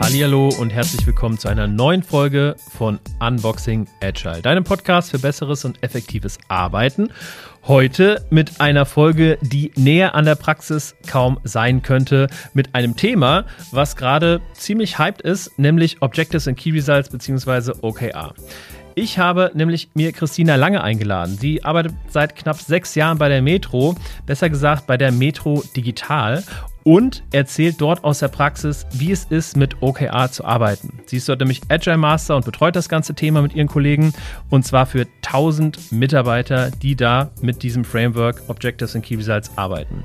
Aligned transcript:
Hallo 0.00 0.50
und 0.58 0.70
herzlich 0.70 1.06
willkommen 1.06 1.38
zu 1.38 1.48
einer 1.48 1.66
neuen 1.66 2.02
Folge 2.02 2.56
von 2.76 2.98
Unboxing 3.20 3.86
Agile, 4.02 4.42
deinem 4.42 4.64
Podcast 4.64 5.10
für 5.10 5.18
besseres 5.18 5.64
und 5.64 5.82
effektives 5.82 6.38
Arbeiten. 6.48 7.12
Heute 7.66 8.24
mit 8.28 8.60
einer 8.60 8.84
Folge, 8.84 9.38
die 9.40 9.72
näher 9.76 10.14
an 10.14 10.24
der 10.24 10.34
Praxis 10.34 10.96
kaum 11.06 11.38
sein 11.44 11.82
könnte, 11.82 12.28
mit 12.52 12.74
einem 12.74 12.96
Thema, 12.96 13.46
was 13.70 13.96
gerade 13.96 14.40
ziemlich 14.54 14.98
hyped 14.98 15.22
ist, 15.22 15.58
nämlich 15.58 16.02
Objectives 16.02 16.48
and 16.48 16.58
Key 16.58 16.72
Results 16.72 17.08
bzw. 17.10 17.72
OKR. 17.80 18.34
Ich 19.00 19.16
habe 19.16 19.52
nämlich 19.54 19.90
mir 19.94 20.10
Christina 20.10 20.56
Lange 20.56 20.82
eingeladen. 20.82 21.38
Sie 21.38 21.62
arbeitet 21.62 21.94
seit 22.08 22.34
knapp 22.34 22.56
sechs 22.56 22.96
Jahren 22.96 23.16
bei 23.16 23.28
der 23.28 23.42
Metro, 23.42 23.94
besser 24.26 24.50
gesagt 24.50 24.88
bei 24.88 24.96
der 24.96 25.12
Metro 25.12 25.62
Digital 25.76 26.42
und 26.88 27.22
erzählt 27.32 27.82
dort 27.82 28.02
aus 28.02 28.20
der 28.20 28.28
Praxis, 28.28 28.86
wie 28.94 29.12
es 29.12 29.24
ist, 29.24 29.58
mit 29.58 29.82
OKR 29.82 30.32
zu 30.32 30.46
arbeiten. 30.46 31.00
Sie 31.04 31.18
ist 31.18 31.28
dort 31.28 31.40
nämlich 31.40 31.60
Agile 31.68 31.98
Master 31.98 32.34
und 32.34 32.46
betreut 32.46 32.74
das 32.76 32.88
ganze 32.88 33.12
Thema 33.12 33.42
mit 33.42 33.54
ihren 33.54 33.68
Kollegen 33.68 34.14
und 34.48 34.64
zwar 34.64 34.86
für 34.86 35.06
1000 35.22 35.92
Mitarbeiter, 35.92 36.70
die 36.70 36.96
da 36.96 37.30
mit 37.42 37.62
diesem 37.62 37.84
Framework 37.84 38.42
Objectives 38.48 38.96
and 38.96 39.04
Key 39.04 39.16
Results 39.16 39.50
arbeiten. 39.56 40.02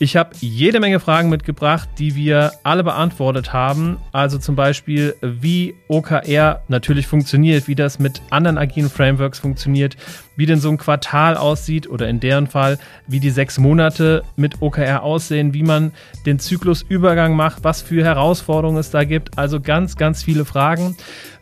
Ich 0.00 0.16
habe 0.16 0.30
jede 0.40 0.80
Menge 0.80 0.98
Fragen 0.98 1.28
mitgebracht, 1.28 1.88
die 1.98 2.16
wir 2.16 2.50
alle 2.64 2.82
beantwortet 2.82 3.52
haben. 3.52 3.98
Also 4.10 4.38
zum 4.38 4.56
Beispiel, 4.56 5.14
wie 5.22 5.76
OKR 5.86 6.62
natürlich 6.66 7.06
funktioniert, 7.06 7.68
wie 7.68 7.76
das 7.76 8.00
mit 8.00 8.22
anderen 8.30 8.58
agilen 8.58 8.90
Frameworks 8.90 9.38
funktioniert, 9.38 9.96
wie 10.36 10.46
denn 10.46 10.58
so 10.58 10.68
ein 10.68 10.78
Quartal 10.78 11.36
aussieht 11.36 11.88
oder 11.88 12.08
in 12.08 12.18
deren 12.18 12.48
Fall, 12.48 12.78
wie 13.06 13.20
die 13.20 13.30
sechs 13.30 13.58
Monate 13.58 14.24
mit 14.34 14.62
OKR 14.62 15.04
aussehen, 15.04 15.54
wie 15.54 15.62
man 15.62 15.92
den 16.26 16.38
Zyklusübergang 16.38 17.36
macht, 17.36 17.64
was 17.64 17.82
für 17.82 18.04
Herausforderungen 18.04 18.78
es 18.78 18.90
da 18.90 19.04
gibt. 19.04 19.38
Also 19.38 19.60
ganz, 19.60 19.96
ganz 19.96 20.22
viele 20.22 20.44
Fragen. 20.44 20.96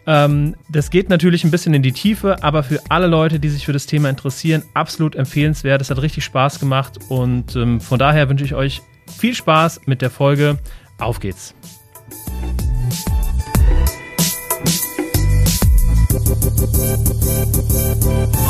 Ähm, 0.06 0.56
das 0.68 0.90
geht 0.90 1.08
natürlich 1.08 1.44
ein 1.44 1.50
bisschen 1.50 1.74
in 1.74 1.82
die 1.82 1.92
Tiefe, 1.92 2.42
aber 2.42 2.62
für 2.62 2.80
alle 2.88 3.06
Leute, 3.06 3.38
die 3.38 3.48
sich 3.48 3.64
für 3.64 3.72
das 3.72 3.86
Thema 3.86 4.10
interessieren, 4.10 4.64
absolut 4.74 5.14
empfehlenswert. 5.14 5.80
Es 5.80 5.90
hat 5.90 6.02
richtig 6.02 6.24
Spaß 6.24 6.58
gemacht 6.58 6.98
und 7.08 7.54
ähm, 7.56 7.80
von 7.80 7.98
daher 7.98 8.28
wünsche 8.28 8.44
ich 8.44 8.54
euch 8.54 8.82
viel 9.06 9.34
Spaß 9.34 9.82
mit 9.86 10.02
der 10.02 10.10
Folge. 10.10 10.58
Auf 10.98 11.20
geht's! 11.20 11.54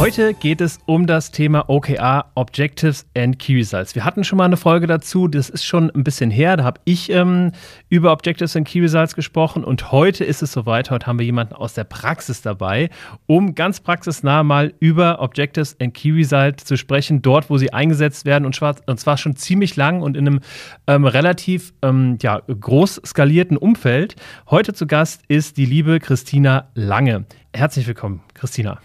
Heute 0.02 0.34
geht 0.34 0.60
es 0.60 0.80
um 0.86 1.06
das 1.06 1.30
Thema 1.30 1.70
OKR, 1.70 2.24
Objectives 2.34 3.06
and 3.16 3.38
Key 3.38 3.54
Results. 3.54 3.94
Wir 3.94 4.04
hatten 4.04 4.24
schon 4.24 4.38
mal 4.38 4.46
eine 4.46 4.56
Folge 4.56 4.88
dazu, 4.88 5.28
das 5.28 5.48
ist 5.48 5.64
schon 5.64 5.90
ein 5.90 6.02
bisschen 6.02 6.32
her. 6.32 6.56
Da 6.56 6.64
habe 6.64 6.80
ich 6.84 7.08
ähm, 7.10 7.52
über 7.88 8.10
Objectives 8.10 8.56
and 8.56 8.66
Key 8.66 8.80
Results 8.80 9.14
gesprochen 9.14 9.62
und 9.62 9.92
heute 9.92 10.24
ist 10.24 10.42
es 10.42 10.50
soweit. 10.50 10.90
Heute 10.90 11.06
haben 11.06 11.20
wir 11.20 11.24
jemanden 11.24 11.54
aus 11.54 11.74
der 11.74 11.84
Praxis 11.84 12.42
dabei, 12.42 12.90
um 13.28 13.54
ganz 13.54 13.78
praxisnah 13.78 14.42
mal 14.42 14.74
über 14.80 15.20
Objectives 15.20 15.76
and 15.80 15.94
Key 15.94 16.10
Results 16.10 16.64
zu 16.64 16.76
sprechen, 16.76 17.22
dort, 17.22 17.48
wo 17.48 17.58
sie 17.58 17.72
eingesetzt 17.72 18.24
werden 18.24 18.44
und 18.44 18.56
zwar, 18.56 18.74
und 18.86 18.98
zwar 18.98 19.16
schon 19.18 19.36
ziemlich 19.36 19.76
lang 19.76 20.02
und 20.02 20.16
in 20.16 20.26
einem 20.26 20.40
ähm, 20.88 21.04
relativ 21.04 21.74
ähm, 21.82 22.18
ja, 22.20 22.40
groß 22.40 23.02
skalierten 23.06 23.56
Umfeld. 23.56 24.16
Heute 24.50 24.74
zu 24.74 24.88
Gast 24.88 25.22
ist 25.28 25.58
die 25.58 25.66
liebe 25.66 26.00
Christina 26.00 26.70
Lange. 26.74 27.24
Herzlich 27.54 27.86
willkommen, 27.86 28.22
Christina. 28.34 28.80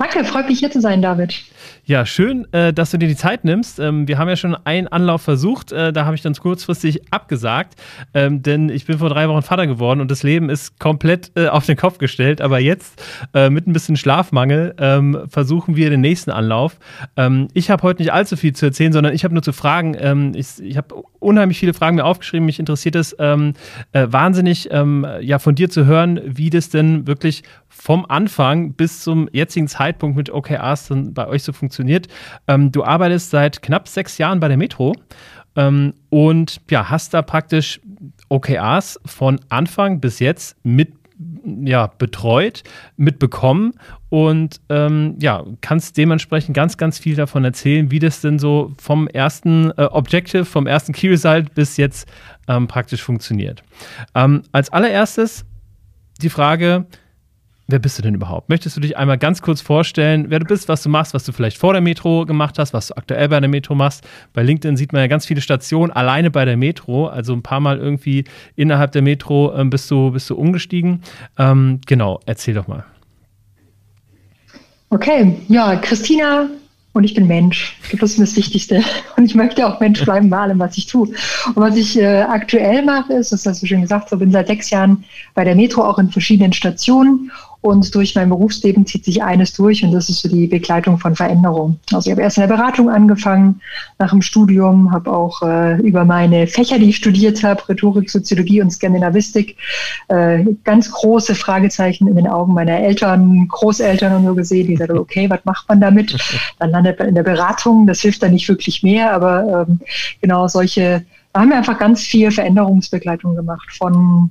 Danke, 0.00 0.24
freut 0.24 0.48
mich 0.48 0.60
hier 0.60 0.70
zu 0.70 0.80
sein, 0.80 1.02
David. 1.02 1.42
Ja, 1.84 2.06
schön, 2.06 2.50
äh, 2.52 2.72
dass 2.72 2.90
du 2.90 2.98
dir 2.98 3.06
die 3.06 3.16
Zeit 3.16 3.44
nimmst. 3.44 3.78
Ähm, 3.78 4.08
wir 4.08 4.16
haben 4.16 4.28
ja 4.28 4.36
schon 4.36 4.54
einen 4.64 4.88
Anlauf 4.88 5.20
versucht, 5.20 5.72
äh, 5.72 5.92
da 5.92 6.06
habe 6.06 6.14
ich 6.14 6.22
dann 6.22 6.32
kurzfristig 6.32 7.12
abgesagt, 7.12 7.74
ähm, 8.14 8.42
denn 8.42 8.70
ich 8.70 8.86
bin 8.86 8.96
vor 8.96 9.10
drei 9.10 9.28
Wochen 9.28 9.42
Vater 9.42 9.66
geworden 9.66 10.00
und 10.00 10.10
das 10.10 10.22
Leben 10.22 10.48
ist 10.48 10.78
komplett 10.80 11.32
äh, 11.34 11.48
auf 11.48 11.66
den 11.66 11.76
Kopf 11.76 11.98
gestellt. 11.98 12.40
Aber 12.40 12.60
jetzt 12.60 13.02
mit 13.34 13.66
ein 13.66 13.72
bisschen 13.72 13.96
Schlafmangel 13.96 14.74
ähm, 14.78 15.24
versuchen 15.28 15.76
wir 15.76 15.90
den 15.90 16.00
nächsten 16.00 16.30
Anlauf. 16.30 16.78
Ich 17.54 17.70
habe 17.70 17.82
heute 17.82 18.02
nicht 18.02 18.12
allzu 18.12 18.36
viel 18.36 18.54
zu 18.54 18.66
erzählen, 18.66 18.92
sondern 18.92 19.14
ich 19.14 19.24
habe 19.24 19.34
nur 19.34 19.42
zu 19.42 19.52
fragen. 19.52 20.34
Ich, 20.34 20.76
habe 20.76 20.94
unheimlich 21.18 21.58
viele 21.58 21.74
Fragen 21.74 21.96
mir 21.96 22.04
aufgeschrieben. 22.04 22.46
Mich 22.46 22.58
interessiert 22.58 22.96
es 22.96 23.16
wahnsinnig, 23.18 24.68
ja, 24.70 25.38
von 25.38 25.54
dir 25.54 25.70
zu 25.70 25.86
hören, 25.86 26.20
wie 26.24 26.50
das 26.50 26.70
denn 26.70 27.06
wirklich 27.06 27.42
vom 27.70 28.04
Anfang 28.06 28.74
bis 28.74 29.00
zum 29.00 29.28
jetzigen 29.32 29.68
Zeitpunkt 29.68 30.16
mit 30.16 30.30
OKRs 30.30 30.88
dann 30.88 31.14
bei 31.14 31.26
euch 31.26 31.44
so 31.44 31.52
funktioniert. 31.52 32.08
Ähm, 32.46 32.70
du 32.72 32.84
arbeitest 32.84 33.30
seit 33.30 33.62
knapp 33.62 33.88
sechs 33.88 34.18
Jahren 34.18 34.40
bei 34.40 34.48
der 34.48 34.56
Metro 34.56 34.94
ähm, 35.56 35.94
und 36.10 36.60
ja, 36.70 36.90
hast 36.90 37.14
da 37.14 37.22
praktisch 37.22 37.80
OKRs 38.28 39.00
von 39.06 39.40
Anfang 39.48 40.00
bis 40.00 40.18
jetzt 40.18 40.56
mit 40.62 40.92
ja, 41.64 41.86
betreut, 41.86 42.62
mitbekommen 42.96 43.74
und 44.08 44.60
ähm, 44.70 45.16
ja, 45.20 45.44
kannst 45.60 45.98
dementsprechend 45.98 46.54
ganz, 46.54 46.78
ganz 46.78 46.98
viel 46.98 47.14
davon 47.14 47.44
erzählen, 47.44 47.90
wie 47.90 47.98
das 47.98 48.22
denn 48.22 48.38
so 48.38 48.72
vom 48.78 49.06
ersten 49.06 49.70
äh, 49.76 49.84
Objective, 49.84 50.44
vom 50.44 50.66
ersten 50.66 50.92
Key 50.92 51.08
Result 51.08 51.54
bis 51.54 51.76
jetzt 51.76 52.08
ähm, 52.48 52.68
praktisch 52.68 53.02
funktioniert. 53.02 53.62
Ähm, 54.14 54.42
als 54.52 54.70
allererstes 54.72 55.44
die 56.22 56.30
Frage, 56.30 56.86
wer 57.70 57.78
bist 57.78 57.98
du 57.98 58.02
denn 58.02 58.14
überhaupt? 58.14 58.48
Möchtest 58.48 58.76
du 58.76 58.80
dich 58.80 58.96
einmal 58.96 59.18
ganz 59.18 59.42
kurz 59.42 59.60
vorstellen, 59.60 60.26
wer 60.28 60.38
du 60.38 60.46
bist, 60.46 60.68
was 60.68 60.82
du 60.82 60.88
machst, 60.88 61.14
was 61.14 61.24
du 61.24 61.32
vielleicht 61.32 61.58
vor 61.58 61.72
der 61.72 61.82
Metro 61.82 62.26
gemacht 62.26 62.58
hast, 62.58 62.72
was 62.72 62.88
du 62.88 62.96
aktuell 62.96 63.28
bei 63.28 63.40
der 63.40 63.48
Metro 63.48 63.74
machst? 63.74 64.06
Bei 64.32 64.42
LinkedIn 64.42 64.76
sieht 64.76 64.92
man 64.92 65.02
ja 65.02 65.06
ganz 65.06 65.26
viele 65.26 65.40
Stationen 65.40 65.92
alleine 65.92 66.30
bei 66.30 66.44
der 66.44 66.56
Metro, 66.56 67.06
also 67.06 67.32
ein 67.32 67.42
paar 67.42 67.60
Mal 67.60 67.78
irgendwie 67.78 68.24
innerhalb 68.56 68.92
der 68.92 69.02
Metro 69.02 69.54
ähm, 69.54 69.70
bist, 69.70 69.90
du, 69.90 70.10
bist 70.10 70.28
du 70.30 70.36
umgestiegen. 70.36 71.02
Ähm, 71.38 71.80
genau, 71.86 72.20
erzähl 72.26 72.54
doch 72.54 72.68
mal. 72.68 72.84
Okay, 74.90 75.36
ja, 75.48 75.76
Christina 75.76 76.48
und 76.92 77.04
ich 77.04 77.14
bin 77.14 77.28
Mensch. 77.28 77.78
Das 78.00 78.12
ist 78.12 78.20
das 78.20 78.36
Wichtigste. 78.36 78.82
Und 79.16 79.24
ich 79.24 79.34
möchte 79.36 79.66
auch 79.66 79.78
Mensch 79.78 80.02
bleiben 80.02 80.28
bei 80.28 80.38
allem, 80.38 80.58
was 80.58 80.76
ich 80.76 80.86
tue. 80.86 81.08
Und 81.08 81.56
was 81.56 81.76
ich 81.76 81.98
äh, 81.98 82.22
aktuell 82.22 82.82
mache, 82.82 83.12
ist, 83.12 83.32
das 83.32 83.46
hast 83.46 83.62
du 83.62 83.66
schon 83.66 83.82
gesagt, 83.82 84.08
so 84.08 84.16
bin 84.16 84.32
seit 84.32 84.48
sechs 84.48 84.70
Jahren 84.70 85.04
bei 85.34 85.44
der 85.44 85.54
Metro 85.54 85.84
auch 85.84 85.98
in 85.98 86.10
verschiedenen 86.10 86.52
Stationen 86.52 87.30
und 87.62 87.94
durch 87.94 88.14
mein 88.14 88.30
Berufsleben 88.30 88.86
zieht 88.86 89.04
sich 89.04 89.22
eines 89.22 89.52
durch 89.52 89.84
und 89.84 89.92
das 89.92 90.08
ist 90.08 90.22
so 90.22 90.28
die 90.28 90.46
Begleitung 90.46 90.98
von 90.98 91.14
Veränderung. 91.14 91.78
Also 91.92 92.08
ich 92.08 92.12
habe 92.12 92.22
erst 92.22 92.38
in 92.38 92.42
der 92.42 92.56
Beratung 92.56 92.88
angefangen, 92.88 93.60
nach 93.98 94.10
dem 94.10 94.22
Studium, 94.22 94.92
habe 94.92 95.12
auch 95.12 95.42
äh, 95.42 95.76
über 95.82 96.06
meine 96.06 96.46
Fächer, 96.46 96.78
die 96.78 96.88
ich 96.88 96.96
studiert 96.96 97.42
habe, 97.42 97.68
Rhetorik, 97.68 98.08
Soziologie 98.08 98.62
und 98.62 98.70
Skandinavistik, 98.70 99.58
äh, 100.08 100.44
ganz 100.64 100.90
große 100.90 101.34
Fragezeichen 101.34 102.08
in 102.08 102.16
den 102.16 102.26
Augen 102.26 102.54
meiner 102.54 102.78
Eltern, 102.78 103.46
Großeltern 103.48 104.16
und 104.16 104.24
so 104.24 104.34
gesehen, 104.34 104.68
die 104.68 104.76
sagten, 104.76 104.96
okay, 104.96 105.28
was 105.28 105.44
macht 105.44 105.68
man 105.68 105.80
damit? 105.80 106.16
Dann 106.58 106.70
landet 106.70 106.98
man 106.98 107.08
in 107.08 107.14
der 107.14 107.24
Beratung, 107.24 107.86
das 107.86 108.00
hilft 108.00 108.22
dann 108.22 108.32
nicht 108.32 108.48
wirklich 108.48 108.82
mehr, 108.82 109.12
aber 109.12 109.66
ähm, 109.68 109.80
genau 110.22 110.48
solche, 110.48 111.04
da 111.34 111.40
haben 111.40 111.50
wir 111.50 111.58
einfach 111.58 111.78
ganz 111.78 112.00
viel 112.00 112.30
Veränderungsbegleitung 112.30 113.36
gemacht 113.36 113.68
von 113.76 114.30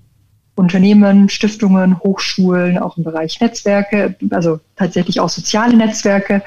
Unternehmen, 0.60 1.30
Stiftungen, 1.30 2.00
Hochschulen, 2.00 2.78
auch 2.78 2.98
im 2.98 3.06
Bereich 3.06 3.40
Netzwerke, 3.40 4.16
also 4.30 4.60
tatsächlich 4.76 5.20
auch 5.20 5.30
soziale 5.30 5.76
Netzwerke. 5.76 6.44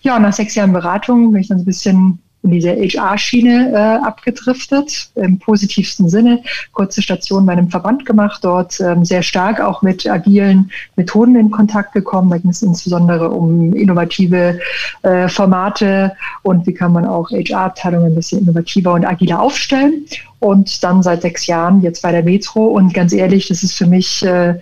Ja, 0.00 0.18
nach 0.18 0.32
sechs 0.32 0.54
Jahren 0.54 0.72
Beratung 0.72 1.30
bin 1.30 1.42
ich 1.42 1.48
dann 1.48 1.58
so 1.58 1.62
ein 1.62 1.66
bisschen 1.66 2.18
in 2.42 2.50
diese 2.50 2.70
HR-Schiene 2.70 3.70
äh, 3.72 4.06
abgedriftet, 4.06 5.10
im 5.14 5.38
positivsten 5.38 6.08
Sinne. 6.08 6.42
Kurze 6.72 7.02
Station 7.02 7.44
bei 7.44 7.52
einem 7.52 7.68
Verband 7.68 8.06
gemacht, 8.06 8.42
dort 8.42 8.80
ähm, 8.80 9.04
sehr 9.04 9.22
stark 9.22 9.60
auch 9.60 9.82
mit 9.82 10.08
agilen 10.08 10.70
Methoden 10.96 11.36
in 11.36 11.50
Kontakt 11.50 11.92
gekommen. 11.92 12.30
Da 12.30 12.38
ging 12.38 12.50
es 12.50 12.62
insbesondere 12.62 13.30
um 13.30 13.74
innovative 13.74 14.58
äh, 15.02 15.28
Formate 15.28 16.12
und 16.42 16.66
wie 16.66 16.74
kann 16.74 16.92
man 16.92 17.04
auch 17.04 17.30
HR-Abteilungen 17.30 18.12
ein 18.12 18.14
bisschen 18.14 18.40
innovativer 18.40 18.94
und 18.94 19.04
agiler 19.04 19.40
aufstellen. 19.40 20.06
Und 20.38 20.82
dann 20.82 21.02
seit 21.02 21.20
sechs 21.20 21.46
Jahren 21.46 21.82
jetzt 21.82 22.02
bei 22.02 22.12
der 22.12 22.22
Metro. 22.22 22.66
Und 22.68 22.94
ganz 22.94 23.12
ehrlich, 23.12 23.48
das 23.48 23.62
ist 23.62 23.74
für 23.74 23.86
mich 23.86 24.24
äh, 24.24 24.54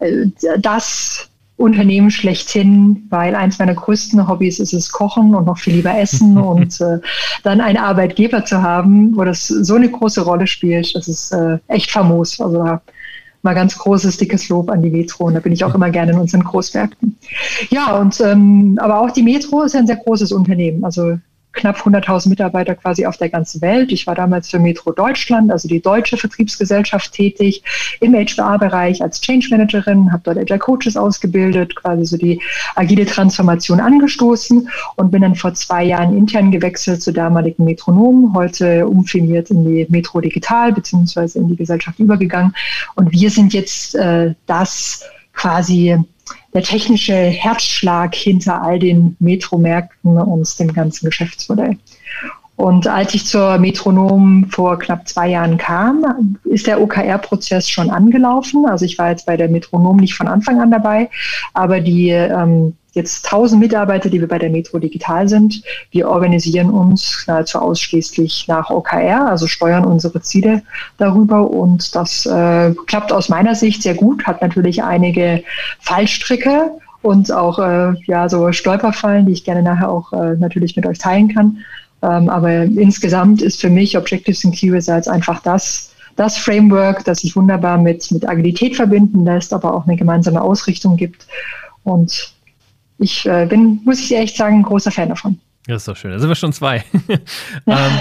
äh 0.00 0.26
das 0.58 1.29
Unternehmen 1.60 2.10
schlechthin, 2.10 3.06
weil 3.10 3.34
eins 3.34 3.58
meiner 3.58 3.74
größten 3.74 4.26
Hobbys 4.26 4.58
ist 4.58 4.72
es 4.72 4.90
Kochen 4.90 5.34
und 5.34 5.44
noch 5.44 5.58
viel 5.58 5.74
lieber 5.74 5.96
Essen 5.96 6.38
und 6.52 6.80
äh, 6.80 6.98
dann 7.42 7.60
einen 7.60 7.76
Arbeitgeber 7.76 8.44
zu 8.44 8.62
haben, 8.62 9.16
wo 9.16 9.24
das 9.24 9.46
so 9.46 9.74
eine 9.74 9.90
große 9.90 10.22
Rolle 10.22 10.46
spielt, 10.46 10.94
das 10.94 11.06
ist 11.06 11.32
äh, 11.32 11.58
echt 11.68 11.90
famos. 11.90 12.40
Also 12.40 12.64
da 12.64 12.82
mal 13.42 13.54
ganz 13.54 13.76
großes, 13.78 14.18
dickes 14.18 14.48
Lob 14.48 14.70
an 14.70 14.82
die 14.82 14.90
Metro 14.90 15.24
und 15.24 15.34
da 15.34 15.40
bin 15.40 15.52
ich 15.52 15.64
auch 15.64 15.74
immer 15.74 15.90
gerne 15.90 16.12
in 16.12 16.18
unseren 16.18 16.44
Großmärkten. 16.44 17.16
Ja, 17.70 17.96
und 17.96 18.20
ähm, 18.20 18.78
aber 18.80 19.00
auch 19.00 19.10
die 19.10 19.22
Metro 19.22 19.62
ist 19.62 19.74
ein 19.74 19.86
sehr 19.86 19.96
großes 19.96 20.32
Unternehmen. 20.32 20.84
Also 20.84 21.18
knapp 21.52 21.78
100.000 21.78 22.28
Mitarbeiter 22.28 22.74
quasi 22.74 23.06
auf 23.06 23.16
der 23.16 23.28
ganzen 23.28 23.60
Welt. 23.60 23.90
Ich 23.92 24.06
war 24.06 24.14
damals 24.14 24.50
für 24.50 24.58
Metro 24.58 24.92
Deutschland, 24.92 25.50
also 25.50 25.68
die 25.68 25.80
deutsche 25.80 26.16
Vertriebsgesellschaft, 26.16 27.12
tätig 27.12 27.62
im 28.00 28.14
HBA-Bereich 28.14 29.02
als 29.02 29.20
Change 29.20 29.48
Managerin, 29.50 30.12
habe 30.12 30.22
dort 30.24 30.38
Agile 30.38 30.58
Coaches 30.58 30.96
ausgebildet, 30.96 31.74
quasi 31.74 32.04
so 32.04 32.16
die 32.16 32.40
agile 32.76 33.06
Transformation 33.06 33.80
angestoßen 33.80 34.68
und 34.96 35.10
bin 35.10 35.22
dann 35.22 35.34
vor 35.34 35.54
zwei 35.54 35.84
Jahren 35.84 36.16
intern 36.16 36.50
gewechselt 36.50 37.02
zu 37.02 37.12
damaligen 37.12 37.64
Metronomen, 37.64 38.34
heute 38.34 38.86
umfirmiert 38.86 39.50
in 39.50 39.64
die 39.64 39.86
Metro 39.88 40.20
Digital 40.20 40.72
beziehungsweise 40.72 41.38
in 41.38 41.48
die 41.48 41.56
Gesellschaft 41.56 41.98
übergegangen. 41.98 42.54
Und 42.94 43.10
wir 43.12 43.30
sind 43.30 43.52
jetzt 43.52 43.94
äh, 43.94 44.34
das 44.46 45.04
quasi 45.32 45.96
der 46.52 46.62
technische 46.62 47.14
Herzschlag 47.14 48.14
hinter 48.14 48.62
all 48.62 48.78
den 48.78 49.16
Metromärkten 49.20 50.16
und 50.16 50.60
dem 50.60 50.72
ganzen 50.72 51.06
Geschäftsmodell. 51.06 51.76
Und 52.60 52.86
als 52.86 53.14
ich 53.14 53.24
zur 53.24 53.56
Metronom 53.56 54.44
vor 54.50 54.78
knapp 54.78 55.08
zwei 55.08 55.28
Jahren 55.28 55.56
kam, 55.56 56.04
ist 56.44 56.66
der 56.66 56.82
OKR-Prozess 56.82 57.70
schon 57.70 57.88
angelaufen. 57.88 58.66
Also 58.66 58.84
ich 58.84 58.98
war 58.98 59.08
jetzt 59.08 59.24
bei 59.24 59.38
der 59.38 59.48
Metronom 59.48 59.96
nicht 59.96 60.12
von 60.12 60.28
Anfang 60.28 60.60
an 60.60 60.70
dabei, 60.70 61.08
aber 61.54 61.80
die 61.80 62.10
ähm, 62.10 62.74
jetzt 62.92 63.24
1000 63.24 63.58
Mitarbeiter, 63.58 64.10
die 64.10 64.20
wir 64.20 64.28
bei 64.28 64.38
der 64.38 64.50
Metro 64.50 64.78
Digital 64.78 65.26
sind. 65.26 65.62
Wir 65.90 66.06
organisieren 66.10 66.68
uns 66.68 67.24
nahezu 67.26 67.58
ausschließlich 67.60 68.44
nach 68.46 68.68
OKR, 68.68 69.26
also 69.26 69.46
steuern 69.46 69.86
unsere 69.86 70.20
Ziele 70.20 70.60
darüber 70.98 71.50
und 71.50 71.94
das 71.94 72.26
äh, 72.26 72.74
klappt 72.86 73.10
aus 73.10 73.30
meiner 73.30 73.54
Sicht 73.54 73.82
sehr 73.82 73.94
gut, 73.94 74.26
hat 74.26 74.42
natürlich 74.42 74.82
einige 74.82 75.42
Fallstricke 75.78 76.72
und 77.00 77.32
auch 77.32 77.58
äh, 77.58 77.94
ja 78.04 78.28
so 78.28 78.52
Stolperfallen, 78.52 79.24
die 79.24 79.32
ich 79.32 79.44
gerne 79.44 79.62
nachher 79.62 79.88
auch 79.88 80.12
äh, 80.12 80.36
natürlich 80.36 80.76
mit 80.76 80.84
euch 80.84 80.98
teilen 80.98 81.32
kann. 81.32 81.64
Ähm, 82.02 82.28
aber 82.28 82.62
insgesamt 82.62 83.42
ist 83.42 83.60
für 83.60 83.70
mich 83.70 83.96
Objectives 83.96 84.44
and 84.44 84.54
Key 84.54 84.70
Results 84.70 85.08
einfach 85.08 85.40
das, 85.42 85.92
das 86.16 86.38
Framework, 86.38 87.04
das 87.04 87.20
sich 87.20 87.36
wunderbar 87.36 87.78
mit, 87.78 88.10
mit 88.10 88.28
Agilität 88.28 88.76
verbinden 88.76 89.24
lässt, 89.24 89.52
aber 89.52 89.74
auch 89.74 89.86
eine 89.86 89.96
gemeinsame 89.96 90.40
Ausrichtung 90.40 90.96
gibt. 90.96 91.26
Und 91.84 92.34
ich 92.98 93.26
äh, 93.26 93.46
bin, 93.46 93.80
muss 93.84 94.00
ich 94.00 94.14
echt 94.14 94.36
sagen, 94.36 94.56
ein 94.56 94.62
großer 94.62 94.90
Fan 94.90 95.08
davon. 95.10 95.38
Das 95.66 95.82
ist 95.82 95.88
doch 95.88 95.96
schön. 95.96 96.10
Da 96.10 96.18
sind 96.18 96.30
wir 96.30 96.36
schon 96.36 96.54
zwei. 96.54 96.84
ähm, 97.66 97.92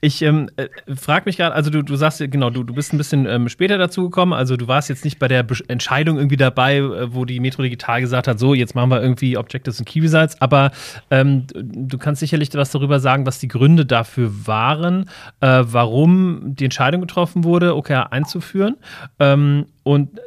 ich 0.00 0.20
ähm, 0.22 0.50
äh, 0.56 0.66
frage 0.96 1.26
mich 1.26 1.36
gerade, 1.36 1.54
also 1.54 1.70
du, 1.70 1.82
du 1.82 1.94
sagst 1.94 2.18
genau, 2.18 2.50
du, 2.50 2.64
du 2.64 2.74
bist 2.74 2.92
ein 2.92 2.98
bisschen 2.98 3.24
ähm, 3.26 3.48
später 3.48 3.78
dazu 3.78 4.02
gekommen. 4.04 4.32
Also 4.32 4.56
du 4.56 4.66
warst 4.66 4.88
jetzt 4.88 5.04
nicht 5.04 5.20
bei 5.20 5.28
der 5.28 5.44
Be 5.44 5.54
Entscheidung 5.68 6.16
irgendwie 6.16 6.36
dabei, 6.36 6.78
äh, 6.78 7.14
wo 7.14 7.24
die 7.24 7.38
Metro 7.38 7.62
Digital 7.62 8.00
gesagt 8.00 8.26
hat, 8.26 8.40
so, 8.40 8.52
jetzt 8.52 8.74
machen 8.74 8.90
wir 8.90 9.00
irgendwie 9.00 9.36
Objectives 9.36 9.78
und 9.78 9.86
Key 9.86 10.00
Results. 10.00 10.40
Aber 10.42 10.72
ähm, 11.12 11.46
du 11.54 11.98
kannst 11.98 12.18
sicherlich 12.18 12.52
was 12.54 12.72
darüber 12.72 12.98
sagen, 12.98 13.26
was 13.26 13.38
die 13.38 13.48
Gründe 13.48 13.86
dafür 13.86 14.32
waren, 14.46 15.08
äh, 15.40 15.62
warum 15.64 16.56
die 16.56 16.64
Entscheidung 16.64 17.00
getroffen 17.00 17.44
wurde, 17.44 17.76
OKR 17.76 18.12
einzuführen. 18.12 18.76
Ähm, 19.20 19.66
und 19.84 20.18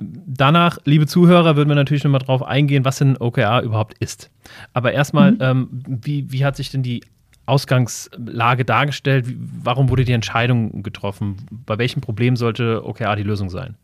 danach, 0.00 0.78
liebe 0.84 1.06
Zuhörer, 1.06 1.56
würden 1.56 1.68
wir 1.68 1.76
natürlich 1.76 2.04
nochmal 2.04 2.20
drauf 2.20 2.42
eingehen, 2.42 2.84
was 2.84 2.98
denn 2.98 3.16
OKR 3.16 3.62
überhaupt 3.62 3.96
ist. 3.98 4.30
Aber 4.72 4.92
erstmal, 4.92 5.32
mhm. 5.32 5.38
ähm, 5.40 5.68
wie, 5.86 6.30
wie 6.32 6.44
hat 6.44 6.56
sich 6.56 6.70
denn 6.70 6.82
die 6.82 7.02
Ausgangslage 7.46 8.64
dargestellt? 8.64 9.28
Wie, 9.28 9.36
warum 9.62 9.90
wurde 9.90 10.04
die 10.04 10.12
Entscheidung 10.12 10.82
getroffen? 10.82 11.36
Bei 11.66 11.78
welchem 11.78 12.00
Problem 12.00 12.36
sollte 12.36 12.84
OKR 12.84 13.16
die 13.16 13.22
Lösung 13.22 13.50
sein? 13.50 13.76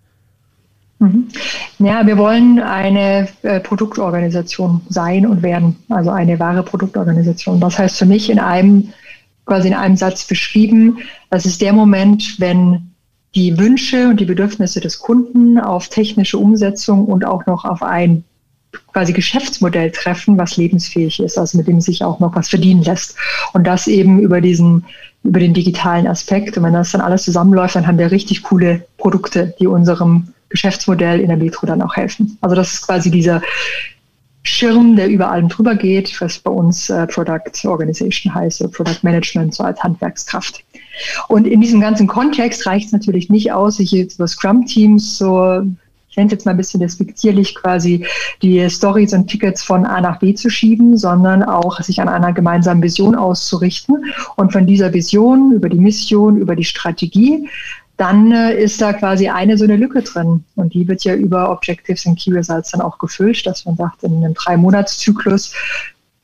Mhm. 0.98 1.28
Ja, 1.78 2.06
wir 2.06 2.18
wollen 2.18 2.60
eine 2.60 3.28
äh, 3.42 3.60
Produktorganisation 3.60 4.82
sein 4.88 5.26
und 5.26 5.42
werden, 5.42 5.76
also 5.88 6.10
eine 6.10 6.38
wahre 6.38 6.62
Produktorganisation. 6.62 7.58
Das 7.60 7.78
heißt 7.78 7.98
für 7.98 8.06
mich 8.06 8.28
in 8.30 8.38
einem, 8.38 8.92
quasi 9.46 9.68
in 9.68 9.74
einem 9.74 9.96
Satz 9.96 10.26
beschrieben, 10.26 10.98
das 11.30 11.46
ist 11.46 11.62
der 11.62 11.72
Moment, 11.72 12.38
wenn 12.38 12.89
die 13.34 13.56
Wünsche 13.58 14.08
und 14.08 14.18
die 14.18 14.24
Bedürfnisse 14.24 14.80
des 14.80 14.98
Kunden 14.98 15.58
auf 15.58 15.88
technische 15.88 16.38
Umsetzung 16.38 17.04
und 17.06 17.24
auch 17.24 17.46
noch 17.46 17.64
auf 17.64 17.82
ein 17.82 18.24
quasi 18.92 19.12
Geschäftsmodell 19.12 19.90
treffen, 19.90 20.38
was 20.38 20.56
lebensfähig 20.56 21.20
ist, 21.20 21.38
also 21.38 21.58
mit 21.58 21.66
dem 21.68 21.80
sich 21.80 22.04
auch 22.04 22.20
noch 22.20 22.34
was 22.34 22.48
verdienen 22.48 22.82
lässt. 22.82 23.16
Und 23.52 23.66
das 23.66 23.86
eben 23.86 24.20
über 24.20 24.40
diesen, 24.40 24.84
über 25.22 25.40
den 25.40 25.54
digitalen 25.54 26.06
Aspekt. 26.06 26.56
Und 26.56 26.64
wenn 26.64 26.72
das 26.72 26.92
dann 26.92 27.00
alles 27.00 27.24
zusammenläuft, 27.24 27.76
dann 27.76 27.86
haben 27.86 27.98
wir 27.98 28.10
richtig 28.10 28.42
coole 28.42 28.86
Produkte, 28.98 29.54
die 29.58 29.66
unserem 29.66 30.28
Geschäftsmodell 30.48 31.20
in 31.20 31.28
der 31.28 31.36
Metro 31.36 31.66
dann 31.66 31.82
auch 31.82 31.96
helfen. 31.96 32.36
Also 32.40 32.56
das 32.56 32.74
ist 32.74 32.86
quasi 32.86 33.10
dieser 33.10 33.42
Schirm, 34.42 34.96
der 34.96 35.08
über 35.08 35.30
allem 35.30 35.48
drüber 35.48 35.74
geht, 35.74 36.20
was 36.20 36.38
bei 36.38 36.50
uns 36.50 36.88
äh, 36.90 37.06
Product 37.06 37.68
Organization 37.68 38.34
heißt, 38.34 38.72
Product 38.72 38.98
Management, 39.02 39.54
so 39.54 39.64
als 39.64 39.82
Handwerkskraft. 39.82 40.64
Und 41.28 41.46
in 41.46 41.60
diesem 41.60 41.80
ganzen 41.80 42.06
Kontext 42.06 42.66
reicht 42.66 42.86
es 42.86 42.92
natürlich 42.92 43.30
nicht 43.30 43.52
aus, 43.52 43.76
sich 43.76 43.90
jetzt 43.92 44.16
über 44.16 44.28
Scrum-Teams 44.28 45.18
so 45.18 45.62
ich 46.10 46.16
nenne 46.16 46.26
es 46.26 46.32
jetzt 46.32 46.44
mal 46.44 46.50
ein 46.50 46.56
bisschen 46.56 46.80
despektierlich, 46.80 47.54
quasi 47.54 48.04
die 48.42 48.68
Stories 48.68 49.14
und 49.14 49.28
Tickets 49.28 49.62
von 49.62 49.86
A 49.86 50.00
nach 50.00 50.18
B 50.18 50.34
zu 50.34 50.50
schieben, 50.50 50.96
sondern 50.96 51.44
auch 51.44 51.80
sich 51.82 52.00
an 52.00 52.08
einer 52.08 52.32
gemeinsamen 52.32 52.82
Vision 52.82 53.14
auszurichten 53.14 54.06
und 54.34 54.52
von 54.52 54.66
dieser 54.66 54.92
Vision 54.92 55.52
über 55.52 55.68
die 55.68 55.78
Mission, 55.78 56.36
über 56.36 56.56
die 56.56 56.64
Strategie 56.64 57.48
dann 58.00 58.32
äh, 58.32 58.54
ist 58.54 58.80
da 58.80 58.94
quasi 58.94 59.28
eine 59.28 59.58
so 59.58 59.64
eine 59.64 59.76
Lücke 59.76 60.00
drin. 60.00 60.42
Und 60.56 60.72
die 60.72 60.88
wird 60.88 61.04
ja 61.04 61.14
über 61.14 61.50
Objectives 61.50 62.06
and 62.06 62.18
Key 62.18 62.32
Results 62.32 62.70
dann 62.70 62.80
auch 62.80 62.96
gefüllt, 62.98 63.46
dass 63.46 63.66
man 63.66 63.76
sagt, 63.76 64.02
in 64.04 64.16
einem 64.16 64.32
Drei-Monats-Zyklus 64.32 65.52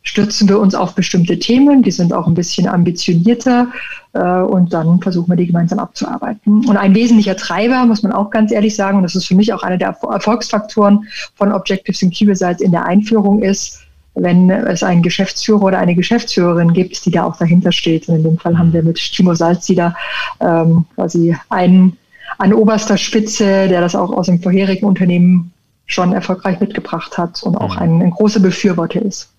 stürzen 0.07 0.49
wir 0.49 0.59
uns 0.59 0.75
auf 0.75 0.95
bestimmte 0.95 1.39
Themen, 1.39 1.83
die 1.83 1.91
sind 1.91 2.13
auch 2.13 2.27
ein 2.27 2.35
bisschen 2.35 2.69
ambitionierter 2.69 3.69
äh, 4.15 4.41
und 4.41 4.73
dann 4.73 5.01
versuchen 5.01 5.29
wir 5.29 5.37
die 5.37 5.49
gemeinsam 5.49 5.79
abzuarbeiten. 5.79 6.67
Und 6.67 6.77
ein 6.77 6.95
wesentlicher 6.95 7.37
Treiber, 7.37 7.85
muss 7.85 8.03
man 8.03 8.13
auch 8.13 8.31
ganz 8.31 8.53
ehrlich 8.53 8.75
sagen, 8.75 8.99
und 8.99 9.03
das 9.03 9.17
ist 9.17 9.27
für 9.27 9.35
mich 9.35 9.53
auch 9.53 9.63
einer 9.63 9.77
der 9.77 9.97
Erfolgsfaktoren 10.11 11.07
von 11.35 11.53
Objectives 11.53 12.03
and 12.03 12.15
Key 12.15 12.25
Results 12.27 12.63
in 12.63 12.71
der 12.71 12.87
Einführung 12.87 13.43
ist, 13.43 13.83
wenn 14.15 14.49
es 14.49 14.83
einen 14.83 15.03
Geschäftsführer 15.03 15.65
oder 15.65 15.79
eine 15.79 15.95
Geschäftsführerin 15.95 16.73
gibt, 16.73 17.05
die 17.05 17.11
da 17.11 17.25
auch 17.25 17.37
dahinter 17.37 17.73
steht. 17.73 18.09
Und 18.09 18.17
in 18.17 18.23
dem 18.23 18.39
Fall 18.39 18.57
haben 18.57 18.73
wir 18.73 18.83
mit 18.83 18.97
Timo 18.97 19.35
Salz 19.35 19.67
da 19.67 19.95
ähm, 20.41 20.87
quasi 20.95 21.37
einen 21.51 21.99
an 22.39 22.53
oberster 22.55 22.97
Spitze, 22.97 23.69
der 23.69 23.81
das 23.81 23.95
auch 23.95 24.13
aus 24.13 24.27
dem 24.27 24.41
vorherigen 24.41 24.87
Unternehmen 24.87 25.53
schon 25.87 26.13
erfolgreich 26.13 26.61
mitgebracht 26.61 27.19
hat 27.19 27.43
und 27.43 27.57
auch 27.57 27.77
mhm. 27.77 27.83
ein, 27.83 28.03
ein 28.03 28.11
großer 28.11 28.41
Befürworter 28.41 29.03
ist. 29.03 29.31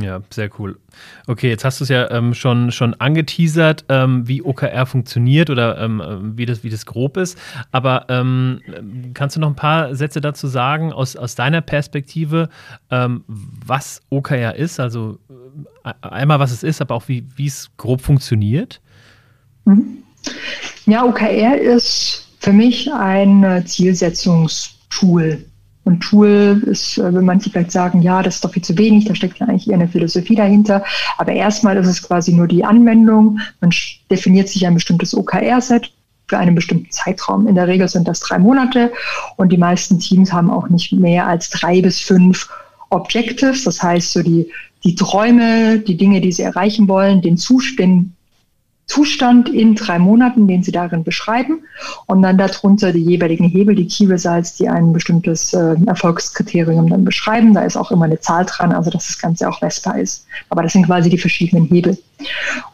Ja, 0.00 0.20
sehr 0.30 0.48
cool. 0.60 0.78
Okay, 1.26 1.48
jetzt 1.48 1.64
hast 1.64 1.80
du 1.80 1.84
es 1.84 1.90
ja 1.90 2.08
ähm, 2.12 2.32
schon, 2.32 2.70
schon 2.70 2.94
angeteasert, 2.94 3.84
ähm, 3.88 4.28
wie 4.28 4.42
OKR 4.42 4.86
funktioniert 4.86 5.50
oder 5.50 5.76
ähm, 5.78 6.34
wie, 6.36 6.46
das, 6.46 6.62
wie 6.62 6.70
das 6.70 6.86
grob 6.86 7.16
ist. 7.16 7.36
Aber 7.72 8.06
ähm, 8.08 8.60
kannst 9.12 9.34
du 9.34 9.40
noch 9.40 9.48
ein 9.48 9.56
paar 9.56 9.96
Sätze 9.96 10.20
dazu 10.20 10.46
sagen, 10.46 10.92
aus, 10.92 11.16
aus 11.16 11.34
deiner 11.34 11.62
Perspektive, 11.62 12.48
ähm, 12.92 13.24
was 13.26 14.00
OKR 14.10 14.54
ist? 14.54 14.78
Also 14.78 15.18
äh, 15.84 15.92
einmal, 16.02 16.38
was 16.38 16.52
es 16.52 16.62
ist, 16.62 16.80
aber 16.80 16.94
auch 16.94 17.08
wie, 17.08 17.26
es 17.44 17.68
grob 17.76 18.00
funktioniert? 18.00 18.80
Mhm. 19.64 20.04
Ja, 20.86 21.04
OKR 21.04 21.58
ist 21.58 22.28
für 22.38 22.52
mich 22.52 22.92
ein 22.92 23.64
Zielsetzungstool. 23.66 25.44
Und 25.88 26.00
Tool 26.00 26.62
ist, 26.66 26.98
äh, 26.98 27.14
wenn 27.14 27.24
manche 27.24 27.48
vielleicht 27.48 27.72
sagen, 27.72 28.02
ja, 28.02 28.22
das 28.22 28.34
ist 28.34 28.44
doch 28.44 28.52
viel 28.52 28.62
zu 28.62 28.76
wenig, 28.76 29.06
da 29.06 29.14
steckt 29.14 29.38
ja 29.38 29.46
eigentlich 29.46 29.68
eher 29.68 29.76
eine 29.76 29.88
Philosophie 29.88 30.34
dahinter. 30.34 30.84
Aber 31.16 31.32
erstmal 31.32 31.78
ist 31.78 31.86
es 31.86 32.02
quasi 32.02 32.34
nur 32.34 32.46
die 32.46 32.62
Anwendung. 32.62 33.38
Man 33.62 33.70
definiert 34.10 34.50
sich 34.50 34.66
ein 34.66 34.74
bestimmtes 34.74 35.16
OKR-Set 35.16 35.90
für 36.26 36.36
einen 36.36 36.54
bestimmten 36.54 36.90
Zeitraum. 36.90 37.46
In 37.46 37.54
der 37.54 37.68
Regel 37.68 37.88
sind 37.88 38.06
das 38.06 38.20
drei 38.20 38.38
Monate 38.38 38.92
und 39.36 39.50
die 39.50 39.56
meisten 39.56 39.98
Teams 39.98 40.30
haben 40.30 40.50
auch 40.50 40.68
nicht 40.68 40.92
mehr 40.92 41.26
als 41.26 41.48
drei 41.48 41.80
bis 41.80 42.00
fünf 42.00 42.50
Objectives. 42.90 43.64
Das 43.64 43.82
heißt, 43.82 44.12
so 44.12 44.22
die, 44.22 44.52
die 44.84 44.94
Träume, 44.94 45.78
die 45.78 45.96
Dinge, 45.96 46.20
die 46.20 46.32
sie 46.32 46.42
erreichen 46.42 46.86
wollen, 46.86 47.22
den 47.22 47.38
Zustand, 47.38 48.10
Zustand 48.88 49.50
in 49.50 49.74
drei 49.74 49.98
Monaten, 49.98 50.48
den 50.48 50.62
Sie 50.62 50.72
darin 50.72 51.04
beschreiben 51.04 51.60
und 52.06 52.22
dann 52.22 52.38
darunter 52.38 52.90
die 52.90 53.04
jeweiligen 53.04 53.44
Hebel, 53.44 53.74
die 53.74 53.86
Key 53.86 54.06
Results, 54.06 54.54
die 54.54 54.66
ein 54.66 54.94
bestimmtes 54.94 55.52
äh, 55.52 55.76
Erfolgskriterium 55.86 56.88
dann 56.88 57.04
beschreiben. 57.04 57.52
Da 57.52 57.62
ist 57.62 57.76
auch 57.76 57.90
immer 57.90 58.06
eine 58.06 58.18
Zahl 58.18 58.46
dran, 58.46 58.72
also 58.72 58.90
dass 58.90 59.06
das 59.06 59.18
Ganze 59.18 59.46
auch 59.46 59.60
messbar 59.60 59.98
ist. 59.98 60.26
Aber 60.48 60.62
das 60.62 60.72
sind 60.72 60.86
quasi 60.86 61.10
die 61.10 61.18
verschiedenen 61.18 61.66
Hebel. 61.66 61.98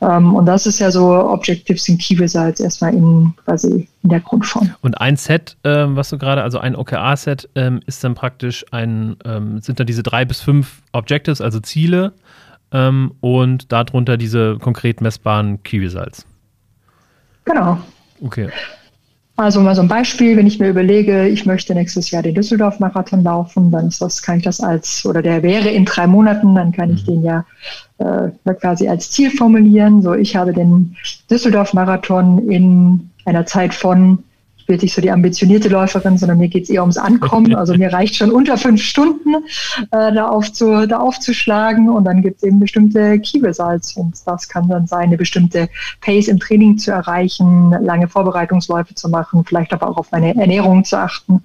Ähm, 0.00 0.34
und 0.36 0.46
das 0.46 0.66
ist 0.66 0.78
ja 0.78 0.92
so 0.92 1.12
Objectives 1.12 1.88
in 1.88 1.98
Key 1.98 2.14
Results 2.14 2.60
erstmal 2.60 2.94
in 2.94 3.34
quasi 3.44 3.88
in 4.04 4.10
der 4.10 4.20
Grundform. 4.20 4.70
Und 4.82 5.00
ein 5.00 5.16
Set, 5.16 5.56
ähm, 5.64 5.96
was 5.96 6.10
du 6.10 6.18
gerade, 6.18 6.42
also 6.42 6.58
ein 6.58 6.76
OKR-Set, 6.76 7.48
ähm, 7.56 7.80
ist 7.86 8.04
dann 8.04 8.14
praktisch 8.14 8.64
ein, 8.70 9.16
ähm, 9.24 9.60
sind 9.60 9.80
da 9.80 9.84
diese 9.84 10.04
drei 10.04 10.24
bis 10.24 10.40
fünf 10.40 10.82
Objectives, 10.92 11.40
also 11.40 11.58
Ziele 11.58 12.12
ähm, 12.74 13.12
und 13.20 13.72
darunter 13.72 14.18
diese 14.18 14.58
konkret 14.58 15.00
messbaren 15.00 15.60
Results. 15.72 16.26
Genau. 17.46 17.78
Okay. 18.20 18.50
Also 19.36 19.60
mal 19.60 19.74
so 19.74 19.82
ein 19.82 19.88
Beispiel, 19.88 20.36
wenn 20.36 20.46
ich 20.46 20.60
mir 20.60 20.68
überlege, 20.68 21.26
ich 21.26 21.44
möchte 21.44 21.74
nächstes 21.74 22.10
Jahr 22.12 22.22
den 22.22 22.36
Düsseldorf-Marathon 22.36 23.24
laufen, 23.24 23.70
dann 23.72 23.88
ist 23.88 24.00
das, 24.00 24.22
kann 24.22 24.38
ich 24.38 24.44
das 24.44 24.60
als, 24.60 25.04
oder 25.04 25.22
der 25.22 25.42
wäre 25.42 25.70
in 25.70 25.84
drei 25.84 26.06
Monaten, 26.06 26.54
dann 26.54 26.70
kann 26.70 26.92
ich 26.92 27.02
mhm. 27.02 27.06
den 27.06 27.22
ja 27.24 27.44
äh, 27.98 28.54
quasi 28.54 28.86
als 28.86 29.10
Ziel 29.10 29.32
formulieren. 29.32 30.02
So, 30.02 30.14
ich 30.14 30.36
habe 30.36 30.52
den 30.52 30.96
Düsseldorf-Marathon 31.30 32.48
in 32.48 33.10
einer 33.24 33.44
Zeit 33.44 33.74
von 33.74 34.22
ich 34.64 34.66
bin 34.66 34.76
jetzt 34.76 34.82
nicht 34.84 34.94
so 34.94 35.02
die 35.02 35.10
ambitionierte 35.10 35.68
Läuferin, 35.68 36.16
sondern 36.16 36.38
mir 36.38 36.48
geht 36.48 36.64
es 36.64 36.70
eher 36.70 36.80
ums 36.80 36.96
Ankommen. 36.96 37.54
Also 37.54 37.74
mir 37.74 37.92
reicht 37.92 38.16
schon 38.16 38.30
unter 38.30 38.56
fünf 38.56 38.80
Stunden 38.80 39.34
äh, 39.90 40.10
da, 40.10 40.28
aufzu, 40.28 40.86
da 40.86 41.00
aufzuschlagen 41.00 41.90
und 41.90 42.04
dann 42.04 42.22
gibt 42.22 42.38
es 42.38 42.44
eben 42.44 42.60
bestimmte 42.60 43.18
Key 43.18 43.40
Results 43.40 43.94
und 43.94 44.16
das 44.24 44.48
kann 44.48 44.66
dann 44.70 44.86
sein, 44.86 45.08
eine 45.08 45.18
bestimmte 45.18 45.68
Pace 46.00 46.28
im 46.28 46.40
Training 46.40 46.78
zu 46.78 46.92
erreichen, 46.92 47.72
lange 47.82 48.08
Vorbereitungsläufe 48.08 48.94
zu 48.94 49.10
machen, 49.10 49.44
vielleicht 49.44 49.74
aber 49.74 49.86
auch 49.86 49.98
auf 49.98 50.10
meine 50.12 50.34
Ernährung 50.34 50.82
zu 50.82 50.96
achten 50.96 51.42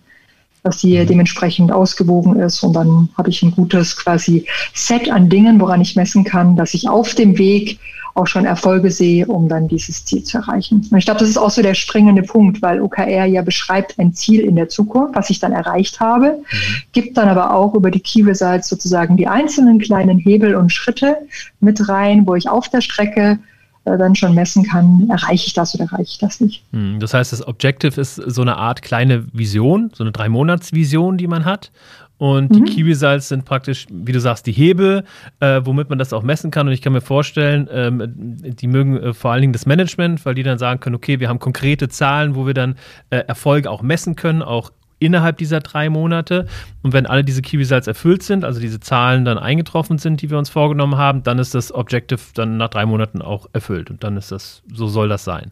dass 0.61 0.77
die 0.77 0.97
mhm. 0.97 1.07
dementsprechend 1.07 1.71
ausgewogen 1.71 2.37
ist. 2.37 2.61
Und 2.63 2.73
dann 2.73 3.09
habe 3.17 3.29
ich 3.29 3.41
ein 3.41 3.51
gutes 3.51 3.95
quasi 3.95 4.45
Set 4.73 5.09
an 5.09 5.29
Dingen, 5.29 5.59
woran 5.59 5.79
ich 5.79 5.95
messen 5.95 6.25
kann, 6.25 6.57
dass 6.57 6.73
ich 6.73 6.89
auf 6.89 7.15
dem 7.15 7.37
Weg 7.37 7.79
auch 8.15 8.27
schon 8.27 8.45
Erfolge 8.45 8.91
sehe, 8.91 9.25
um 9.25 9.47
dann 9.47 9.67
dieses 9.67 10.05
Ziel 10.05 10.23
zu 10.23 10.37
erreichen. 10.37 10.87
Und 10.89 10.97
ich 10.97 11.05
glaube, 11.05 11.19
das 11.19 11.29
ist 11.29 11.37
auch 11.37 11.49
so 11.49 11.61
der 11.61 11.73
springende 11.73 12.23
Punkt, 12.23 12.61
weil 12.61 12.81
OKR 12.81 13.25
ja 13.25 13.41
beschreibt 13.41 13.97
ein 13.99 14.13
Ziel 14.13 14.41
in 14.41 14.55
der 14.55 14.69
Zukunft, 14.69 15.15
was 15.15 15.29
ich 15.29 15.39
dann 15.39 15.51
erreicht 15.51 15.99
habe, 15.99 16.39
mhm. 16.39 16.75
gibt 16.91 17.17
dann 17.17 17.29
aber 17.29 17.53
auch 17.53 17.73
über 17.73 17.91
die 17.91 17.99
Key 17.99 18.23
Results 18.23 18.69
sozusagen 18.69 19.17
die 19.17 19.27
einzelnen 19.27 19.79
kleinen 19.79 20.17
Hebel 20.17 20.55
und 20.55 20.71
Schritte 20.71 21.17
mit 21.59 21.87
rein, 21.87 22.25
wo 22.25 22.35
ich 22.35 22.49
auf 22.49 22.69
der 22.69 22.81
Strecke 22.81 23.39
äh, 23.85 23.97
dann 23.97 24.15
schon 24.15 24.35
messen 24.35 24.63
kann, 24.63 25.09
erreiche 25.09 25.47
ich 25.47 25.53
das 25.53 25.73
oder 25.75 25.85
erreiche 25.85 26.11
ich 26.11 26.17
das 26.17 26.41
nicht. 26.41 26.63
Mhm. 26.71 26.99
Das 26.99 27.13
heißt, 27.13 27.31
das 27.31 27.47
Objective 27.47 27.99
ist 27.99 28.15
so 28.15 28.41
eine 28.41 28.57
Art 28.57 28.81
kleine 28.81 29.25
Vision, 29.33 29.91
so 29.93 30.03
eine 30.03 30.11
Drei-Monats-Vision, 30.11 31.17
die 31.17 31.27
man 31.27 31.45
hat. 31.45 31.71
Und 32.19 32.53
die 32.53 32.59
mhm. 32.59 32.65
Kiwisalz 32.65 33.29
sind 33.29 33.45
praktisch, 33.45 33.87
wie 33.89 34.11
du 34.11 34.19
sagst, 34.19 34.45
die 34.45 34.51
Hebel, 34.51 35.05
äh, 35.39 35.61
womit 35.63 35.89
man 35.89 35.97
das 35.97 36.11
auch 36.11 36.21
messen 36.21 36.51
kann. 36.51 36.67
Und 36.67 36.73
ich 36.73 36.81
kann 36.81 36.91
mir 36.91 36.99
vorstellen, 36.99 37.69
ähm, 37.71 38.35
die 38.43 38.67
mögen 38.67 38.97
äh, 38.97 39.13
vor 39.13 39.31
allen 39.31 39.41
Dingen 39.41 39.53
das 39.53 39.65
Management, 39.65 40.25
weil 40.25 40.35
die 40.35 40.43
dann 40.43 40.57
sagen 40.57 40.81
können, 40.81 40.97
okay, 40.97 41.21
wir 41.21 41.29
haben 41.29 41.39
konkrete 41.39 41.87
Zahlen, 41.87 42.35
wo 42.35 42.45
wir 42.45 42.53
dann 42.53 42.75
äh, 43.09 43.19
Erfolge 43.19 43.71
auch 43.71 43.81
messen 43.81 44.17
können, 44.17 44.41
auch 44.41 44.71
innerhalb 44.99 45.37
dieser 45.37 45.61
drei 45.61 45.89
Monate. 45.89 46.45
Und 46.83 46.91
wenn 46.91 47.05
alle 47.05 47.23
diese 47.23 47.41
Kiwisalz 47.41 47.87
erfüllt 47.87 48.21
sind, 48.21 48.43
also 48.43 48.59
diese 48.59 48.81
Zahlen 48.81 49.23
dann 49.23 49.37
eingetroffen 49.37 49.97
sind, 49.97 50.21
die 50.21 50.29
wir 50.29 50.37
uns 50.37 50.49
vorgenommen 50.49 50.97
haben, 50.97 51.23
dann 51.23 51.39
ist 51.39 51.55
das 51.55 51.73
Objective 51.73 52.19
dann 52.33 52.57
nach 52.57 52.69
drei 52.69 52.85
Monaten 52.85 53.21
auch 53.21 53.47
erfüllt. 53.53 53.89
Und 53.89 54.03
dann 54.03 54.17
ist 54.17 54.33
das, 54.33 54.61
so 54.71 54.87
soll 54.87 55.07
das 55.07 55.23
sein. 55.23 55.51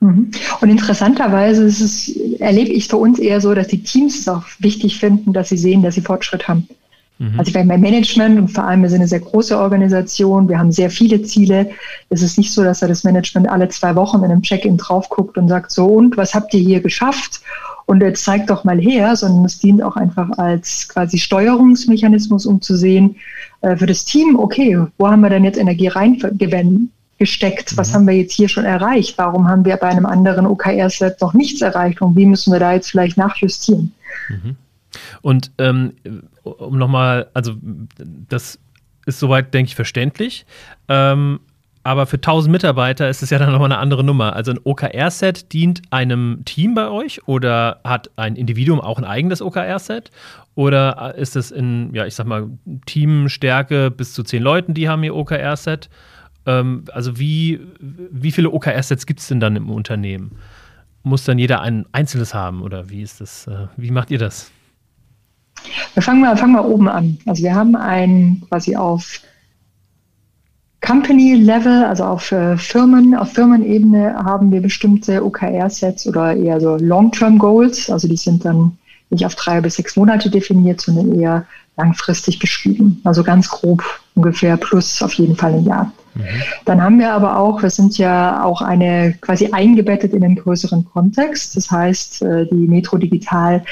Mhm. 0.00 0.30
Und 0.60 0.70
interessanterweise 0.70 1.64
ist 1.64 1.80
es, 1.80 2.16
erlebe 2.38 2.70
ich 2.70 2.88
für 2.88 2.96
uns 2.96 3.18
eher 3.18 3.40
so, 3.40 3.54
dass 3.54 3.68
die 3.68 3.82
Teams 3.82 4.18
es 4.18 4.28
auch 4.28 4.44
wichtig 4.58 4.98
finden, 4.98 5.32
dass 5.32 5.48
sie 5.48 5.56
sehen, 5.56 5.82
dass 5.82 5.94
sie 5.94 6.02
Fortschritt 6.02 6.48
haben. 6.48 6.68
Mhm. 7.18 7.38
Also 7.38 7.52
beim 7.52 7.68
Management 7.68 8.38
und 8.38 8.48
vor 8.48 8.64
allem 8.64 8.82
wir 8.82 8.90
sind 8.90 9.00
eine 9.00 9.08
sehr 9.08 9.20
große 9.20 9.56
Organisation, 9.58 10.48
wir 10.48 10.58
haben 10.58 10.72
sehr 10.72 10.90
viele 10.90 11.22
Ziele. 11.22 11.70
Es 12.10 12.22
ist 12.22 12.36
nicht 12.36 12.52
so, 12.52 12.62
dass 12.62 12.80
da 12.80 12.88
das 12.88 13.04
Management 13.04 13.48
alle 13.48 13.68
zwei 13.68 13.94
Wochen 13.96 14.18
in 14.18 14.24
einem 14.24 14.42
Check-in 14.42 14.76
drauf 14.76 15.08
guckt 15.08 15.38
und 15.38 15.48
sagt, 15.48 15.70
so 15.70 15.86
und 15.86 16.16
was 16.16 16.34
habt 16.34 16.52
ihr 16.52 16.60
hier 16.60 16.80
geschafft? 16.80 17.40
Und 17.86 18.02
jetzt 18.02 18.24
zeigt 18.24 18.50
doch 18.50 18.64
mal 18.64 18.78
her, 18.78 19.14
sondern 19.14 19.44
es 19.44 19.60
dient 19.60 19.80
auch 19.82 19.96
einfach 19.96 20.28
als 20.38 20.88
quasi 20.88 21.18
Steuerungsmechanismus, 21.18 22.44
um 22.44 22.60
zu 22.60 22.76
sehen, 22.76 23.16
äh, 23.60 23.76
für 23.76 23.86
das 23.86 24.04
Team, 24.04 24.36
okay, 24.38 24.76
wo 24.98 25.08
haben 25.08 25.20
wir 25.20 25.30
denn 25.30 25.44
jetzt 25.44 25.58
Energie 25.58 25.88
reingewendet? 25.88 26.90
Gesteckt? 27.18 27.76
Was 27.76 27.90
mhm. 27.90 27.94
haben 27.94 28.06
wir 28.08 28.14
jetzt 28.14 28.32
hier 28.32 28.48
schon 28.48 28.64
erreicht? 28.64 29.18
Warum 29.18 29.48
haben 29.48 29.64
wir 29.64 29.76
bei 29.76 29.88
einem 29.88 30.06
anderen 30.06 30.46
OKR-Set 30.46 31.20
noch 31.20 31.34
nichts 31.34 31.60
erreicht? 31.62 32.00
Und 32.02 32.16
wie 32.16 32.26
müssen 32.26 32.52
wir 32.52 32.60
da 32.60 32.72
jetzt 32.72 32.90
vielleicht 32.90 33.16
nachjustieren? 33.16 33.92
Mhm. 34.28 34.56
Und 35.22 35.50
ähm, 35.58 35.92
um 36.42 36.78
nochmal, 36.78 37.28
also 37.34 37.54
das 38.28 38.58
ist 39.06 39.18
soweit, 39.18 39.54
denke 39.54 39.68
ich, 39.68 39.76
verständlich. 39.76 40.46
Ähm, 40.88 41.40
aber 41.86 42.06
für 42.06 42.16
1000 42.16 42.50
Mitarbeiter 42.50 43.08
ist 43.08 43.22
es 43.22 43.30
ja 43.30 43.38
dann 43.38 43.52
nochmal 43.52 43.70
eine 43.70 43.78
andere 43.78 44.02
Nummer. 44.02 44.34
Also 44.34 44.50
ein 44.50 44.58
OKR-Set 44.62 45.52
dient 45.52 45.82
einem 45.90 46.42
Team 46.44 46.74
bei 46.74 46.88
euch 46.88 47.28
oder 47.28 47.80
hat 47.84 48.10
ein 48.16 48.34
Individuum 48.34 48.80
auch 48.80 48.98
ein 48.98 49.04
eigenes 49.04 49.40
OKR-Set? 49.40 50.10
Oder 50.56 51.14
ist 51.16 51.36
es 51.36 51.52
in, 51.52 51.94
ja, 51.94 52.04
ich 52.04 52.16
sag 52.16 52.26
mal, 52.26 52.48
Teamstärke 52.86 53.92
bis 53.92 54.14
zu 54.14 54.24
10 54.24 54.42
Leuten, 54.42 54.74
die 54.74 54.88
haben 54.88 55.04
ihr 55.04 55.14
OKR-Set? 55.14 55.88
Ähm, 56.46 56.84
also 56.92 57.18
wie, 57.18 57.60
wie 57.80 58.32
viele 58.32 58.50
OKR-Sets 58.50 59.06
gibt 59.06 59.20
es 59.20 59.28
denn 59.28 59.40
dann 59.40 59.56
im 59.56 59.70
Unternehmen? 59.70 60.36
Muss 61.02 61.24
dann 61.24 61.38
jeder 61.38 61.60
ein 61.60 61.86
einzelnes 61.92 62.34
haben 62.34 62.62
oder 62.62 62.88
wie 62.90 63.02
ist 63.02 63.20
das? 63.20 63.46
Äh, 63.46 63.66
wie 63.76 63.90
macht 63.90 64.10
ihr 64.10 64.18
das? 64.18 64.50
Wir 65.94 66.02
fangen 66.02 66.20
mal, 66.20 66.36
fangen 66.36 66.52
mal 66.52 66.64
oben 66.64 66.88
an. 66.88 67.18
Also 67.26 67.42
wir 67.42 67.54
haben 67.54 67.76
ein 67.76 68.42
quasi 68.48 68.76
auf 68.76 69.20
Company 70.80 71.34
Level, 71.34 71.84
also 71.84 72.04
auf 72.04 72.30
äh, 72.30 72.56
Firmen, 72.56 73.14
auf 73.14 73.32
Firmenebene 73.32 74.14
haben 74.14 74.52
wir 74.52 74.60
bestimmte 74.60 75.24
OKR-Sets 75.24 76.06
oder 76.06 76.36
eher 76.36 76.60
so 76.60 76.76
Long-Term 76.76 77.38
Goals. 77.38 77.90
Also 77.90 78.06
die 78.06 78.16
sind 78.16 78.44
dann 78.44 78.76
nicht 79.10 79.24
auf 79.24 79.34
drei 79.34 79.60
bis 79.60 79.76
sechs 79.76 79.96
Monate 79.96 80.30
definiert, 80.30 80.80
sondern 80.80 81.18
eher 81.18 81.46
langfristig 81.76 82.38
beschrieben. 82.38 83.00
Also 83.04 83.24
ganz 83.24 83.48
grob 83.48 83.82
ungefähr 84.14 84.56
plus 84.56 85.02
auf 85.02 85.14
jeden 85.14 85.36
Fall 85.36 85.54
ein 85.54 85.64
Jahr. 85.64 85.92
Mhm. 86.16 86.42
Dann 86.64 86.82
haben 86.82 86.98
wir 86.98 87.12
aber 87.12 87.38
auch, 87.38 87.62
wir 87.62 87.70
sind 87.70 87.98
ja 87.98 88.44
auch 88.44 88.62
eine 88.62 89.14
quasi 89.20 89.50
eingebettet 89.52 90.12
in 90.12 90.24
einen 90.24 90.36
größeren 90.36 90.84
Kontext. 90.84 91.56
Das 91.56 91.70
heißt, 91.70 92.22
äh, 92.22 92.46
die 92.46 92.54
Metro 92.54 92.96
Digital 92.96 93.62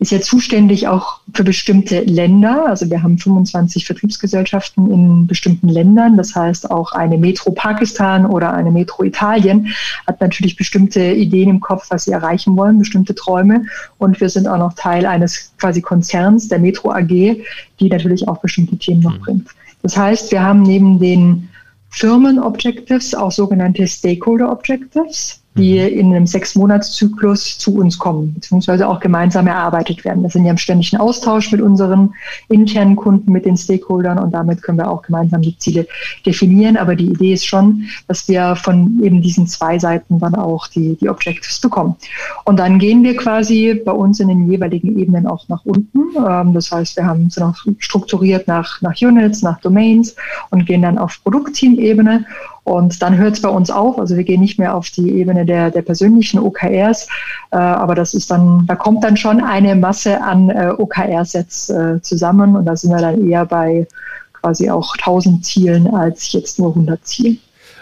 ist 0.00 0.12
ja 0.12 0.20
zuständig 0.20 0.88
auch 0.88 1.20
für 1.34 1.44
bestimmte 1.44 2.00
Länder. 2.00 2.64
Also 2.66 2.88
wir 2.88 3.02
haben 3.02 3.18
25 3.18 3.84
Vertriebsgesellschaften 3.84 4.90
in 4.90 5.26
bestimmten 5.26 5.68
Ländern. 5.68 6.16
Das 6.16 6.34
heißt, 6.34 6.70
auch 6.70 6.92
eine 6.92 7.18
Metro 7.18 7.50
Pakistan 7.50 8.24
oder 8.24 8.54
eine 8.54 8.70
Metro 8.70 9.04
Italien 9.04 9.68
hat 10.06 10.22
natürlich 10.22 10.56
bestimmte 10.56 11.12
Ideen 11.12 11.50
im 11.50 11.60
Kopf, 11.60 11.88
was 11.90 12.04
sie 12.04 12.12
erreichen 12.12 12.56
wollen, 12.56 12.78
bestimmte 12.78 13.14
Träume. 13.14 13.66
Und 13.98 14.18
wir 14.22 14.30
sind 14.30 14.48
auch 14.48 14.56
noch 14.56 14.72
Teil 14.72 15.04
eines 15.04 15.52
quasi 15.58 15.82
Konzerns, 15.82 16.48
der 16.48 16.60
Metro 16.60 16.92
AG, 16.92 17.36
die 17.78 17.88
natürlich 17.90 18.26
auch 18.26 18.38
bestimmte 18.38 18.78
Themen 18.78 19.02
noch 19.02 19.18
mhm. 19.18 19.22
bringt. 19.22 19.48
Das 19.82 19.98
heißt, 19.98 20.32
wir 20.32 20.42
haben 20.42 20.62
neben 20.62 20.98
den 20.98 21.49
Firmen-Objectives 21.90 23.14
auch 23.14 23.32
sogenannte 23.32 23.86
Stakeholder-Objectives 23.86 25.39
die 25.56 25.80
mhm. 25.80 25.98
in 25.98 26.06
einem 26.14 26.26
Sechs-Monats-Zyklus 26.26 27.58
zu 27.58 27.74
uns 27.76 27.98
kommen, 27.98 28.34
beziehungsweise 28.34 28.88
auch 28.88 29.00
gemeinsam 29.00 29.46
erarbeitet 29.46 30.04
werden. 30.04 30.22
Wir 30.22 30.30
sind 30.30 30.44
ja 30.44 30.52
im 30.52 30.58
ständigen 30.58 30.98
Austausch 30.98 31.50
mit 31.50 31.60
unseren 31.60 32.14
internen 32.48 32.96
Kunden, 32.96 33.32
mit 33.32 33.46
den 33.46 33.56
Stakeholdern 33.56 34.18
und 34.18 34.32
damit 34.32 34.62
können 34.62 34.78
wir 34.78 34.88
auch 34.88 35.02
gemeinsam 35.02 35.42
die 35.42 35.56
Ziele 35.58 35.86
definieren. 36.24 36.76
Aber 36.76 36.94
die 36.94 37.10
Idee 37.10 37.32
ist 37.32 37.46
schon, 37.46 37.84
dass 38.06 38.28
wir 38.28 38.54
von 38.54 39.00
eben 39.02 39.22
diesen 39.22 39.46
zwei 39.46 39.78
Seiten 39.78 40.20
dann 40.20 40.34
auch 40.34 40.68
die, 40.68 40.96
die 40.96 41.08
Objectives 41.08 41.60
bekommen. 41.60 41.96
Und 42.44 42.58
dann 42.58 42.78
gehen 42.78 43.02
wir 43.02 43.16
quasi 43.16 43.80
bei 43.84 43.92
uns 43.92 44.20
in 44.20 44.28
den 44.28 44.50
jeweiligen 44.50 44.98
Ebenen 44.98 45.26
auch 45.26 45.48
nach 45.48 45.64
unten. 45.64 46.00
Ähm, 46.16 46.54
das 46.54 46.70
heißt, 46.70 46.96
wir 46.96 47.06
haben 47.06 47.28
sind 47.30 47.42
auch 47.42 47.56
strukturiert 47.78 48.46
nach, 48.46 48.80
nach 48.82 48.94
Units, 49.00 49.42
nach 49.42 49.60
Domains 49.60 50.14
und 50.50 50.66
gehen 50.66 50.82
dann 50.82 50.98
auf 50.98 51.20
Produktteam-Ebene 51.22 52.24
und 52.70 53.02
dann 53.02 53.18
hört 53.18 53.34
es 53.34 53.42
bei 53.42 53.48
uns 53.48 53.68
auf. 53.68 53.98
Also 53.98 54.16
wir 54.16 54.22
gehen 54.22 54.40
nicht 54.40 54.56
mehr 54.56 54.76
auf 54.76 54.90
die 54.90 55.10
Ebene 55.10 55.44
der, 55.44 55.72
der 55.72 55.82
persönlichen 55.82 56.38
OKRs, 56.38 57.08
äh, 57.50 57.56
aber 57.56 57.96
das 57.96 58.14
ist 58.14 58.30
dann, 58.30 58.64
da 58.66 58.76
kommt 58.76 59.02
dann 59.02 59.16
schon 59.16 59.42
eine 59.42 59.74
Masse 59.74 60.22
an 60.22 60.50
äh, 60.50 60.72
OKR-Sets 60.78 61.70
äh, 61.70 62.00
zusammen 62.00 62.54
und 62.54 62.66
da 62.66 62.76
sind 62.76 62.92
wir 62.92 63.00
dann 63.00 63.28
eher 63.28 63.44
bei 63.44 63.88
quasi 64.34 64.70
auch 64.70 64.94
1000 64.98 65.44
Zielen 65.44 65.92
als 65.92 66.30
jetzt 66.32 66.60
nur 66.60 66.68
100 66.68 67.04
Zielen. 67.04 67.40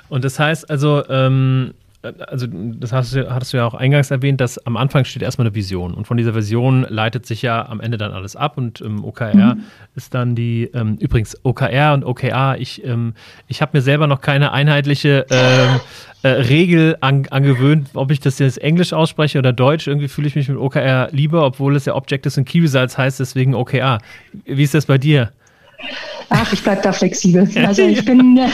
Und 0.09 0.25
das 0.25 0.39
heißt 0.39 0.71
also, 0.71 1.03
ähm, 1.11 1.75
also 2.03 2.47
das 2.49 2.93
hast 2.93 3.15
du, 3.15 3.29
hattest 3.29 3.53
du 3.53 3.57
ja 3.57 3.67
auch 3.67 3.75
eingangs 3.75 4.13
erwähnt, 4.13 4.41
dass 4.41 4.65
am 4.67 4.77
Anfang 4.77 5.05
steht 5.05 5.23
erstmal 5.23 5.49
eine 5.49 5.57
Vision 5.57 5.95
und 5.95 6.07
von 6.07 6.17
dieser 6.17 6.35
Vision 6.35 6.87
leitet 6.89 7.27
sich 7.27 7.43
ja 7.43 7.69
am 7.69 7.81
Ende 7.81 7.99
dann 7.99 8.13
alles 8.13 8.37
ab 8.37 8.57
und 8.57 8.81
ähm, 8.81 9.05
OKR 9.05 9.57
mhm. 9.57 9.65
ist 9.97 10.15
dann 10.15 10.37
die, 10.37 10.71
ähm, 10.75 10.97
übrigens 11.01 11.37
OKR 11.43 11.95
und 11.95 12.05
OKA, 12.05 12.55
ich, 12.55 12.85
ähm, 12.85 13.15
ich 13.49 13.61
habe 13.63 13.77
mir 13.77 13.83
selber 13.83 14.07
noch 14.07 14.21
keine 14.21 14.53
einheitliche 14.53 15.27
ähm, 15.31 15.81
äh, 16.23 16.29
Regel 16.29 16.97
an, 17.01 17.27
angewöhnt, 17.31 17.89
ob 17.95 18.13
ich 18.13 18.21
das 18.21 18.39
jetzt 18.39 18.59
Englisch 18.59 18.93
ausspreche 18.93 19.39
oder 19.39 19.53
Deutsch, 19.53 19.89
irgendwie 19.89 20.09
fühle 20.09 20.29
ich 20.29 20.37
mich 20.37 20.49
mit 20.49 20.59
OKR 20.59 21.09
lieber, 21.11 21.45
obwohl 21.45 21.75
es 21.75 21.85
ja 21.85 21.97
Objectives 21.97 22.39
and 22.39 22.49
Key 22.49 22.61
Results 22.61 22.97
heißt, 22.97 23.19
deswegen 23.19 23.55
OKR. 23.55 23.99
Wie 24.45 24.63
ist 24.63 24.75
das 24.75 24.87
bei 24.87 24.99
dir? 24.99 25.33
Ach, 26.31 26.53
ich 26.53 26.63
bleibe 26.63 26.83
da 26.83 26.93
flexibel. 26.93 27.49
Also 27.67 27.83
ich 27.83 28.05
bin, 28.05 28.37
äh, 28.37 28.49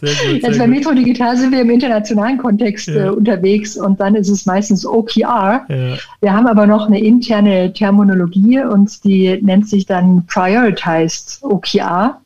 gut, 0.00 0.44
also 0.44 0.58
bei 0.58 0.66
Metro 0.66 0.92
Digital 0.92 1.36
sind 1.36 1.52
wir 1.52 1.60
im 1.60 1.70
internationalen 1.70 2.38
Kontext 2.38 2.88
ja. 2.88 3.06
äh, 3.06 3.08
unterwegs 3.10 3.76
und 3.76 4.00
dann 4.00 4.14
ist 4.14 4.28
es 4.28 4.46
meistens 4.46 4.86
OKR. 4.86 5.64
Ja. 5.68 5.96
Wir 6.20 6.32
haben 6.32 6.46
aber 6.46 6.66
noch 6.66 6.86
eine 6.86 7.00
interne 7.00 7.72
Terminologie 7.72 8.60
und 8.60 9.04
die 9.04 9.38
nennt 9.42 9.68
sich 9.68 9.86
dann 9.86 10.24
Prioritized 10.26 11.40
OKR. 11.42 12.18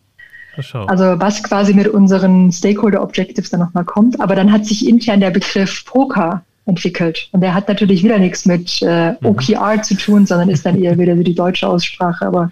Also 0.86 1.20
was 1.20 1.42
quasi 1.42 1.74
mit 1.74 1.86
unseren 1.86 2.50
Stakeholder 2.50 3.02
Objectives 3.02 3.50
dann 3.50 3.60
nochmal 3.60 3.84
kommt. 3.84 4.18
Aber 4.20 4.34
dann 4.34 4.50
hat 4.50 4.64
sich 4.64 4.88
intern 4.88 5.20
der 5.20 5.30
Begriff 5.30 5.84
POKA 5.84 6.42
entwickelt. 6.66 7.28
Und 7.32 7.40
der 7.40 7.54
hat 7.54 7.68
natürlich 7.68 8.02
wieder 8.02 8.18
nichts 8.18 8.44
mit 8.44 8.80
äh, 8.82 9.12
mhm. 9.12 9.16
OKR 9.22 9.82
zu 9.82 9.94
tun, 9.94 10.26
sondern 10.26 10.48
ist 10.48 10.66
dann 10.66 10.82
eher 10.82 10.98
wieder 10.98 11.16
so 11.16 11.22
die 11.22 11.34
deutsche 11.34 11.68
Aussprache. 11.68 12.26
Aber 12.26 12.50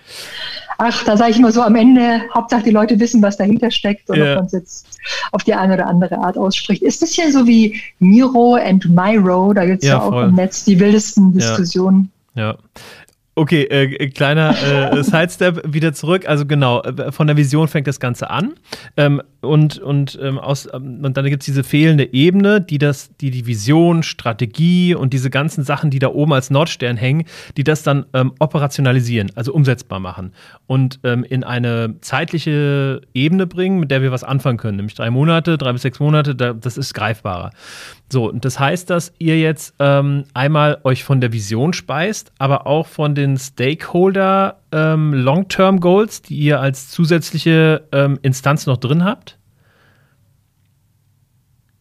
ach, 0.79 1.05
da 1.05 1.17
sage 1.17 1.33
ich 1.33 1.39
immer 1.39 1.53
so 1.53 1.63
am 1.63 1.77
Ende, 1.77 2.23
Hauptsache 2.35 2.63
die 2.63 2.71
Leute 2.71 2.99
wissen, 3.01 3.23
was 3.23 3.37
dahinter 3.37 3.71
steckt 3.71 4.11
und 4.11 4.17
yeah. 4.17 4.33
ob 4.33 4.37
man 4.37 4.47
es 4.47 4.53
jetzt 4.53 4.87
auf 5.33 5.43
die 5.45 5.55
eine 5.55 5.75
oder 5.75 5.87
andere 5.87 6.19
Art 6.19 6.37
ausspricht. 6.39 6.83
Ist 6.83 7.03
ein 7.03 7.07
bisschen 7.07 7.33
so 7.33 7.47
wie 7.47 7.81
Miro 7.99 8.55
and 8.55 8.89
Myro, 8.89 9.53
da 9.53 9.65
gibt 9.67 9.83
es 9.83 9.89
ja, 9.89 9.97
ja, 9.97 10.03
auch 10.03 10.11
voll. 10.11 10.29
im 10.29 10.35
Netz 10.35 10.65
die 10.65 10.79
wildesten 10.79 11.33
Diskussionen. 11.33 12.11
Ja. 12.35 12.53
ja. 12.53 12.59
Okay, 13.37 13.65
äh, 13.65 14.11
kleiner 14.11 14.51
äh, 14.51 15.03
Sidestep 15.03 15.63
wieder 15.67 15.93
zurück. 15.93 16.29
Also 16.29 16.47
genau, 16.47 16.83
äh, 16.83 17.11
von 17.11 17.27
der 17.27 17.37
Vision 17.37 17.67
fängt 17.67 17.89
das 17.89 17.99
Ganze 17.99 18.31
an. 18.31 18.55
Ähm, 18.97 19.21
und, 19.41 19.79
und, 19.79 20.17
ähm, 20.23 20.39
aus, 20.39 20.69
ähm, 20.73 21.05
und 21.05 21.17
dann 21.17 21.25
gibt 21.27 21.43
es 21.43 21.47
diese 21.47 21.65
fehlende 21.65 22.13
Ebene, 22.13 22.61
die 22.61 22.79
das, 22.79 23.11
die 23.17 23.33
die 23.33 23.47
Vision, 23.47 24.05
Strategie 24.05 24.95
und 24.95 25.13
diese 25.13 25.31
ganzen 25.31 25.65
Sachen, 25.65 25.91
die 25.91 25.99
da 25.99 26.09
oben 26.09 26.33
als 26.33 26.51
Nordstern 26.51 26.97
hängen, 26.97 27.25
die 27.57 27.65
das 27.65 27.83
dann 27.83 28.07
ähm, 28.15 28.33
operationalisieren, 28.39 29.33
also 29.35 29.53
umsetzbar 29.53 29.99
machen 29.99 30.33
und 30.67 31.01
ähm, 31.03 31.25
in 31.25 31.43
eine 31.43 31.97
zeitliche 32.01 33.01
Ebene 33.15 33.47
bringen, 33.49 33.81
mit 33.81 33.91
der 33.91 34.01
wir 34.01 34.13
was 34.13 34.23
anfangen 34.23 34.59
können, 34.59 34.77
nämlich 34.77 34.95
drei 34.95 35.11
Monate, 35.11 35.59
drei 35.59 35.73
bis 35.73 35.83
sechs 35.83 35.99
Monate, 35.99 36.37
da, 36.37 36.53
das 36.53 36.79
ist 36.79 36.95
greifbarer. 36.95 37.51
So, 38.13 38.31
und 38.31 38.45
das 38.45 38.61
heißt, 38.61 38.91
dass 38.91 39.13
ihr 39.19 39.41
jetzt 39.41 39.75
ähm, 39.79 40.25
einmal 40.35 40.79
euch 40.85 41.05
von 41.05 41.21
der 41.21 41.33
Vision 41.33 41.73
speist, 41.73 42.33
aber 42.39 42.67
auch 42.67 42.87
von 42.87 43.15
den 43.15 43.39
Stakeholder 43.39 44.59
ähm, 44.73 45.15
Long-Term 45.15 45.81
Goals, 45.81 46.23
die 46.23 46.37
ihr 46.37 46.61
als 46.61 46.91
zusätzliche 46.91 47.89
ähm, 47.93 48.19
Instanz 48.23 48.67
noch 48.67 48.77
drin 48.77 49.05
habt? 49.05 49.39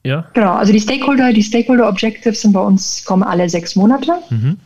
Ja. 0.06 0.26
Genau, 0.34 0.54
also 0.54 0.74
die 0.74 0.80
Stakeholder, 0.80 1.32
die 1.32 1.44
Stakeholder 1.44 1.88
Objectives 1.88 2.42
sind 2.42 2.54
bei 2.54 2.60
uns, 2.60 3.06
kommen 3.06 3.24
alle 3.24 3.48
sechs 3.50 3.76
Monate. 3.76 4.14
Mhm. 4.30 4.58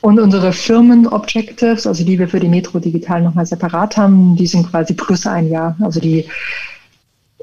Und 0.00 0.18
unsere 0.18 0.52
Firmen-Objectives, 0.52 1.86
also 1.86 2.04
die 2.04 2.18
wir 2.18 2.26
für 2.26 2.40
die 2.40 2.48
Metro 2.48 2.78
Digital 2.78 3.20
nochmal 3.22 3.44
separat 3.44 3.96
haben, 3.98 4.34
die 4.34 4.46
sind 4.46 4.70
quasi 4.70 4.94
plus 4.94 5.26
ein 5.26 5.48
Jahr. 5.50 5.76
Also 5.80 6.00
die 6.00 6.24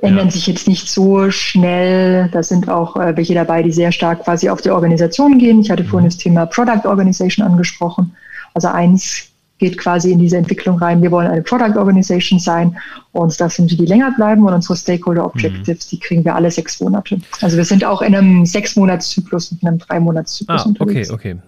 ändern 0.01 0.27
ja. 0.27 0.31
sich 0.31 0.47
jetzt 0.47 0.67
nicht 0.67 0.89
so 0.89 1.31
schnell. 1.31 2.29
Da 2.31 2.43
sind 2.43 2.69
auch 2.69 2.95
äh, 2.97 3.15
welche 3.17 3.33
dabei, 3.33 3.63
die 3.63 3.71
sehr 3.71 3.91
stark 3.91 4.23
quasi 4.23 4.49
auf 4.49 4.61
die 4.61 4.69
Organisation 4.69 5.37
gehen. 5.37 5.61
Ich 5.61 5.71
hatte 5.71 5.83
mhm. 5.83 5.87
vorhin 5.87 6.09
das 6.09 6.17
Thema 6.17 6.45
Product 6.45 6.85
Organization 6.85 7.45
angesprochen. 7.45 8.15
Also 8.53 8.67
eins 8.67 9.29
geht 9.57 9.77
quasi 9.77 10.11
in 10.11 10.19
diese 10.19 10.37
Entwicklung 10.37 10.77
rein. 10.77 11.01
Wir 11.01 11.11
wollen 11.11 11.27
eine 11.27 11.41
Product 11.41 11.77
Organization 11.77 12.39
sein 12.39 12.77
und 13.11 13.39
das 13.39 13.55
sind 13.55 13.71
die, 13.71 13.77
die 13.77 13.85
länger 13.85 14.11
bleiben 14.11 14.45
und 14.45 14.53
unsere 14.53 14.75
Stakeholder 14.75 15.25
Objectives, 15.25 15.85
mhm. 15.85 15.89
die 15.89 15.99
kriegen 15.99 16.25
wir 16.25 16.35
alle 16.35 16.51
sechs 16.51 16.79
Monate. 16.79 17.19
Also 17.41 17.57
wir 17.57 17.65
sind 17.65 17.83
auch 17.83 18.01
in 18.01 18.15
einem 18.15 18.45
sechs 18.45 18.75
Monats 18.75 19.09
Zyklus 19.09 19.51
und 19.51 19.61
in 19.63 19.67
einem 19.67 19.79
drei 19.79 19.99
Monats 19.99 20.35
Zyklus 20.35 20.61
ah, 20.63 20.69
unterwegs. 20.69 21.09
Okay, 21.09 21.33
okay. 21.33 21.41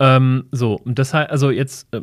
Ähm, 0.00 0.44
so, 0.50 0.80
das 0.84 1.14
heißt, 1.14 1.30
also 1.30 1.50
jetzt 1.50 1.86
äh, 1.92 2.00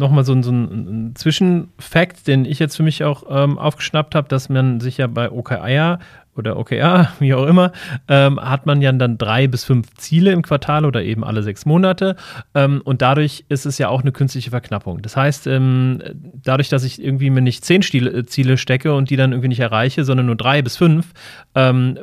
nochmal 0.00 0.24
so, 0.24 0.40
so 0.42 0.50
ein, 0.50 1.12
Zwischenfakt, 1.14 2.26
den 2.26 2.44
ich 2.44 2.58
jetzt 2.58 2.76
für 2.76 2.82
mich 2.82 3.04
auch 3.04 3.24
ähm, 3.30 3.58
aufgeschnappt 3.58 4.14
habe, 4.14 4.28
dass 4.28 4.48
man 4.48 4.80
sich 4.80 4.98
ja 4.98 5.06
bei 5.06 5.30
OKR 5.30 6.00
oder 6.36 6.58
OKR, 6.58 7.12
wie 7.20 7.34
auch 7.34 7.46
immer, 7.46 7.72
ähm, 8.08 8.40
hat 8.40 8.66
man 8.66 8.82
ja 8.82 8.90
dann 8.90 9.18
drei 9.18 9.46
bis 9.46 9.64
fünf 9.64 9.94
Ziele 9.94 10.32
im 10.32 10.42
Quartal 10.42 10.84
oder 10.84 11.02
eben 11.02 11.22
alle 11.22 11.42
sechs 11.42 11.66
Monate. 11.66 12.16
Ähm, 12.54 12.80
und 12.84 13.02
dadurch 13.02 13.44
ist 13.48 13.66
es 13.66 13.78
ja 13.78 13.88
auch 13.88 14.00
eine 14.00 14.12
künstliche 14.12 14.50
Verknappung. 14.50 15.02
Das 15.02 15.16
heißt, 15.16 15.46
ähm, 15.46 16.02
dadurch, 16.42 16.68
dass 16.68 16.82
ich 16.82 17.02
irgendwie 17.02 17.30
mir 17.30 17.42
nicht 17.42 17.64
zehn 17.64 17.82
Ziele, 17.82 18.10
äh, 18.10 18.26
Ziele 18.26 18.56
stecke 18.56 18.94
und 18.94 19.10
die 19.10 19.16
dann 19.16 19.32
irgendwie 19.32 19.48
nicht 19.48 19.60
erreiche, 19.60 20.04
sondern 20.04 20.26
nur 20.26 20.36
drei 20.36 20.62
bis 20.62 20.76
fünf, 20.76 21.12
ähm, 21.54 21.98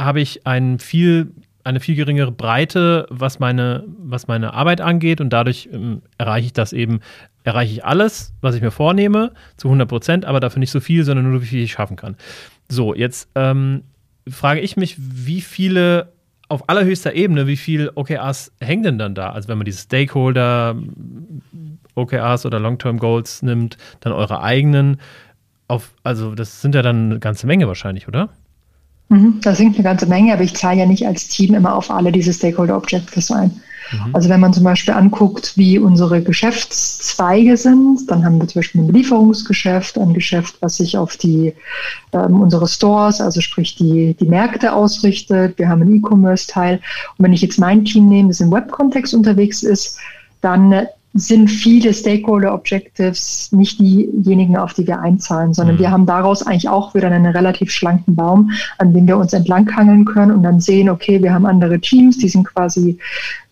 habe 0.00 0.20
ich 0.20 0.46
ein 0.46 0.80
viel 0.80 1.32
eine 1.64 1.80
viel 1.80 1.96
geringere 1.96 2.30
Breite, 2.30 3.06
was 3.10 3.38
meine, 3.38 3.84
was 3.98 4.26
meine 4.26 4.54
Arbeit 4.54 4.80
angeht 4.80 5.20
und 5.20 5.30
dadurch 5.30 5.68
ähm, 5.72 6.02
erreiche 6.18 6.46
ich 6.46 6.52
das 6.52 6.72
eben 6.72 7.00
erreiche 7.44 7.72
ich 7.72 7.84
alles, 7.84 8.34
was 8.40 8.54
ich 8.54 8.62
mir 8.62 8.70
vornehme, 8.70 9.32
zu 9.56 9.68
100 9.68 9.86
Prozent, 9.88 10.24
aber 10.24 10.40
dafür 10.40 10.60
nicht 10.60 10.70
so 10.70 10.80
viel, 10.80 11.04
sondern 11.04 11.30
nur, 11.30 11.42
wie 11.42 11.46
viel 11.46 11.62
ich 11.62 11.72
schaffen 11.72 11.96
kann. 11.96 12.16
So, 12.70 12.94
jetzt 12.94 13.28
ähm, 13.34 13.82
frage 14.26 14.60
ich 14.60 14.76
mich, 14.76 14.96
wie 14.98 15.42
viele 15.42 16.12
auf 16.48 16.68
allerhöchster 16.68 17.14
Ebene, 17.14 17.46
wie 17.46 17.56
viel 17.56 17.90
OKRs 17.94 18.52
hängen 18.60 18.82
denn 18.82 18.98
dann 18.98 19.14
da? 19.14 19.30
Also 19.30 19.48
wenn 19.48 19.58
man 19.58 19.64
diese 19.64 19.80
Stakeholder 19.80 20.76
OKRs 21.94 22.46
oder 22.46 22.60
Long-Term 22.60 22.98
Goals 22.98 23.42
nimmt, 23.42 23.76
dann 24.00 24.12
eure 24.12 24.42
eigenen. 24.42 25.00
Auf, 25.68 25.94
also 26.02 26.34
das 26.34 26.60
sind 26.60 26.74
ja 26.74 26.82
dann 26.82 27.10
eine 27.10 27.20
ganze 27.20 27.46
Menge 27.46 27.66
wahrscheinlich, 27.66 28.08
oder? 28.08 28.30
Mhm, 29.08 29.40
das 29.42 29.58
sind 29.58 29.74
eine 29.74 29.84
ganze 29.84 30.06
Menge, 30.06 30.32
aber 30.32 30.42
ich 30.42 30.54
zahle 30.54 30.80
ja 30.80 30.86
nicht 30.86 31.06
als 31.06 31.28
Team 31.28 31.54
immer 31.54 31.74
auf 31.74 31.90
alle 31.90 32.10
diese 32.10 32.32
Stakeholder 32.32 32.76
Objectives 32.76 33.30
ein. 33.30 33.60
Mhm. 33.92 34.14
Also 34.14 34.28
wenn 34.28 34.40
man 34.40 34.52
zum 34.52 34.64
Beispiel 34.64 34.94
anguckt, 34.94 35.56
wie 35.56 35.78
unsere 35.78 36.22
Geschäftszweige 36.22 37.56
sind, 37.56 38.10
dann 38.10 38.24
haben 38.24 38.40
wir 38.40 38.48
zum 38.48 38.60
Beispiel 38.60 38.80
ein 38.80 38.86
Belieferungsgeschäft, 38.86 39.98
ein 39.98 40.14
Geschäft, 40.14 40.56
was 40.60 40.76
sich 40.76 40.96
auf 40.96 41.16
die 41.16 41.54
ähm, 42.12 42.40
unsere 42.40 42.66
Stores, 42.66 43.20
also 43.20 43.40
sprich 43.40 43.76
die, 43.76 44.14
die 44.14 44.26
Märkte 44.26 44.72
ausrichtet. 44.72 45.58
Wir 45.58 45.68
haben 45.68 45.82
einen 45.82 45.96
E-Commerce-Teil. 45.96 46.80
Und 47.18 47.24
wenn 47.24 47.32
ich 47.32 47.42
jetzt 47.42 47.58
mein 47.58 47.84
Team 47.84 48.08
nehme, 48.08 48.28
das 48.28 48.40
im 48.40 48.50
Web-Kontext 48.50 49.14
unterwegs 49.14 49.62
ist, 49.62 49.98
dann 50.40 50.86
sind 51.14 51.48
viele 51.48 51.94
Stakeholder 51.94 52.52
Objectives 52.52 53.52
nicht 53.52 53.78
diejenigen, 53.78 54.56
auf 54.56 54.74
die 54.74 54.86
wir 54.86 55.00
einzahlen, 55.00 55.54
sondern 55.54 55.76
mhm. 55.76 55.80
wir 55.80 55.90
haben 55.92 56.06
daraus 56.06 56.44
eigentlich 56.44 56.68
auch 56.68 56.92
wieder 56.94 57.06
einen 57.08 57.26
relativ 57.26 57.70
schlanken 57.70 58.16
Baum, 58.16 58.50
an 58.78 58.92
dem 58.92 59.06
wir 59.06 59.16
uns 59.16 59.32
entlanghangeln 59.32 60.04
können 60.04 60.32
und 60.32 60.42
dann 60.42 60.60
sehen, 60.60 60.90
okay, 60.90 61.22
wir 61.22 61.32
haben 61.32 61.46
andere 61.46 61.78
Teams, 61.80 62.18
die 62.18 62.28
sind 62.28 62.44
quasi, 62.44 62.98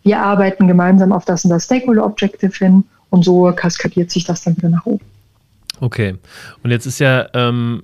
wir 0.02 0.18
arbeiten 0.18 0.66
gemeinsam 0.66 1.12
auf 1.12 1.24
das 1.24 1.44
und 1.44 1.50
das 1.50 1.64
Stakeholder 1.64 2.04
Objective 2.04 2.52
hin 2.52 2.82
und 3.10 3.24
so 3.24 3.52
kaskadiert 3.54 4.10
sich 4.10 4.24
das 4.24 4.42
dann 4.42 4.56
wieder 4.56 4.68
nach 4.68 4.84
oben. 4.84 5.04
Okay. 5.80 6.16
Und 6.64 6.70
jetzt 6.72 6.86
ist 6.86 6.98
ja 6.98 7.28
ähm, 7.34 7.82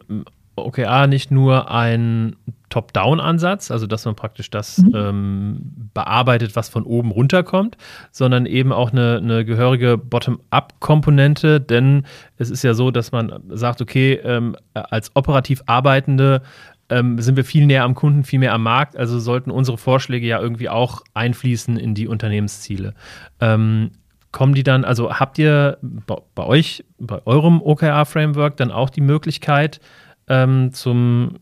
OKR 0.66 1.07
nicht 1.07 1.31
nur 1.31 1.71
ein 1.71 2.37
Top-Down-Ansatz, 2.68 3.71
also 3.71 3.87
dass 3.87 4.05
man 4.05 4.14
praktisch 4.14 4.51
das 4.51 4.79
mhm. 4.79 4.92
ähm, 4.94 5.90
bearbeitet, 5.94 6.55
was 6.55 6.68
von 6.68 6.85
oben 6.85 7.11
runterkommt, 7.11 7.77
sondern 8.11 8.47
eben 8.47 8.73
auch 8.73 8.92
eine, 8.92 9.18
eine 9.23 9.44
gehörige 9.44 9.97
Bottom-up-Komponente, 9.97 11.61
denn 11.61 12.05
es 12.37 12.51
ist 12.51 12.62
ja 12.62 12.75
so, 12.75 12.90
dass 12.90 13.12
man 13.12 13.42
sagt, 13.49 13.81
okay, 13.81 14.14
ähm, 14.23 14.57
als 14.75 15.14
operativ 15.14 15.62
Arbeitende 15.66 16.42
ähm, 16.90 17.18
sind 17.21 17.37
wir 17.37 17.44
viel 17.44 17.66
näher 17.66 17.85
am 17.85 17.94
Kunden, 17.94 18.25
viel 18.25 18.38
mehr 18.38 18.55
am 18.55 18.62
Markt, 18.62 18.97
also 18.97 19.18
sollten 19.18 19.51
unsere 19.51 19.79
Vorschläge 19.79 20.27
ja 20.27 20.40
irgendwie 20.40 20.68
auch 20.68 21.03
einfließen 21.14 21.77
in 21.77 21.94
die 21.94 22.09
Unternehmensziele. 22.09 22.94
Ähm, 23.40 23.90
kommen 24.33 24.55
die 24.55 24.62
dann, 24.62 24.85
also 24.85 25.12
habt 25.14 25.38
ihr 25.38 25.79
bei, 25.81 26.16
bei 26.35 26.44
euch, 26.44 26.85
bei 26.99 27.21
eurem 27.27 27.62
OKR-Framework 27.62 28.57
dann 28.57 28.71
auch 28.71 28.90
die 28.90 29.01
Möglichkeit, 29.01 29.81
ähm, 30.28 30.72
zum, 30.72 31.36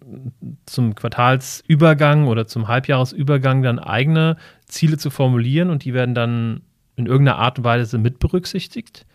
zum 0.66 0.94
Quartalsübergang 0.94 2.26
oder 2.26 2.46
zum 2.46 2.68
Halbjahresübergang 2.68 3.62
dann 3.62 3.78
eigene 3.78 4.36
Ziele 4.66 4.98
zu 4.98 5.10
formulieren 5.10 5.70
und 5.70 5.84
die 5.84 5.94
werden 5.94 6.14
dann 6.14 6.62
in 6.96 7.06
irgendeiner 7.06 7.38
Art 7.38 7.58
und 7.58 7.64
Weise 7.64 7.98
mit 7.98 8.18
berücksichtigt? 8.18 9.06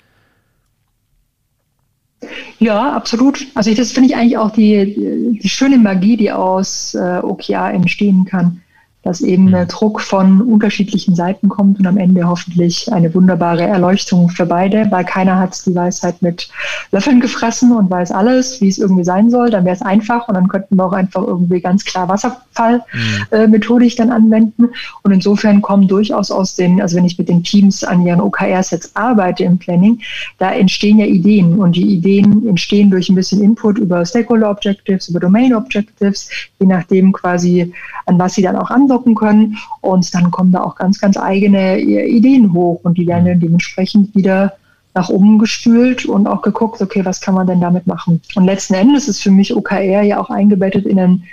Ja, 2.60 2.94
absolut. 2.94 3.48
Also 3.56 3.74
das 3.74 3.92
finde 3.92 4.10
ich 4.10 4.16
eigentlich 4.16 4.38
auch 4.38 4.52
die, 4.52 5.40
die 5.42 5.50
schöne 5.50 5.80
Magie, 5.80 6.18
die 6.18 6.32
aus 6.32 6.94
äh, 6.94 7.20
OKR 7.24 7.74
entstehen 7.74 8.26
kann 8.26 8.62
dass 9.04 9.22
eben 9.22 9.46
mhm. 9.46 9.68
Druck 9.68 10.02
von 10.02 10.42
unterschiedlichen 10.42 11.16
Seiten 11.16 11.50
kommt 11.50 11.80
und 11.80 11.88
am 11.88 11.98
Ende 11.98 12.28
hoffentlich 12.28 12.92
eine 12.92 13.14
wunderbare 13.14 13.64
Erleuchtung 13.64 14.30
für 14.30 14.46
beide, 14.46 14.88
weil 14.92 15.06
keiner 15.06 15.40
hat 15.40 15.66
die 15.66 15.74
Weisheit 15.74 16.22
mit 16.22 16.50
Löffeln 16.92 17.20
gefressen 17.20 17.72
und 17.76 17.90
weiß 17.90 18.12
alles, 18.12 18.62
wie 18.62 18.68
es 18.68 18.78
irgendwie 18.78 19.04
sein 19.04 19.32
soll. 19.32 19.50
Dann 19.50 19.66
wäre 19.66 19.76
es 19.76 19.82
einfach 19.82 20.28
und 20.28 20.36
dann 20.36 20.48
könnten 20.48 20.76
wir 20.76 20.86
auch 20.86 20.94
einfach 20.94 21.24
irgendwie 21.26 21.62
ganz 21.62 21.84
klar 21.84 22.10
Wasserfallmethodik 22.10 23.90
mhm. 23.90 23.94
äh, 23.94 23.96
dann 23.98 24.12
anwenden. 24.12 24.70
Und 25.02 25.12
insofern 25.12 25.62
kommen 25.62 25.88
durchaus 25.88 26.30
aus 26.30 26.56
den, 26.56 26.80
also 26.82 26.96
wenn 26.98 27.06
ich 27.06 27.18
mit 27.18 27.30
den 27.30 27.44
Teams 27.44 27.84
an 27.84 28.06
ihren 28.06 28.22
OKR-Sets 28.22 28.96
arbeite 28.96 29.44
im 29.46 29.58
Planning, 29.58 30.00
da 30.38 30.52
entstehen 30.52 31.00
ja 31.00 31.06
Ideen 31.06 31.58
und 31.58 31.76
die 31.76 31.96
Ideen 31.96 32.48
entstehen 32.48 32.92
durch 32.92 33.10
ein 33.10 33.16
bisschen 33.16 33.42
Input 33.42 33.80
über 33.80 34.06
Stakeholder 34.06 34.52
Objectives, 34.52 35.10
über 35.10 35.20
Domain 35.20 35.56
Objectives, 35.56 36.30
je 36.60 36.68
nachdem 36.68 37.12
quasi, 37.12 37.74
an 38.06 38.20
was 38.20 38.36
sie 38.36 38.44
dann 38.44 38.56
auch 38.56 38.70
anwenden 38.70 38.91
andocken 38.92 39.16
können. 39.16 39.58
Und 39.82 40.14
dann 40.14 40.32
kommen 40.32 40.52
da 40.52 40.62
auch 40.62 40.76
ganz, 40.76 41.00
ganz 41.00 41.18
eigene 41.18 41.80
Ideen 41.80 42.54
hoch 42.54 42.82
und 42.84 42.98
die 42.98 43.08
werden 43.08 43.26
dann 43.26 43.40
dementsprechend 43.40 44.14
wieder 44.16 44.54
nach 44.94 45.10
oben 45.10 45.40
gespült 45.40 46.06
und 46.06 46.28
auch 46.28 46.42
geguckt, 46.42 46.82
okay, 46.82 47.06
was 47.06 47.22
kann 47.22 47.34
man 47.34 47.48
denn 47.48 47.62
damit 47.62 47.88
machen? 47.88 48.22
Und 48.36 48.46
letzten 48.46 48.74
Endes 48.74 49.08
ist 49.08 49.22
für 49.22 49.32
mich 49.32 49.56
OKR 49.56 50.02
ja 50.02 50.20
auch 50.20 50.30
eingebettet 50.30 50.86
in 50.86 51.00
einen 51.00 51.24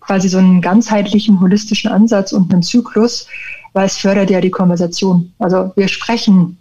quasi 0.00 0.28
so 0.28 0.38
einen 0.38 0.62
ganzheitlichen, 0.62 1.40
holistischen 1.40 1.90
Ansatz 1.90 2.32
und 2.32 2.52
einen 2.52 2.62
Zyklus, 2.62 3.26
weil 3.74 3.86
es 3.86 3.98
fördert 3.98 4.30
ja 4.30 4.40
die 4.40 4.50
Konversation. 4.50 5.32
Also 5.38 5.72
wir 5.76 5.88
sprechen 5.88 6.56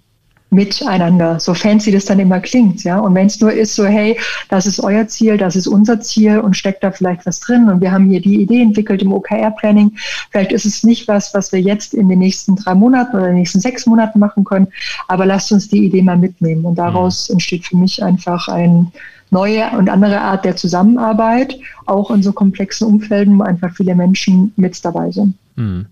miteinander, 0.51 1.39
so 1.39 1.53
fancy 1.53 1.91
das 1.91 2.05
dann 2.05 2.19
immer 2.19 2.39
klingt, 2.39 2.83
ja. 2.83 2.99
Und 2.99 3.13
wenn 3.15 3.27
es 3.27 3.39
nur 3.39 3.51
ist, 3.51 3.75
so 3.75 3.85
hey, 3.85 4.19
das 4.49 4.65
ist 4.65 4.79
euer 4.79 5.07
Ziel, 5.07 5.37
das 5.37 5.55
ist 5.55 5.67
unser 5.67 6.01
Ziel 6.01 6.39
und 6.39 6.57
steckt 6.57 6.83
da 6.83 6.91
vielleicht 6.91 7.25
was 7.25 7.39
drin 7.39 7.69
und 7.69 7.81
wir 7.81 7.91
haben 7.91 8.09
hier 8.09 8.21
die 8.21 8.41
Idee 8.41 8.61
entwickelt 8.61 9.01
im 9.01 9.13
OKR-Planning. 9.13 9.95
Vielleicht 10.31 10.51
ist 10.51 10.65
es 10.65 10.83
nicht 10.83 11.07
was, 11.07 11.33
was 11.33 11.51
wir 11.51 11.61
jetzt 11.61 11.93
in 11.93 12.09
den 12.09 12.19
nächsten 12.19 12.55
drei 12.55 12.73
Monaten 12.73 13.15
oder 13.17 13.27
den 13.27 13.35
nächsten 13.35 13.59
sechs 13.59 13.85
Monaten 13.85 14.19
machen 14.19 14.43
können, 14.43 14.67
aber 15.07 15.25
lasst 15.25 15.51
uns 15.51 15.69
die 15.69 15.85
Idee 15.85 16.01
mal 16.01 16.17
mitnehmen. 16.17 16.65
Und 16.65 16.75
daraus 16.75 17.29
mhm. 17.29 17.33
entsteht 17.33 17.65
für 17.65 17.77
mich 17.77 18.03
einfach 18.03 18.47
ein 18.47 18.91
neue 19.31 19.69
und 19.77 19.89
andere 19.89 20.21
Art 20.21 20.45
der 20.45 20.55
Zusammenarbeit, 20.55 21.57
auch 21.85 22.11
in 22.11 22.23
so 22.23 22.31
komplexen 22.31 22.87
Umfelden, 22.87 23.37
wo 23.37 23.43
einfach 23.43 23.73
viele 23.75 23.95
Menschen 23.95 24.53
mit 24.55 24.83
dabei 24.83 25.11
sind. 25.11 25.35
Hm. 25.55 25.87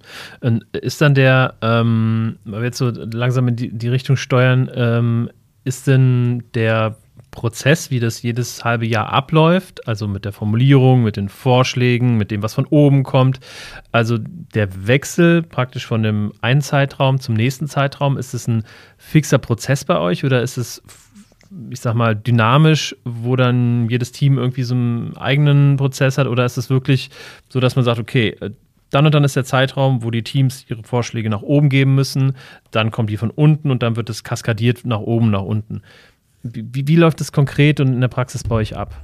Ist 0.71 1.01
dann 1.01 1.13
der, 1.13 1.55
ähm, 1.61 2.37
weil 2.45 2.61
wir 2.61 2.65
jetzt 2.67 2.77
so 2.77 2.89
langsam 2.89 3.49
in 3.49 3.55
die, 3.55 3.69
die 3.69 3.89
Richtung 3.89 4.15
steuern, 4.15 4.69
ähm, 4.73 5.29
ist 5.65 5.87
denn 5.87 6.43
der 6.53 6.95
Prozess, 7.31 7.91
wie 7.91 7.99
das 7.99 8.21
jedes 8.23 8.63
halbe 8.63 8.87
Jahr 8.87 9.13
abläuft, 9.13 9.87
also 9.87 10.07
mit 10.07 10.25
der 10.25 10.31
Formulierung, 10.31 11.03
mit 11.03 11.17
den 11.17 11.29
Vorschlägen, 11.29 12.17
mit 12.17 12.31
dem, 12.31 12.41
was 12.41 12.53
von 12.53 12.65
oben 12.65 13.03
kommt, 13.03 13.39
also 13.91 14.17
der 14.17 14.87
Wechsel 14.87 15.43
praktisch 15.43 15.85
von 15.85 16.01
dem 16.01 16.33
einen 16.41 16.61
Zeitraum 16.61 17.19
zum 17.19 17.35
nächsten 17.35 17.67
Zeitraum, 17.67 18.17
ist 18.17 18.33
es 18.33 18.47
ein 18.47 18.63
fixer 18.97 19.37
Prozess 19.37 19.85
bei 19.85 19.99
euch 19.99 20.25
oder 20.25 20.41
ist 20.41 20.57
es 20.57 20.81
ich 21.69 21.79
sag 21.79 21.93
mal, 21.95 22.15
dynamisch, 22.15 22.95
wo 23.03 23.35
dann 23.35 23.89
jedes 23.89 24.11
Team 24.11 24.37
irgendwie 24.37 24.63
so 24.63 24.75
einen 24.75 25.15
eigenen 25.17 25.77
Prozess 25.77 26.17
hat? 26.17 26.27
Oder 26.27 26.45
ist 26.45 26.57
es 26.57 26.69
wirklich 26.69 27.09
so, 27.49 27.59
dass 27.59 27.75
man 27.75 27.85
sagt, 27.85 27.99
okay, 27.99 28.35
dann 28.89 29.05
und 29.05 29.13
dann 29.13 29.23
ist 29.23 29.35
der 29.35 29.45
Zeitraum, 29.45 30.03
wo 30.03 30.11
die 30.11 30.23
Teams 30.23 30.65
ihre 30.69 30.83
Vorschläge 30.83 31.29
nach 31.29 31.41
oben 31.41 31.69
geben 31.69 31.95
müssen, 31.95 32.33
dann 32.71 32.91
kommt 32.91 33.09
die 33.09 33.17
von 33.17 33.31
unten 33.31 33.71
und 33.71 33.83
dann 33.83 33.95
wird 33.95 34.09
es 34.09 34.23
kaskadiert 34.23 34.85
nach 34.85 34.99
oben, 34.99 35.31
nach 35.31 35.41
unten. 35.41 35.81
Wie, 36.43 36.87
wie 36.87 36.95
läuft 36.95 37.19
das 37.19 37.31
konkret 37.31 37.79
und 37.79 37.87
in 37.87 38.01
der 38.01 38.07
Praxis 38.07 38.43
bei 38.43 38.55
euch 38.55 38.77
ab? 38.77 38.95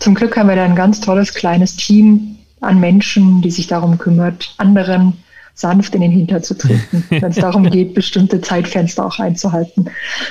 Zum 0.00 0.14
Glück 0.14 0.36
haben 0.36 0.48
wir 0.48 0.56
da 0.56 0.64
ein 0.64 0.74
ganz 0.74 1.00
tolles 1.00 1.32
kleines 1.32 1.76
Team 1.76 2.36
an 2.60 2.80
Menschen, 2.80 3.40
die 3.42 3.50
sich 3.50 3.66
darum 3.66 3.96
kümmert, 3.96 4.54
anderen 4.58 5.14
sanft 5.56 5.94
in 5.94 6.02
den 6.02 6.10
Hintern 6.10 6.42
zu 6.42 6.56
treten, 6.56 7.02
wenn 7.10 7.24
es 7.24 7.36
darum 7.36 7.68
geht, 7.68 7.94
bestimmte 7.94 8.40
Zeitfenster 8.40 9.04
auch 9.04 9.18
einzuhalten. 9.18 9.86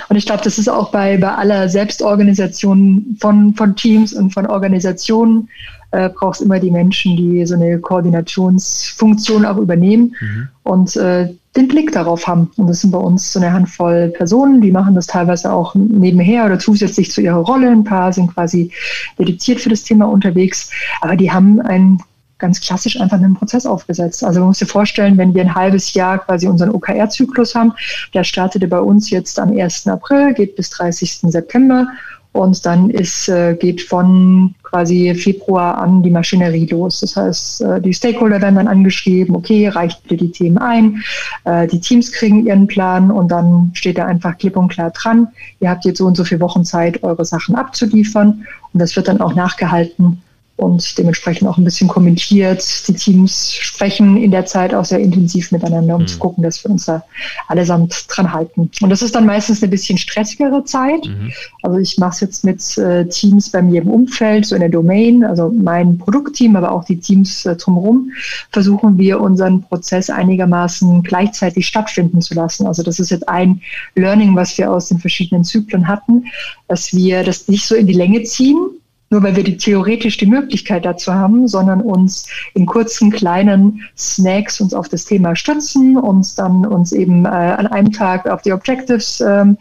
Und 0.08 0.16
ich 0.16 0.26
glaube, 0.26 0.44
das 0.44 0.58
ist 0.58 0.70
auch 0.70 0.92
bei, 0.92 1.18
bei 1.18 1.34
aller 1.34 1.68
Selbstorganisation 1.68 3.18
von, 3.20 3.54
von 3.56 3.76
Teams 3.76 4.14
und 4.14 4.32
von 4.32 4.46
Organisationen 4.46 5.50
äh, 5.92 6.10
brauchst 6.10 6.42
immer 6.42 6.60
die 6.60 6.72
Menschen, 6.72 7.18
die 7.18 7.46
so 7.46 7.56
eine 7.56 7.80
Koordinationsfunktion 7.80 9.46
auch 9.46 9.58
übernehmen 9.58 10.16
mhm. 10.20 10.48
und 10.64 10.96
äh, 10.96 11.34
den 11.56 11.68
Blick 11.68 11.92
darauf 11.92 12.28
haben. 12.28 12.52
Und 12.58 12.68
das 12.68 12.82
sind 12.82 12.92
bei 12.92 13.00
uns 13.00 13.34
so 13.34 13.40
eine 13.40 13.52
Handvoll 13.52 14.10
Personen, 14.10 14.62
die 14.62 14.72
machen 14.72 14.94
das 14.94 15.08
teilweise 15.08 15.52
auch 15.52 15.74
nebenher 15.74 16.46
oder 16.46 16.60
zusätzlich 16.60 17.12
zu 17.12 17.22
ihrer 17.22 17.40
Rolle. 17.40 17.70
Ein 17.70 17.84
paar 17.84 18.14
sind 18.14 18.34
quasi 18.34 18.72
dediziert 19.18 19.60
für 19.62 19.70
das 19.70 19.84
Thema 19.84 20.06
unterwegs, 20.06 20.70
aber 21.02 21.16
die 21.16 21.32
haben 21.32 21.62
ein 21.62 21.98
ganz 22.38 22.60
klassisch 22.60 23.00
einfach 23.00 23.18
einen 23.18 23.36
Prozess 23.36 23.66
aufgesetzt. 23.66 24.24
Also 24.24 24.40
man 24.40 24.50
muss 24.50 24.60
sich 24.60 24.70
vorstellen, 24.70 25.18
wenn 25.18 25.34
wir 25.34 25.42
ein 25.42 25.56
halbes 25.56 25.94
Jahr 25.94 26.20
quasi 26.20 26.48
unseren 26.48 26.72
OKR-Zyklus 26.72 27.56
haben, 27.56 27.74
der 28.14 28.24
startete 28.24 28.68
bei 28.68 28.80
uns 28.80 29.10
jetzt 29.10 29.40
am 29.40 29.58
1. 29.58 29.88
April, 29.88 30.34
geht 30.34 30.56
bis 30.56 30.70
30. 30.72 31.32
September 31.32 31.88
und 32.34 32.66
dann 32.66 32.90
ist, 32.90 33.30
äh, 33.30 33.56
geht 33.56 33.82
von 33.82 34.54
quasi 34.64 35.16
Februar 35.16 35.78
an 35.78 36.04
die 36.04 36.10
Maschinerie 36.10 36.66
los. 36.66 37.00
Das 37.00 37.16
heißt, 37.16 37.62
äh, 37.62 37.82
die 37.82 37.94
Stakeholder 37.94 38.42
werden 38.42 38.56
dann 38.56 38.68
angeschrieben, 38.68 39.38
okay, 39.38 39.70
reicht 39.70 40.04
bitte 40.04 40.18
die 40.18 40.32
Themen 40.32 40.58
ein, 40.58 41.02
äh, 41.46 41.66
die 41.66 41.80
Teams 41.80 42.12
kriegen 42.12 42.46
ihren 42.46 42.68
Plan 42.68 43.10
und 43.10 43.30
dann 43.30 43.72
steht 43.74 43.98
da 43.98 44.06
einfach 44.06 44.38
klipp 44.38 44.58
und 44.58 44.68
klar 44.68 44.92
dran, 44.92 45.30
ihr 45.62 45.70
habt 45.70 45.86
jetzt 45.86 46.00
so 46.00 46.06
und 46.06 46.18
so 46.18 46.26
viele 46.26 46.42
Wochen 46.42 46.66
Zeit, 46.66 47.02
eure 47.04 47.24
Sachen 47.24 47.56
abzuliefern 47.56 48.46
und 48.74 48.82
das 48.82 48.98
wird 48.98 49.08
dann 49.08 49.22
auch 49.22 49.34
nachgehalten 49.34 50.22
und 50.58 50.98
dementsprechend 50.98 51.50
auch 51.50 51.58
ein 51.58 51.66
bisschen 51.66 51.90
kommentiert. 51.90 52.64
Die 52.88 52.94
Teams 52.94 53.54
sprechen 53.54 54.16
in 54.16 54.32
der 54.32 54.46
Zeit 54.46 54.74
auch 54.74 54.86
sehr 54.86 55.00
intensiv 55.00 55.52
miteinander, 55.52 55.96
um 55.96 56.04
mhm. 56.04 56.08
zu 56.08 56.18
gucken, 56.18 56.44
dass 56.44 56.64
wir 56.64 56.72
uns 56.72 56.86
da 56.86 57.04
allesamt 57.50 58.06
dran 58.08 58.32
halten. 58.32 58.72
Und 58.82 58.90
das 58.90 59.02
ist 59.02 59.16
dann 59.16 59.26
meistens 59.26 59.62
eine 59.62 59.70
bisschen 59.70 59.98
stressigere 59.98 60.64
Zeit. 60.64 61.06
Mhm. 61.06 61.34
Also 61.62 61.78
ich 61.80 61.98
mache 61.98 62.12
es 62.12 62.20
jetzt 62.22 62.46
mit 62.46 62.78
äh, 62.78 63.06
Teams 63.08 63.50
bei 63.50 63.62
mir 63.62 63.82
im 63.82 63.90
Umfeld, 63.90 64.46
so 64.46 64.56
in 64.56 64.62
der 64.62 64.70
Domain, 64.70 65.26
also 65.26 65.52
mein 65.54 65.98
Produktteam, 65.98 66.56
aber 66.56 66.72
auch 66.72 66.86
die 66.86 67.00
Teams 67.00 67.46
äh, 67.46 67.58
drumherum, 67.58 68.12
versuchen 68.52 68.98
wir 68.98 69.20
unseren 69.20 69.62
Prozess 69.62 70.10
einigermaßen 70.10 71.04
gleichzeitig 71.04 71.68
stattfinden 71.68 72.22
zu 72.22 72.34
lassen. 72.34 72.66
Also 72.66 72.82
das 72.82 73.00
ist 73.00 73.12
jetzt 73.12 73.28
ein 73.28 73.62
Learning, 73.96 74.34
was 74.36 74.58
wir 74.58 74.72
aus 74.72 74.88
den 74.88 75.00
verschiedenen 75.00 75.44
Zyklen 75.44 75.90
hatten, 75.90 76.26
dass 76.70 76.94
wir 76.94 77.24
das 77.26 77.50
nicht 77.50 77.66
so 77.66 77.76
in 77.76 77.88
die 77.88 77.94
Länge 77.94 78.24
ziehen, 78.24 78.70
nur 79.10 79.24
weil 79.24 79.36
wir 79.36 79.44
die 79.44 79.58
theoretisch 79.58 80.18
die 80.18 80.26
Möglichkeit 80.26 80.86
dazu 80.86 81.14
haben, 81.14 81.48
sondern 81.48 81.82
uns 81.82 82.28
in 82.54 82.66
kurzen, 82.66 83.12
kleinen 83.12 83.82
Snacks 83.96 84.60
uns 84.60 84.74
auf 84.74 84.90
das 84.90 85.06
Thema 85.06 85.36
stützen, 85.36 85.98
uns 85.98 86.36
dann 86.36 86.66
uns 86.66 86.92
eben 86.92 87.26
äh, 87.26 87.30
an 87.30 87.68
einem 87.68 87.92
Tag 87.92 88.28
auf 88.28 88.42
die 88.42 88.52
Objectives 88.52 89.22
ähm, 89.22 89.58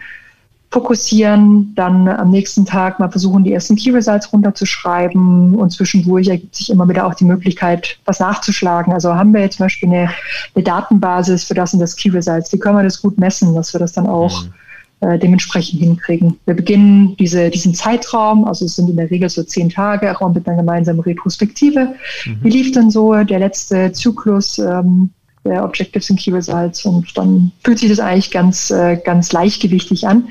fokussieren, 0.71 1.73
dann 1.77 2.09
am 2.09 2.31
nächsten 2.31 2.67
Tag 2.67 2.99
mal 2.99 3.09
versuchen, 3.09 3.45
die 3.45 3.53
ersten 3.53 3.77
Key 3.77 3.91
Results 3.91 4.33
runterzuschreiben 4.33 5.55
und 5.55 5.71
zwischendurch 5.71 6.27
ergibt 6.27 6.57
sich 6.57 6.71
immer 6.71 6.89
wieder 6.89 7.07
auch 7.07 7.15
die 7.15 7.25
Möglichkeit, 7.25 7.97
was 8.07 8.19
nachzuschlagen. 8.19 8.93
Also 8.93 9.15
haben 9.15 9.33
wir 9.33 9.41
jetzt 9.41 9.59
zum 9.59 9.67
Beispiel 9.67 9.89
eine, 9.89 10.11
eine 10.55 10.65
Datenbasis 10.65 11.45
für 11.45 11.55
das 11.55 11.75
und 11.75 11.79
das 11.79 11.95
Key 11.95 12.09
Results, 12.11 12.53
wie 12.53 12.59
können 12.59 12.77
wir 12.77 12.83
das 12.83 13.01
gut 13.01 13.19
messen, 13.19 13.55
dass 13.55 13.73
wir 13.73 13.79
das 13.79 13.93
dann 13.93 14.09
auch 14.09 14.43
mhm 14.43 14.55
äh, 15.01 15.19
dementsprechend 15.19 15.81
hinkriegen. 15.81 16.39
Wir 16.47 16.55
beginnen 16.55 17.17
diese, 17.19 17.51
diesen 17.51 17.75
Zeitraum, 17.75 18.45
also 18.45 18.65
es 18.65 18.77
sind 18.77 18.89
in 18.89 18.97
der 18.97 19.11
Regel 19.11 19.29
so 19.29 19.43
zehn 19.43 19.69
Tage, 19.69 20.19
auch 20.21 20.33
mit 20.33 20.47
einer 20.47 20.57
gemeinsamen 20.57 21.01
Retrospektive. 21.01 21.95
Mhm. 22.25 22.39
Wie 22.43 22.51
lief 22.51 22.73
denn 22.73 22.91
so 22.91 23.15
der 23.15 23.39
letzte 23.39 23.93
Zyklus 23.93 24.59
ähm, 24.59 25.11
der 25.45 25.65
Objectives 25.65 26.11
and 26.11 26.19
Key 26.19 26.33
Results? 26.33 26.85
Und 26.85 27.17
dann 27.19 27.53
fühlt 27.63 27.79
sich 27.79 27.91
das 27.91 28.01
eigentlich 28.01 28.31
ganz, 28.31 28.71
äh, 28.71 28.97
ganz 28.97 29.33
leichtgewichtig 29.33 30.07
an. 30.07 30.29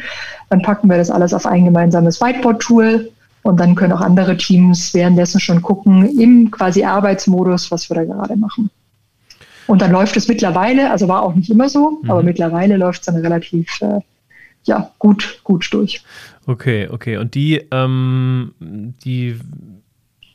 Dann 0.49 0.61
packen 0.61 0.89
wir 0.89 0.97
das 0.97 1.09
alles 1.11 1.33
auf 1.33 1.45
ein 1.45 1.65
gemeinsames 1.65 2.19
Whiteboard-Tool 2.21 3.11
und 3.43 3.59
dann 3.59 3.75
können 3.75 3.93
auch 3.93 4.01
andere 4.01 4.37
Teams 4.37 4.93
währenddessen 4.93 5.39
schon 5.39 5.61
gucken, 5.61 6.17
im 6.17 6.49
quasi 6.49 6.83
Arbeitsmodus, 6.83 7.69
was 7.69 7.89
wir 7.89 7.95
da 7.95 8.05
gerade 8.05 8.37
machen. 8.37 8.69
Und 9.67 9.81
dann 9.81 9.91
läuft 9.91 10.17
es 10.17 10.27
mittlerweile, 10.27 10.91
also 10.91 11.07
war 11.07 11.23
auch 11.23 11.35
nicht 11.35 11.49
immer 11.49 11.69
so, 11.69 11.99
mhm. 12.01 12.09
aber 12.09 12.23
mittlerweile 12.23 12.77
läuft 12.77 13.01
es 13.01 13.05
dann 13.05 13.17
relativ 13.17 13.69
äh, 13.81 13.99
ja, 14.63 14.91
gut, 14.99 15.39
gut 15.43 15.67
durch. 15.73 16.03
Okay, 16.45 16.87
okay. 16.89 17.17
Und 17.17 17.35
die, 17.35 17.65
ähm, 17.71 18.53
die, 18.59 19.39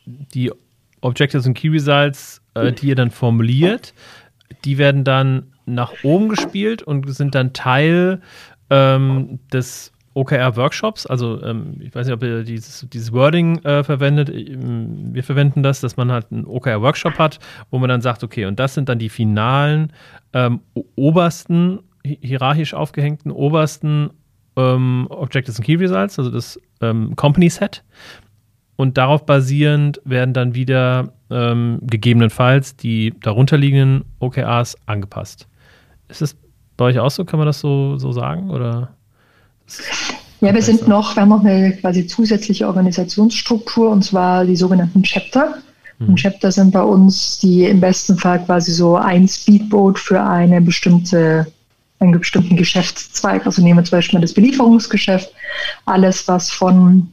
die 0.06 0.52
Objectives 1.00 1.46
und 1.46 1.54
Key 1.54 1.68
Results, 1.68 2.42
äh, 2.54 2.72
die 2.72 2.88
ihr 2.88 2.94
dann 2.94 3.10
formuliert, 3.10 3.94
die 4.64 4.78
werden 4.78 5.04
dann 5.04 5.52
nach 5.66 5.92
oben 6.02 6.28
gespielt 6.28 6.82
und 6.82 7.08
sind 7.14 7.34
dann 7.34 7.52
Teil 7.52 8.20
ähm, 8.70 9.38
des 9.52 9.92
OKR-Workshops. 10.14 11.06
Also 11.06 11.42
ähm, 11.42 11.76
ich 11.80 11.94
weiß 11.94 12.06
nicht, 12.06 12.14
ob 12.14 12.22
ihr 12.22 12.42
dieses, 12.42 12.86
dieses 12.90 13.12
Wording 13.12 13.58
äh, 13.64 13.84
verwendet. 13.84 14.30
Ähm, 14.30 15.14
wir 15.14 15.22
verwenden 15.22 15.62
das, 15.62 15.80
dass 15.80 15.96
man 15.96 16.10
halt 16.10 16.26
einen 16.30 16.44
OKR-Workshop 16.44 17.18
hat, 17.18 17.38
wo 17.70 17.78
man 17.78 17.88
dann 17.88 18.00
sagt, 18.00 18.24
okay, 18.24 18.46
und 18.46 18.58
das 18.58 18.74
sind 18.74 18.88
dann 18.88 18.98
die 18.98 19.08
finalen 19.08 19.92
ähm, 20.32 20.60
obersten 20.96 21.80
hierarchisch 22.04 22.74
aufgehängten 22.74 23.30
obersten 23.30 24.10
ähm, 24.58 25.06
Objectives 25.10 25.56
and 25.56 25.66
Key 25.66 25.76
Results, 25.76 26.18
also 26.18 26.30
das 26.30 26.60
ähm, 26.80 27.14
Company 27.16 27.48
Set. 27.48 27.84
Und 28.76 28.96
darauf 28.96 29.26
basierend 29.26 30.00
werden 30.04 30.34
dann 30.34 30.54
wieder 30.54 31.12
ähm, 31.30 31.78
gegebenenfalls 31.82 32.76
die 32.76 33.12
darunterliegenden 33.20 34.04
OKRs 34.20 34.76
angepasst. 34.86 35.48
Ist 36.08 36.22
es 36.22 36.36
bei 36.76 36.86
euch 36.86 36.98
auch 36.98 37.10
so? 37.10 37.24
Kann 37.24 37.38
man 37.38 37.46
das 37.46 37.60
so, 37.60 37.96
so 37.98 38.12
sagen? 38.12 38.50
Oder 38.50 38.90
ja, 40.40 40.54
wir 40.54 40.62
sind 40.62 40.86
noch, 40.86 41.16
wir 41.16 41.22
haben 41.22 41.28
noch 41.28 41.44
eine 41.44 41.72
quasi 41.76 42.06
zusätzliche 42.06 42.66
Organisationsstruktur 42.68 43.90
und 43.90 44.04
zwar 44.04 44.44
die 44.44 44.56
sogenannten 44.56 45.02
Chapter. 45.02 45.54
Und 45.98 46.10
mhm. 46.10 46.16
Chapter 46.16 46.52
sind 46.52 46.70
bei 46.70 46.82
uns 46.82 47.40
die 47.40 47.64
im 47.64 47.80
besten 47.80 48.16
Fall 48.16 48.44
quasi 48.44 48.70
so 48.70 48.96
ein 48.96 49.26
Speedboat 49.26 49.98
für 49.98 50.22
eine 50.22 50.60
bestimmte 50.60 51.46
einen 52.00 52.18
bestimmten 52.18 52.56
Geschäftszweig. 52.56 53.46
Also 53.46 53.62
nehmen 53.62 53.80
wir 53.80 53.84
zum 53.84 53.98
Beispiel 53.98 54.20
das 54.20 54.34
Belieferungsgeschäft. 54.34 55.32
Alles, 55.86 56.28
was 56.28 56.50
von 56.50 57.12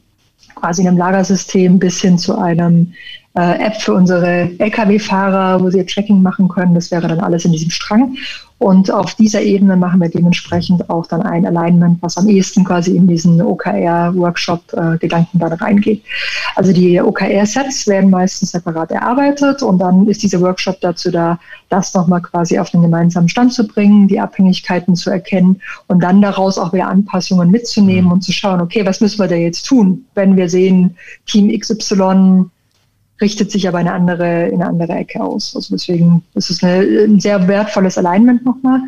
quasi 0.54 0.86
einem 0.86 0.96
Lagersystem 0.96 1.78
bis 1.78 2.00
hin 2.00 2.18
zu 2.18 2.38
einem 2.38 2.92
App 3.40 3.76
für 3.76 3.92
unsere 3.92 4.50
Lkw-Fahrer, 4.58 5.60
wo 5.60 5.68
sie 5.70 5.78
ihr 5.78 5.86
Tracking 5.86 6.22
machen 6.22 6.48
können. 6.48 6.74
Das 6.74 6.90
wäre 6.90 7.06
dann 7.06 7.20
alles 7.20 7.44
in 7.44 7.52
diesem 7.52 7.70
Strang. 7.70 8.16
Und 8.58 8.90
auf 8.90 9.14
dieser 9.14 9.42
Ebene 9.42 9.76
machen 9.76 10.00
wir 10.00 10.08
dementsprechend 10.08 10.88
auch 10.88 11.06
dann 11.06 11.20
ein 11.20 11.44
Alignment, 11.44 11.98
was 12.00 12.16
am 12.16 12.26
ehesten 12.26 12.64
quasi 12.64 12.96
in 12.96 13.06
diesen 13.06 13.42
OKR-Workshop-Gedanken 13.42 15.36
äh, 15.36 15.40
dann 15.40 15.52
reingeht. 15.52 16.02
Also 16.54 16.72
die 16.72 16.98
OKR-Sets 16.98 17.86
werden 17.86 18.08
meistens 18.08 18.52
separat 18.52 18.90
erarbeitet 18.92 19.62
und 19.62 19.78
dann 19.80 20.06
ist 20.06 20.22
dieser 20.22 20.40
Workshop 20.40 20.80
dazu 20.80 21.10
da, 21.10 21.38
das 21.68 21.92
nochmal 21.92 22.22
quasi 22.22 22.58
auf 22.58 22.70
den 22.70 22.80
gemeinsamen 22.80 23.28
Stand 23.28 23.52
zu 23.52 23.66
bringen, 23.66 24.08
die 24.08 24.18
Abhängigkeiten 24.18 24.96
zu 24.96 25.10
erkennen 25.10 25.60
und 25.88 26.02
dann 26.02 26.22
daraus 26.22 26.56
auch 26.56 26.72
wieder 26.72 26.88
Anpassungen 26.88 27.50
mitzunehmen 27.50 28.10
und 28.10 28.22
zu 28.22 28.32
schauen, 28.32 28.62
okay, 28.62 28.86
was 28.86 29.02
müssen 29.02 29.18
wir 29.18 29.28
da 29.28 29.34
jetzt 29.34 29.64
tun, 29.66 30.06
wenn 30.14 30.34
wir 30.34 30.48
sehen, 30.48 30.96
Team 31.26 31.50
XY 31.60 32.46
richtet 33.20 33.50
sich 33.50 33.66
aber 33.66 33.78
eine 33.78 33.92
andere, 33.92 34.48
in 34.48 34.60
eine 34.60 34.66
andere 34.66 34.92
Ecke 34.92 35.20
aus. 35.20 35.54
Also 35.56 35.74
deswegen 35.74 36.22
ist 36.34 36.50
es 36.50 36.62
eine, 36.62 36.80
ein 36.80 37.20
sehr 37.20 37.48
wertvolles 37.48 37.98
Alignment 37.98 38.44
nochmal. 38.44 38.80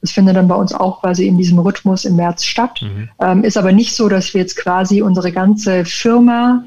Das 0.00 0.10
findet 0.10 0.36
dann 0.36 0.48
bei 0.48 0.54
uns 0.54 0.72
auch 0.74 1.00
quasi 1.00 1.26
in 1.26 1.38
diesem 1.38 1.58
Rhythmus 1.58 2.04
im 2.04 2.16
März 2.16 2.44
statt. 2.44 2.80
Mhm. 2.82 3.08
Ähm, 3.20 3.44
ist 3.44 3.56
aber 3.56 3.72
nicht 3.72 3.94
so, 3.94 4.08
dass 4.08 4.34
wir 4.34 4.40
jetzt 4.40 4.56
quasi 4.56 5.00
unsere 5.02 5.32
ganze 5.32 5.84
Firma 5.84 6.64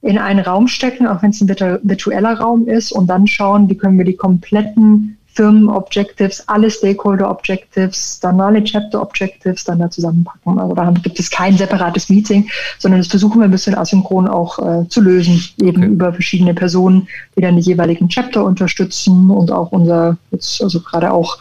in 0.00 0.18
einen 0.18 0.40
Raum 0.40 0.68
stecken, 0.68 1.06
auch 1.06 1.22
wenn 1.22 1.30
es 1.30 1.40
ein 1.40 1.48
virtueller 1.48 2.38
Raum 2.38 2.66
ist, 2.66 2.92
und 2.92 3.06
dann 3.06 3.26
schauen, 3.26 3.68
wie 3.68 3.76
können 3.76 3.98
wir 3.98 4.04
die 4.04 4.16
kompletten 4.16 5.16
Firmen-Objectives, 5.34 6.46
alle 6.48 6.70
Stakeholder-Objectives, 6.70 8.20
dann 8.20 8.40
alle 8.40 8.62
Chapter-Objectives 8.62 9.64
dann 9.64 9.78
da 9.78 9.90
zusammenpacken. 9.90 10.58
Also 10.58 10.74
da 10.74 10.90
gibt 10.90 11.18
es 11.18 11.30
kein 11.30 11.56
separates 11.56 12.08
Meeting, 12.08 12.48
sondern 12.78 13.00
das 13.00 13.08
versuchen 13.08 13.40
wir 13.40 13.44
ein 13.44 13.50
bisschen 13.50 13.74
asynchron 13.74 14.28
auch 14.28 14.58
äh, 14.58 14.88
zu 14.88 15.00
lösen, 15.00 15.42
eben 15.60 15.82
okay. 15.82 15.92
über 15.92 16.12
verschiedene 16.12 16.54
Personen, 16.54 17.08
die 17.36 17.40
dann 17.40 17.56
die 17.56 17.62
jeweiligen 17.62 18.08
Chapter 18.08 18.44
unterstützen 18.44 19.30
und 19.30 19.50
auch 19.50 19.72
unser, 19.72 20.16
jetzt 20.30 20.62
also 20.62 20.80
gerade 20.80 21.12
auch 21.12 21.38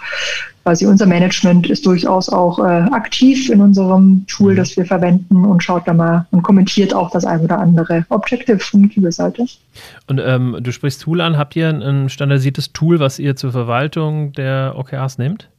quasi 0.64 0.86
unser 0.86 1.06
Management 1.06 1.70
ist 1.70 1.86
durchaus 1.86 2.30
auch 2.30 2.60
äh, 2.60 2.88
aktiv 2.92 3.50
in 3.50 3.62
unserem 3.62 4.26
Tool, 4.28 4.54
mhm. 4.54 4.58
das 4.58 4.78
wir 4.78 4.86
verwenden 4.86 5.46
und 5.46 5.64
schaut 5.64 5.88
da 5.88 5.94
mal 5.94 6.28
und 6.32 6.44
kommentiert 6.44 6.94
auch 6.94 7.10
das 7.12 7.26
ein 7.26 7.42
oder 7.42 7.60
andere 7.60 8.06
Objective 8.10 8.60
von 8.60 8.90
Kielseite. 8.90 9.46
Und 10.08 10.22
ähm, 10.24 10.58
du 10.62 10.72
sprichst 10.72 11.02
Tool 11.02 11.22
an. 11.22 11.38
Habt 11.38 11.56
ihr 11.56 11.70
ein 11.70 12.10
standardisiertes 12.10 12.74
Tool, 12.74 13.00
was 13.00 13.20
ihr 13.20 13.36
zur 13.36 13.52
Verwaltung 13.52 14.34
der 14.34 14.74
OKRs 14.78 15.18
nehmt? 15.18 15.50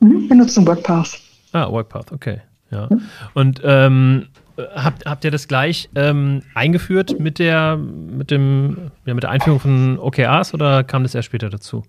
Mhm, 0.00 0.28
wir 0.28 0.36
nutzen 0.36 0.66
WorkPath. 0.66 1.18
Ah, 1.52 1.70
WorkPath, 1.70 2.12
okay. 2.12 2.40
Ja. 2.70 2.88
Mhm. 2.90 3.00
Und 3.34 3.60
ähm, 3.64 4.26
habt, 4.74 5.06
habt 5.06 5.24
ihr 5.24 5.30
das 5.30 5.48
gleich 5.48 5.88
ähm, 5.94 6.42
eingeführt 6.54 7.18
mit 7.18 7.38
der, 7.38 7.76
mit, 7.76 8.30
dem, 8.30 8.90
ja, 9.06 9.14
mit 9.14 9.22
der 9.22 9.30
Einführung 9.30 9.60
von 9.60 9.98
OKRs 9.98 10.54
oder 10.54 10.84
kam 10.84 11.02
das 11.02 11.14
erst 11.14 11.26
später 11.26 11.50
dazu? 11.50 11.84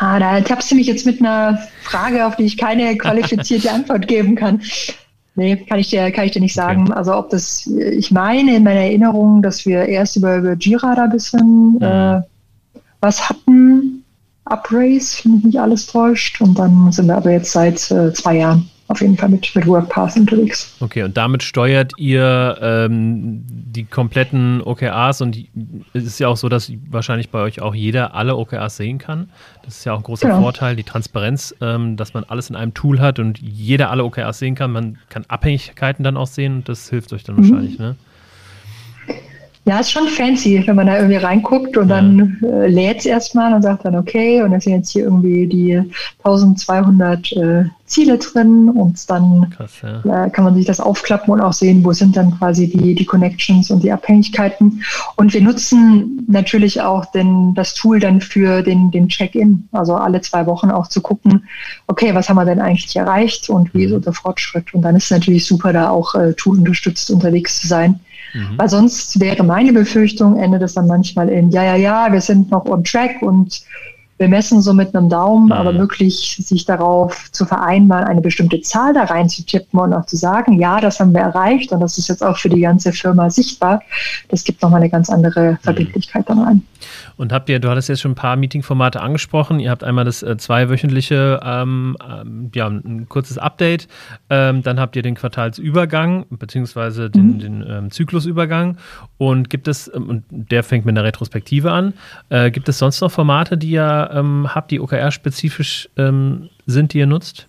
Ah, 0.00 0.18
da 0.18 0.40
tappst 0.40 0.70
du 0.70 0.76
mich 0.76 0.86
jetzt 0.86 1.06
mit 1.06 1.20
einer 1.20 1.58
Frage, 1.82 2.26
auf 2.26 2.36
die 2.36 2.44
ich 2.44 2.56
keine 2.56 2.96
qualifizierte 2.98 3.70
Antwort 3.70 4.06
geben 4.08 4.34
kann. 4.34 4.60
Nee, 5.36 5.56
kann 5.56 5.80
ich 5.80 5.90
dir, 5.90 6.10
kann 6.12 6.26
ich 6.26 6.32
dir 6.32 6.40
nicht 6.40 6.54
sagen. 6.54 6.82
Okay. 6.84 6.92
Also 6.92 7.16
ob 7.16 7.30
das, 7.30 7.66
ich 7.66 8.12
meine 8.12 8.56
in 8.56 8.62
meiner 8.62 8.80
Erinnerung, 8.80 9.42
dass 9.42 9.66
wir 9.66 9.86
erst 9.86 10.16
über, 10.16 10.36
über 10.36 10.54
Jira 10.54 10.94
da 10.94 11.04
ein 11.04 11.10
bisschen 11.10 11.72
mhm. 11.72 11.82
äh, 11.82 12.22
was 13.00 13.28
hatten, 13.28 14.04
Uprace, 14.48 15.24
wenn 15.24 15.34
mich 15.34 15.44
nicht 15.44 15.60
alles 15.60 15.86
täuscht. 15.86 16.40
Und 16.40 16.58
dann 16.58 16.92
sind 16.92 17.06
wir 17.06 17.16
aber 17.16 17.32
jetzt 17.32 17.52
seit 17.52 17.90
äh, 17.90 18.12
zwei 18.12 18.36
Jahren 18.36 18.70
auf 18.94 19.00
jeden 19.00 19.16
Fall 19.16 19.28
mit, 19.28 19.54
mit 19.54 19.66
WorkPath 19.66 20.16
unterwegs. 20.16 20.76
Okay, 20.80 21.02
und 21.02 21.16
damit 21.16 21.42
steuert 21.42 21.92
ihr 21.98 22.56
ähm, 22.60 23.42
die 23.46 23.84
kompletten 23.84 24.62
OKRs 24.62 25.20
und 25.20 25.34
die, 25.34 25.48
es 25.92 26.04
ist 26.04 26.20
ja 26.20 26.28
auch 26.28 26.36
so, 26.36 26.48
dass 26.48 26.72
wahrscheinlich 26.90 27.30
bei 27.30 27.40
euch 27.40 27.60
auch 27.60 27.74
jeder 27.74 28.14
alle 28.14 28.36
OKRs 28.36 28.76
sehen 28.76 28.98
kann. 28.98 29.28
Das 29.64 29.78
ist 29.78 29.84
ja 29.84 29.94
auch 29.94 29.98
ein 29.98 30.04
großer 30.04 30.28
genau. 30.28 30.42
Vorteil, 30.42 30.76
die 30.76 30.84
Transparenz, 30.84 31.54
ähm, 31.60 31.96
dass 31.96 32.14
man 32.14 32.24
alles 32.24 32.50
in 32.50 32.56
einem 32.56 32.72
Tool 32.72 33.00
hat 33.00 33.18
und 33.18 33.40
jeder 33.40 33.90
alle 33.90 34.04
OKRs 34.04 34.38
sehen 34.38 34.54
kann. 34.54 34.70
Man 34.70 34.98
kann 35.08 35.24
Abhängigkeiten 35.26 36.04
dann 36.04 36.16
auch 36.16 36.28
sehen 36.28 36.56
und 36.56 36.68
das 36.68 36.88
hilft 36.88 37.12
euch 37.12 37.24
dann 37.24 37.36
mhm. 37.36 37.50
wahrscheinlich, 37.50 37.78
ne? 37.78 37.96
Ja, 39.66 39.80
ist 39.80 39.92
schon 39.92 40.08
fancy, 40.08 40.62
wenn 40.66 40.76
man 40.76 40.88
da 40.88 40.96
irgendwie 40.96 41.16
reinguckt 41.16 41.78
und 41.78 41.88
ja. 41.88 41.96
dann 41.96 42.38
äh, 42.42 42.66
lädt 42.66 42.98
es 42.98 43.06
erstmal 43.06 43.54
und 43.54 43.62
sagt 43.62 43.86
dann, 43.86 43.96
okay, 43.96 44.42
und 44.42 44.50
dann 44.50 44.60
sind 44.60 44.74
jetzt 44.74 44.90
hier 44.90 45.04
irgendwie 45.04 45.46
die 45.46 45.82
1200 46.22 47.32
äh, 47.32 47.64
Ziele 47.86 48.18
drin 48.18 48.68
und 48.68 49.08
dann 49.08 49.50
Krass, 49.56 49.72
ja. 49.82 50.26
äh, 50.26 50.30
kann 50.30 50.44
man 50.44 50.54
sich 50.54 50.66
das 50.66 50.80
aufklappen 50.80 51.32
und 51.32 51.40
auch 51.40 51.54
sehen, 51.54 51.82
wo 51.82 51.94
sind 51.94 52.14
dann 52.14 52.36
quasi 52.38 52.68
die, 52.68 52.94
die 52.94 53.04
Connections 53.06 53.70
und 53.70 53.82
die 53.82 53.90
Abhängigkeiten. 53.90 54.82
Und 55.16 55.32
wir 55.32 55.40
nutzen 55.40 56.26
natürlich 56.28 56.82
auch 56.82 57.06
den, 57.06 57.54
das 57.54 57.72
Tool 57.72 58.00
dann 58.00 58.20
für 58.20 58.60
den, 58.60 58.90
den 58.90 59.08
Check-in, 59.08 59.66
also 59.72 59.94
alle 59.94 60.20
zwei 60.20 60.44
Wochen 60.44 60.70
auch 60.70 60.88
zu 60.88 61.00
gucken, 61.00 61.48
okay, 61.86 62.14
was 62.14 62.28
haben 62.28 62.36
wir 62.36 62.44
denn 62.44 62.60
eigentlich 62.60 62.94
erreicht 62.96 63.48
und 63.48 63.72
wie 63.72 63.78
mhm. 63.78 63.84
ist 63.84 63.92
unser 63.92 64.12
Fortschritt? 64.12 64.74
Und 64.74 64.82
dann 64.82 64.96
ist 64.96 65.04
es 65.04 65.10
natürlich 65.10 65.46
super, 65.46 65.72
da 65.72 65.88
auch 65.88 66.14
äh, 66.14 66.34
Tool 66.34 66.58
unterstützt 66.58 67.10
unterwegs 67.10 67.62
zu 67.62 67.66
sein 67.66 68.00
Mhm. 68.34 68.58
Weil 68.58 68.68
sonst 68.68 69.18
wäre 69.20 69.42
meine 69.44 69.72
Befürchtung, 69.72 70.36
endet 70.38 70.62
es 70.62 70.74
dann 70.74 70.86
manchmal 70.86 71.28
in, 71.28 71.50
ja, 71.50 71.62
ja, 71.62 71.76
ja, 71.76 72.12
wir 72.12 72.20
sind 72.20 72.50
noch 72.50 72.66
on 72.66 72.84
track 72.84 73.22
und 73.22 73.62
wir 74.18 74.28
messen 74.28 74.62
so 74.62 74.72
mit 74.74 74.94
einem 74.94 75.08
Daumen, 75.08 75.46
mhm. 75.46 75.52
aber 75.52 75.74
wirklich 75.76 76.36
sich 76.40 76.64
darauf 76.64 77.30
zu 77.32 77.46
vereinbaren, 77.46 78.06
eine 78.06 78.20
bestimmte 78.20 78.60
Zahl 78.60 78.92
da 78.92 79.04
rein 79.04 79.28
zu 79.28 79.44
tippen 79.44 79.78
und 79.80 79.92
auch 79.92 80.06
zu 80.06 80.16
sagen, 80.16 80.58
ja, 80.60 80.80
das 80.80 81.00
haben 81.00 81.12
wir 81.12 81.20
erreicht 81.20 81.72
und 81.72 81.80
das 81.80 81.98
ist 81.98 82.08
jetzt 82.08 82.22
auch 82.22 82.36
für 82.36 82.48
die 82.48 82.60
ganze 82.60 82.92
Firma 82.92 83.30
sichtbar, 83.30 83.82
das 84.28 84.44
gibt 84.44 84.62
nochmal 84.62 84.80
eine 84.80 84.90
ganz 84.90 85.10
andere 85.10 85.52
mhm. 85.52 85.58
Verbindlichkeit 85.62 86.28
dann 86.28 86.40
rein. 86.40 86.62
Und 87.16 87.32
habt 87.32 87.48
ihr, 87.48 87.58
du 87.58 87.68
hattest 87.68 87.88
jetzt 87.88 88.00
schon 88.00 88.12
ein 88.12 88.16
paar 88.16 88.36
Meeting-Formate 88.36 89.00
angesprochen. 89.00 89.60
Ihr 89.60 89.70
habt 89.70 89.84
einmal 89.84 90.04
das 90.04 90.22
äh, 90.22 90.36
zweiwöchentliche, 90.36 91.40
ähm, 91.44 91.96
ähm, 92.08 92.50
ja, 92.54 92.66
ein 92.68 93.08
kurzes 93.08 93.38
Update. 93.38 93.88
Ähm, 94.30 94.62
dann 94.62 94.80
habt 94.80 94.96
ihr 94.96 95.02
den 95.02 95.14
Quartalsübergang, 95.14 96.26
beziehungsweise 96.30 97.10
den, 97.10 97.34
mhm. 97.34 97.38
den 97.38 97.64
ähm, 97.68 97.90
Zyklusübergang. 97.90 98.78
Und 99.18 99.50
gibt 99.50 99.68
es, 99.68 99.90
ähm, 99.94 100.08
und 100.08 100.24
der 100.30 100.62
fängt 100.62 100.84
mit 100.84 100.96
einer 100.96 101.04
Retrospektive 101.04 101.72
an. 101.72 101.94
Äh, 102.28 102.50
gibt 102.50 102.68
es 102.68 102.78
sonst 102.78 103.00
noch 103.00 103.10
Formate, 103.10 103.56
die 103.56 103.70
ihr 103.70 104.10
ähm, 104.12 104.54
habt, 104.54 104.70
die 104.70 104.80
OKR-spezifisch 104.80 105.88
sind, 106.66 106.92
die 106.92 106.98
ihr 106.98 107.06
nutzt? 107.06 107.48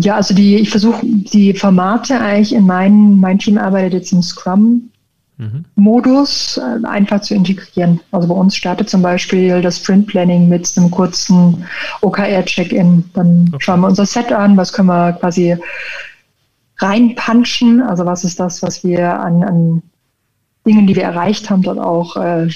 Ja, 0.00 0.16
also 0.16 0.34
die, 0.34 0.56
ich 0.56 0.70
versuche 0.70 1.00
die 1.04 1.52
Formate 1.54 2.18
eigentlich 2.18 2.54
in 2.54 2.66
meinem, 2.66 3.20
mein 3.20 3.38
Team 3.38 3.58
arbeitet 3.58 3.92
jetzt 3.92 4.12
im 4.12 4.22
Scrum 4.22 4.90
mhm. 5.38 5.64
Modus 5.76 6.58
äh, 6.58 6.86
einfach 6.86 7.20
zu 7.20 7.34
integrieren. 7.34 8.00
Also 8.12 8.28
bei 8.28 8.34
uns 8.34 8.56
startet 8.56 8.88
zum 8.88 9.02
Beispiel 9.02 9.60
das 9.60 9.78
Sprint 9.78 10.06
Planning 10.06 10.48
mit 10.48 10.72
einem 10.76 10.90
kurzen 10.90 11.64
OKR-Check-in. 12.02 13.04
Dann 13.14 13.46
okay. 13.48 13.64
schauen 13.64 13.80
wir 13.80 13.88
unser 13.88 14.06
Set 14.06 14.32
an, 14.32 14.56
was 14.56 14.72
können 14.72 14.88
wir 14.88 15.12
quasi 15.12 15.56
reinpunchen, 16.78 17.80
also 17.80 18.04
was 18.04 18.24
ist 18.24 18.40
das, 18.40 18.62
was 18.62 18.82
wir 18.84 19.20
an, 19.20 19.42
an 19.44 19.82
Dingen, 20.66 20.86
die 20.86 20.96
wir 20.96 21.04
erreicht 21.04 21.50
haben, 21.50 21.62
dort 21.62 21.78
auch 21.78 22.16
äh, 22.16 22.48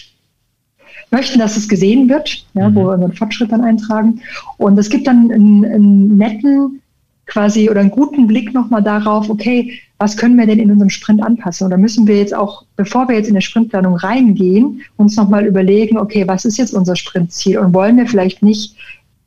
möchten, 1.11 1.39
dass 1.39 1.57
es 1.57 1.69
gesehen 1.69 2.09
wird, 2.09 2.45
ja, 2.55 2.69
mhm. 2.69 2.75
wo 2.75 2.85
wir 2.85 2.95
unseren 2.95 3.15
Fortschritt 3.15 3.53
dann 3.53 3.63
eintragen. 3.63 4.21
Und 4.57 4.79
es 4.79 4.91
gibt 4.91 5.07
dann 5.07 5.31
einen, 5.31 5.65
einen 5.65 6.17
netten 6.17 6.83
quasi 7.29 7.71
oder 7.71 7.81
einen 7.81 7.91
guten 7.91 8.27
Blick 8.27 8.53
nochmal 8.53 8.83
darauf, 8.83 9.31
okay, 9.31 9.81
was 9.99 10.17
können 10.17 10.37
wir 10.37 10.47
denn 10.47 10.59
in 10.59 10.71
unserem 10.71 10.91
Sprint 10.91 11.23
anpassen? 11.23 11.67
Oder 11.67 11.77
müssen 11.77 12.07
wir 12.07 12.17
jetzt 12.17 12.35
auch, 12.35 12.65
bevor 12.77 13.09
wir 13.09 13.17
jetzt 13.17 13.29
in 13.29 13.35
der 13.35 13.41
Sprintplanung 13.41 13.97
reingehen, 13.97 14.83
uns 14.97 15.17
nochmal 15.17 15.47
überlegen, 15.47 15.99
okay, 15.99 16.27
was 16.27 16.45
ist 16.45 16.57
jetzt 16.57 16.75
unser 16.75 16.97
Sprintziel? 16.97 17.59
Und 17.59 17.75
wollen 17.75 17.97
wir 17.97 18.07
vielleicht 18.07 18.43
nicht 18.43 18.77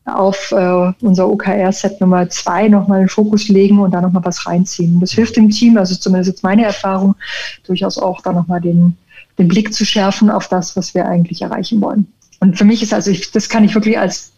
auf 0.05 0.51
äh, 0.51 0.91
unser 1.01 1.29
OKR-Set 1.29 2.01
Nummer 2.01 2.27
zwei 2.29 2.67
nochmal 2.67 3.01
den 3.01 3.09
Fokus 3.09 3.47
legen 3.49 3.79
und 3.79 3.91
da 3.91 4.01
nochmal 4.01 4.25
was 4.25 4.47
reinziehen. 4.47 4.99
Das 4.99 5.11
hilft 5.11 5.35
dem 5.35 5.49
Team, 5.49 5.77
also 5.77 5.95
zumindest 5.95 6.31
jetzt 6.31 6.43
meine 6.43 6.65
Erfahrung, 6.65 7.15
durchaus 7.67 7.97
auch 7.97 8.21
da 8.21 8.33
nochmal 8.33 8.61
den, 8.61 8.97
den 9.37 9.47
Blick 9.47 9.73
zu 9.73 9.85
schärfen 9.85 10.31
auf 10.31 10.47
das, 10.47 10.75
was 10.75 10.95
wir 10.95 11.05
eigentlich 11.05 11.41
erreichen 11.41 11.81
wollen. 11.81 12.07
Und 12.39 12.57
für 12.57 12.65
mich 12.65 12.81
ist 12.81 12.93
also, 12.93 13.11
ich, 13.11 13.31
das 13.31 13.49
kann 13.49 13.63
ich 13.63 13.75
wirklich 13.75 13.99
als 13.99 14.31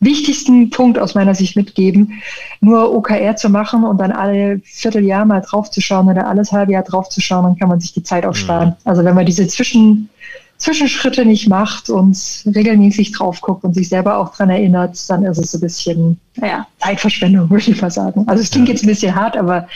wichtigsten 0.00 0.70
Punkt 0.70 0.98
aus 0.98 1.14
meiner 1.14 1.34
Sicht 1.34 1.56
mitgeben, 1.56 2.22
nur 2.60 2.94
OKR 2.94 3.36
zu 3.36 3.50
machen 3.50 3.84
und 3.84 4.00
dann 4.00 4.12
alle 4.12 4.60
Vierteljahr 4.64 5.26
mal 5.26 5.40
draufzuschauen 5.40 6.08
oder 6.08 6.26
alles 6.26 6.52
halbe 6.52 6.72
Jahr 6.72 6.82
draufzuschauen, 6.82 7.44
dann 7.44 7.56
kann 7.56 7.68
man 7.68 7.80
sich 7.80 7.92
die 7.92 8.02
Zeit 8.02 8.24
auch 8.24 8.34
sparen. 8.34 8.70
Mhm. 8.70 8.74
Also 8.84 9.04
wenn 9.04 9.14
man 9.14 9.26
diese 9.26 9.46
Zwischen, 9.46 10.08
Zwischenschritte 10.56 11.24
nicht 11.24 11.48
macht 11.48 11.88
und 11.90 12.16
regelmäßig 12.46 13.12
drauf 13.12 13.40
guckt 13.40 13.64
und 13.64 13.74
sich 13.74 13.88
selber 13.88 14.18
auch 14.18 14.34
dran 14.34 14.50
erinnert, 14.50 14.98
dann 15.08 15.24
ist 15.24 15.38
es 15.38 15.52
so 15.52 15.58
ein 15.58 15.62
bisschen, 15.62 16.20
naja, 16.36 16.66
Zeitverschwendung, 16.78 17.48
würde 17.50 17.70
ich 17.70 17.80
mal 17.80 17.90
sagen. 17.90 18.24
Also 18.26 18.42
es 18.42 18.50
klingt 18.50 18.68
ja. 18.68 18.74
jetzt 18.74 18.84
ein 18.84 18.88
bisschen 18.88 19.14
hart, 19.14 19.36
aber 19.36 19.68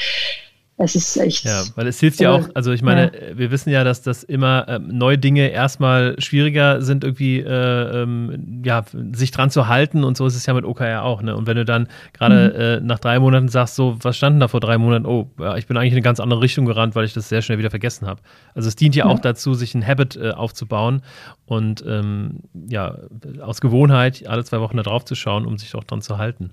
es 0.77 0.97
ist 0.97 1.17
echt. 1.17 1.45
Ja, 1.45 1.63
weil 1.77 1.87
es 1.87 2.01
hilft 2.01 2.19
ja 2.19 2.33
auch, 2.33 2.49
also 2.55 2.73
ich 2.73 2.83
meine, 2.83 3.13
ja. 3.15 3.39
wir 3.39 3.53
wissen 3.53 3.71
ja, 3.71 3.85
dass 3.85 4.03
das 4.03 4.25
immer 4.25 4.67
äh, 4.69 4.79
neue 4.81 5.19
Dinge 5.19 5.49
erstmal 5.49 6.17
schwieriger 6.19 6.83
sind, 6.83 7.05
irgendwie 7.05 7.39
äh, 7.39 8.03
ähm, 8.03 8.63
ja, 8.65 8.85
sich 9.13 9.31
dran 9.31 9.51
zu 9.51 9.69
halten 9.69 10.03
und 10.03 10.17
so 10.17 10.27
ist 10.27 10.35
es 10.35 10.47
ja 10.47 10.55
mit 10.55 10.65
OKR 10.65 11.05
auch, 11.05 11.23
ne? 11.23 11.37
Und 11.37 11.47
wenn 11.47 11.57
du 11.57 11.65
dann 11.65 11.87
gerade 12.13 12.53
mhm. 12.53 12.61
äh, 12.61 12.81
nach 12.81 12.99
drei 12.99 13.21
Monaten 13.21 13.49
sagst, 13.49 13.77
so, 13.77 13.97
was 14.01 14.17
stand 14.17 14.43
da 14.43 14.49
vor 14.49 14.59
drei 14.59 14.77
Monaten? 14.77 15.07
Oh, 15.07 15.31
ja, 15.39 15.57
ich 15.57 15.69
bin 15.69 15.77
eigentlich 15.77 15.93
in 15.93 15.99
eine 15.99 16.03
ganz 16.03 16.19
andere 16.19 16.41
Richtung 16.41 16.65
gerannt, 16.65 16.97
weil 16.97 17.05
ich 17.05 17.13
das 17.13 17.29
sehr 17.29 17.41
schnell 17.41 17.59
wieder 17.59 17.71
vergessen 17.71 18.09
habe. 18.09 18.21
Also 18.55 18.67
es 18.67 18.75
dient 18.75 18.97
ja, 18.97 19.07
ja, 19.07 19.13
auch 19.13 19.21
dazu, 19.21 19.55
sich 19.55 19.77
ein 19.77 19.87
Habit 19.87 20.17
äh, 20.17 20.31
aufzubauen 20.31 21.03
und 21.47 21.85
ähm, 21.87 22.41
ja, 22.69 22.97
aus 23.41 23.61
Gewohnheit 23.61 24.27
alle 24.27 24.45
zwei 24.45 24.61
Wochen 24.61 24.77
da 24.77 24.83
drauf 24.83 25.05
zu 25.05 25.15
schauen, 25.15 25.47
um 25.47 25.57
sich 25.57 25.73
auch 25.77 25.85
dran 25.85 26.03
zu 26.03 26.19
halten. 26.19 26.51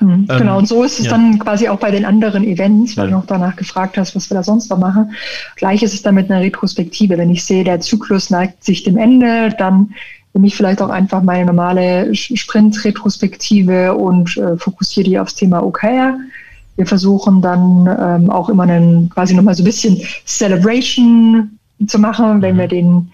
Mhm, 0.00 0.26
ähm, 0.28 0.38
genau, 0.38 0.58
und 0.58 0.68
so 0.68 0.82
ist 0.82 0.98
es 0.98 1.06
ja. 1.06 1.12
dann 1.12 1.38
quasi 1.38 1.68
auch 1.68 1.78
bei 1.78 1.90
den 1.90 2.04
anderen 2.04 2.44
Events, 2.44 2.96
weil 2.96 3.06
ja. 3.06 3.10
du 3.10 3.16
noch 3.18 3.26
danach 3.26 3.56
gefragt 3.56 3.96
hast, 3.96 4.14
was 4.16 4.30
wir 4.30 4.36
da 4.36 4.42
sonst 4.42 4.70
noch 4.70 4.78
machen. 4.78 5.12
Gleich 5.56 5.82
ist 5.82 5.94
es 5.94 6.02
dann 6.02 6.14
mit 6.14 6.30
einer 6.30 6.40
Retrospektive. 6.40 7.16
Wenn 7.16 7.30
ich 7.30 7.44
sehe, 7.44 7.64
der 7.64 7.80
Zyklus 7.80 8.30
neigt 8.30 8.64
sich 8.64 8.82
dem 8.82 8.96
Ende, 8.96 9.54
dann 9.56 9.94
nehme 10.32 10.48
ich 10.48 10.56
vielleicht 10.56 10.82
auch 10.82 10.88
einfach 10.88 11.22
meine 11.22 11.46
normale 11.46 12.14
Sprint-Retrospektive 12.14 13.94
und 13.94 14.36
äh, 14.36 14.56
fokussiere 14.56 15.08
die 15.08 15.18
aufs 15.18 15.36
Thema 15.36 15.64
OKR. 15.64 16.18
Wir 16.76 16.86
versuchen 16.86 17.40
dann 17.40 17.86
ähm, 18.00 18.30
auch 18.30 18.48
immer 18.48 18.64
einen, 18.64 19.08
quasi 19.10 19.34
nochmal 19.34 19.54
so 19.54 19.62
ein 19.62 19.66
bisschen 19.66 20.00
Celebration 20.26 21.56
zu 21.86 22.00
machen, 22.00 22.42
wenn 22.42 22.56
mhm. 22.56 22.58
wir 22.58 22.68
den, 22.68 23.12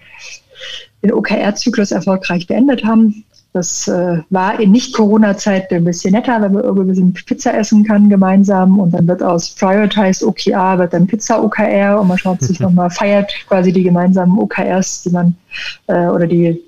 den 1.03 1.13
OKR-Zyklus 1.13 1.91
erfolgreich 1.91 2.47
beendet 2.47 2.83
haben. 2.83 3.23
Das 3.53 3.87
äh, 3.89 4.21
war 4.29 4.59
in 4.61 4.71
Nicht-Corona-Zeit 4.71 5.71
ein 5.73 5.83
bisschen 5.83 6.13
netter, 6.13 6.41
wenn 6.41 6.53
man 6.53 6.63
irgendwie 6.63 6.83
ein 6.83 6.87
bisschen 6.87 7.13
Pizza 7.13 7.53
essen 7.53 7.83
kann 7.83 8.09
gemeinsam 8.09 8.79
und 8.79 8.91
dann 8.91 9.07
wird 9.07 9.21
aus 9.21 9.49
Prioritized 9.49 10.23
OKR 10.23 10.79
wird 10.79 10.93
dann 10.93 11.05
Pizza 11.05 11.43
OKR 11.43 11.99
und 11.99 12.07
man 12.07 12.17
schaut 12.17 12.41
sich 12.41 12.59
nochmal, 12.61 12.89
feiert 12.89 13.29
quasi 13.47 13.73
die 13.73 13.83
gemeinsamen 13.83 14.39
OKRs, 14.39 15.03
die 15.03 15.09
man 15.09 15.35
äh, 15.87 16.07
oder 16.07 16.27
die, 16.27 16.61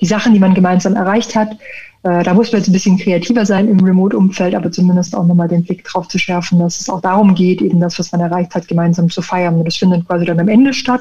die 0.00 0.06
Sachen, 0.06 0.32
die 0.32 0.38
man 0.38 0.54
gemeinsam 0.54 0.94
erreicht 0.94 1.34
hat. 1.34 1.56
Äh, 2.04 2.22
da 2.22 2.32
muss 2.32 2.52
man 2.52 2.60
jetzt 2.60 2.68
ein 2.68 2.72
bisschen 2.72 2.96
kreativer 2.96 3.44
sein 3.44 3.68
im 3.68 3.80
Remote-Umfeld, 3.80 4.54
aber 4.54 4.70
zumindest 4.70 5.16
auch 5.16 5.26
nochmal 5.26 5.48
den 5.48 5.64
Blick 5.64 5.84
drauf 5.84 6.06
zu 6.08 6.18
schärfen, 6.18 6.60
dass 6.60 6.80
es 6.80 6.88
auch 6.88 7.00
darum 7.00 7.34
geht, 7.34 7.60
eben 7.60 7.80
das, 7.80 7.98
was 7.98 8.12
man 8.12 8.20
erreicht 8.20 8.54
hat, 8.54 8.68
gemeinsam 8.68 9.10
zu 9.10 9.20
feiern. 9.20 9.56
Und 9.56 9.64
das 9.64 9.76
findet 9.76 10.06
quasi 10.06 10.24
dann 10.24 10.38
am 10.38 10.48
Ende 10.48 10.72
statt. 10.72 11.00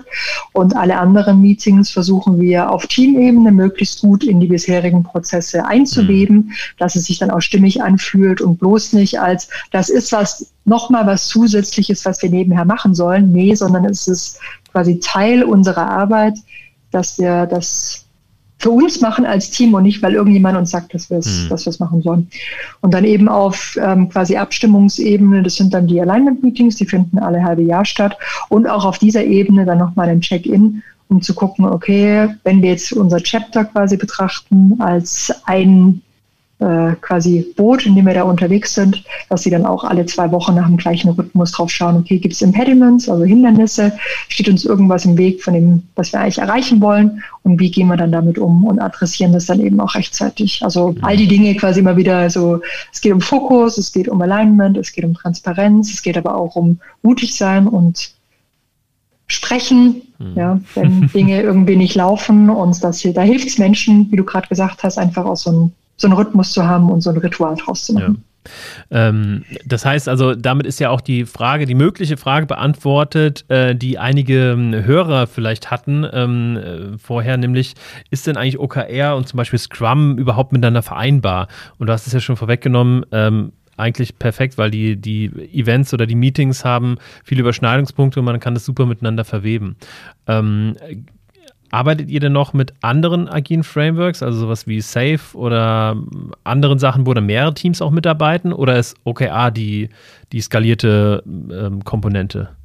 Und 0.53 0.75
alle 0.75 0.97
anderen 0.97 1.41
Meetings 1.41 1.91
versuchen 1.91 2.39
wir 2.39 2.71
auf 2.71 2.87
Teamebene 2.87 3.51
möglichst 3.51 4.01
gut 4.01 4.23
in 4.23 4.39
die 4.39 4.47
bisherigen 4.47 5.03
Prozesse 5.03 5.65
einzuweben, 5.65 6.35
mhm. 6.37 6.51
dass 6.79 6.95
es 6.95 7.05
sich 7.05 7.19
dann 7.19 7.29
auch 7.29 7.41
stimmig 7.41 7.83
anfühlt 7.83 8.41
und 8.41 8.57
bloß 8.57 8.93
nicht 8.93 9.19
als, 9.19 9.49
das 9.71 9.89
ist 9.89 10.11
was, 10.11 10.51
nochmal 10.65 11.05
was 11.05 11.27
Zusätzliches, 11.27 12.05
was 12.05 12.21
wir 12.23 12.31
nebenher 12.31 12.65
machen 12.65 12.95
sollen. 12.95 13.31
Nee, 13.31 13.53
sondern 13.53 13.85
es 13.85 14.07
ist 14.07 14.39
quasi 14.71 14.99
Teil 14.99 15.43
unserer 15.43 15.89
Arbeit, 15.89 16.39
dass 16.91 17.19
wir 17.19 17.45
das 17.45 18.06
für 18.59 18.71
uns 18.71 19.01
machen 19.01 19.25
als 19.25 19.51
Team 19.51 19.73
und 19.73 19.83
nicht, 19.83 20.01
weil 20.01 20.13
irgendjemand 20.13 20.57
uns 20.57 20.71
sagt, 20.71 20.93
dass 20.93 21.09
wir 21.09 21.19
es 21.19 21.43
mhm. 21.43 21.49
dass 21.49 21.79
machen 21.79 22.01
sollen. 22.01 22.27
Und 22.81 22.93
dann 22.93 23.05
eben 23.05 23.29
auf 23.29 23.77
ähm, 23.81 24.09
quasi 24.09 24.35
Abstimmungsebene, 24.35 25.43
das 25.43 25.55
sind 25.55 25.73
dann 25.73 25.87
die 25.87 26.01
Alignment-Meetings, 26.01 26.75
die 26.77 26.85
finden 26.85 27.19
alle 27.19 27.43
halbe 27.43 27.61
Jahr 27.61 27.85
statt. 27.85 28.17
Und 28.49 28.67
auch 28.67 28.85
auf 28.85 28.97
dieser 28.97 29.23
Ebene 29.23 29.65
dann 29.65 29.77
nochmal 29.77 30.09
ein 30.09 30.21
Check-in, 30.21 30.81
um 31.09 31.21
zu 31.21 31.35
gucken, 31.35 31.65
okay, 31.65 32.29
wenn 32.43 32.61
wir 32.61 32.71
jetzt 32.71 32.91
unser 32.93 33.21
Chapter 33.21 33.65
quasi 33.65 33.95
betrachten 33.95 34.75
als 34.79 35.31
ein 35.45 36.01
äh, 36.59 36.93
quasi 37.01 37.53
Boot, 37.55 37.85
in 37.85 37.95
dem 37.95 38.07
wir 38.07 38.15
da 38.15 38.23
unterwegs 38.23 38.73
sind, 38.73 39.03
dass 39.29 39.43
sie 39.43 39.51
dann 39.51 39.65
auch 39.65 39.83
alle 39.83 40.05
zwei 40.07 40.31
Wochen 40.31 40.55
nach 40.55 40.65
dem 40.65 40.77
gleichen 40.77 41.09
Rhythmus 41.09 41.51
drauf 41.51 41.69
schauen, 41.69 41.97
okay, 41.97 42.17
gibt 42.17 42.33
es 42.33 42.41
Impediments, 42.41 43.07
also 43.07 43.23
Hindernisse, 43.25 43.93
steht 44.27 44.49
uns 44.49 44.65
irgendwas 44.65 45.05
im 45.05 45.17
Weg 45.17 45.43
von 45.43 45.53
dem, 45.53 45.83
was 45.95 46.13
wir 46.13 46.19
eigentlich 46.19 46.39
erreichen 46.39 46.81
wollen 46.81 47.23
und 47.43 47.59
wie 47.59 47.69
gehen 47.69 47.87
wir 47.87 47.97
dann 47.97 48.11
damit 48.11 48.39
um 48.39 48.65
und 48.65 48.79
adressieren 48.79 49.33
das 49.33 49.45
dann 49.45 49.59
eben 49.59 49.79
auch 49.79 49.93
rechtzeitig. 49.93 50.63
Also 50.63 50.95
all 51.01 51.15
die 51.15 51.27
Dinge 51.27 51.55
quasi 51.55 51.79
immer 51.79 51.95
wieder 51.95 52.29
so, 52.29 52.61
es 52.91 53.01
geht 53.01 53.13
um 53.13 53.21
Fokus, 53.21 53.77
es 53.77 53.91
geht 53.91 54.09
um 54.09 54.21
Alignment, 54.21 54.77
es 54.77 54.91
geht 54.91 55.05
um 55.05 55.13
Transparenz, 55.13 55.93
es 55.93 56.01
geht 56.01 56.17
aber 56.17 56.35
auch 56.35 56.55
um 56.55 56.79
mutig 57.03 57.35
sein 57.35 57.67
und 57.67 58.17
sprechen, 59.27 60.01
mhm. 60.17 60.33
ja, 60.35 60.59
wenn 60.73 61.07
Dinge 61.13 61.41
irgendwie 61.41 61.75
nicht 61.75 61.95
laufen 61.95 62.49
und 62.49 62.83
das 62.83 62.99
hier, 62.99 63.13
da 63.13 63.21
hilft 63.21 63.47
es 63.47 63.57
Menschen, 63.57 64.07
wie 64.09 64.15
du 64.15 64.23
gerade 64.23 64.47
gesagt 64.47 64.83
hast, 64.83 64.97
einfach 64.97 65.25
aus 65.25 65.43
so 65.43 65.49
einem 65.51 65.71
so 65.97 66.07
einen 66.07 66.15
Rhythmus 66.15 66.53
zu 66.53 66.65
haben 66.65 66.89
und 66.89 67.01
so 67.01 67.09
ein 67.09 67.17
Ritual 67.17 67.55
draus 67.55 67.85
zu 67.85 67.93
machen. 67.93 68.23
Ja. 68.23 68.27
Ähm, 68.91 69.43
das 69.65 69.85
heißt 69.85 70.07
also, 70.07 70.35
damit 70.35 70.65
ist 70.65 70.79
ja 70.79 70.89
auch 70.89 71.01
die 71.01 71.25
Frage, 71.25 71.65
die 71.65 71.75
mögliche 71.75 72.17
Frage 72.17 72.45
beantwortet, 72.45 73.45
äh, 73.49 73.75
die 73.75 73.97
einige 73.97 74.51
ähm, 74.51 74.73
Hörer 74.73 75.27
vielleicht 75.27 75.69
hatten 75.71 76.05
ähm, 76.11 76.57
äh, 76.57 76.97
vorher, 76.97 77.37
nämlich 77.37 77.73
ist 78.09 78.27
denn 78.27 78.37
eigentlich 78.37 78.59
OKR 78.59 79.15
und 79.15 79.27
zum 79.27 79.37
Beispiel 79.37 79.59
Scrum 79.59 80.17
überhaupt 80.17 80.51
miteinander 80.51 80.81
vereinbar? 80.81 81.47
Und 81.77 81.87
du 81.87 81.93
hast 81.93 82.07
es 82.07 82.13
ja 82.13 82.19
schon 82.19 82.37
vorweggenommen, 82.37 83.05
ähm, 83.11 83.51
eigentlich 83.75 84.17
perfekt, 84.17 84.57
weil 84.57 84.71
die, 84.71 84.95
die 84.95 85.25
Events 85.53 85.93
oder 85.93 86.07
die 86.07 86.15
Meetings 86.15 86.65
haben 86.65 86.97
viele 87.23 87.41
Überschneidungspunkte 87.41 88.19
und 88.19 88.25
man 88.25 88.39
kann 88.39 88.55
das 88.55 88.65
super 88.65 88.87
miteinander 88.87 89.23
verweben. 89.23 89.75
Ähm, 90.25 90.75
Arbeitet 91.69 92.09
ihr 92.09 92.19
denn 92.19 92.33
noch 92.33 92.53
mit 92.53 92.73
anderen 92.81 93.27
agilen 93.27 93.63
Frameworks, 93.63 94.23
also 94.23 94.39
sowas 94.39 94.67
wie 94.67 94.81
Safe 94.81 95.19
oder 95.33 95.97
anderen 96.43 96.79
Sachen, 96.79 97.05
wo 97.05 97.13
dann 97.13 97.25
mehrere 97.25 97.53
Teams 97.53 97.81
auch 97.81 97.91
mitarbeiten? 97.91 98.53
Oder 98.53 98.77
ist 98.77 98.95
OKR 99.03 99.51
die, 99.51 99.89
die 100.31 100.41
skalierte 100.41 101.23
ähm, 101.25 101.83
Komponente? 101.83 102.56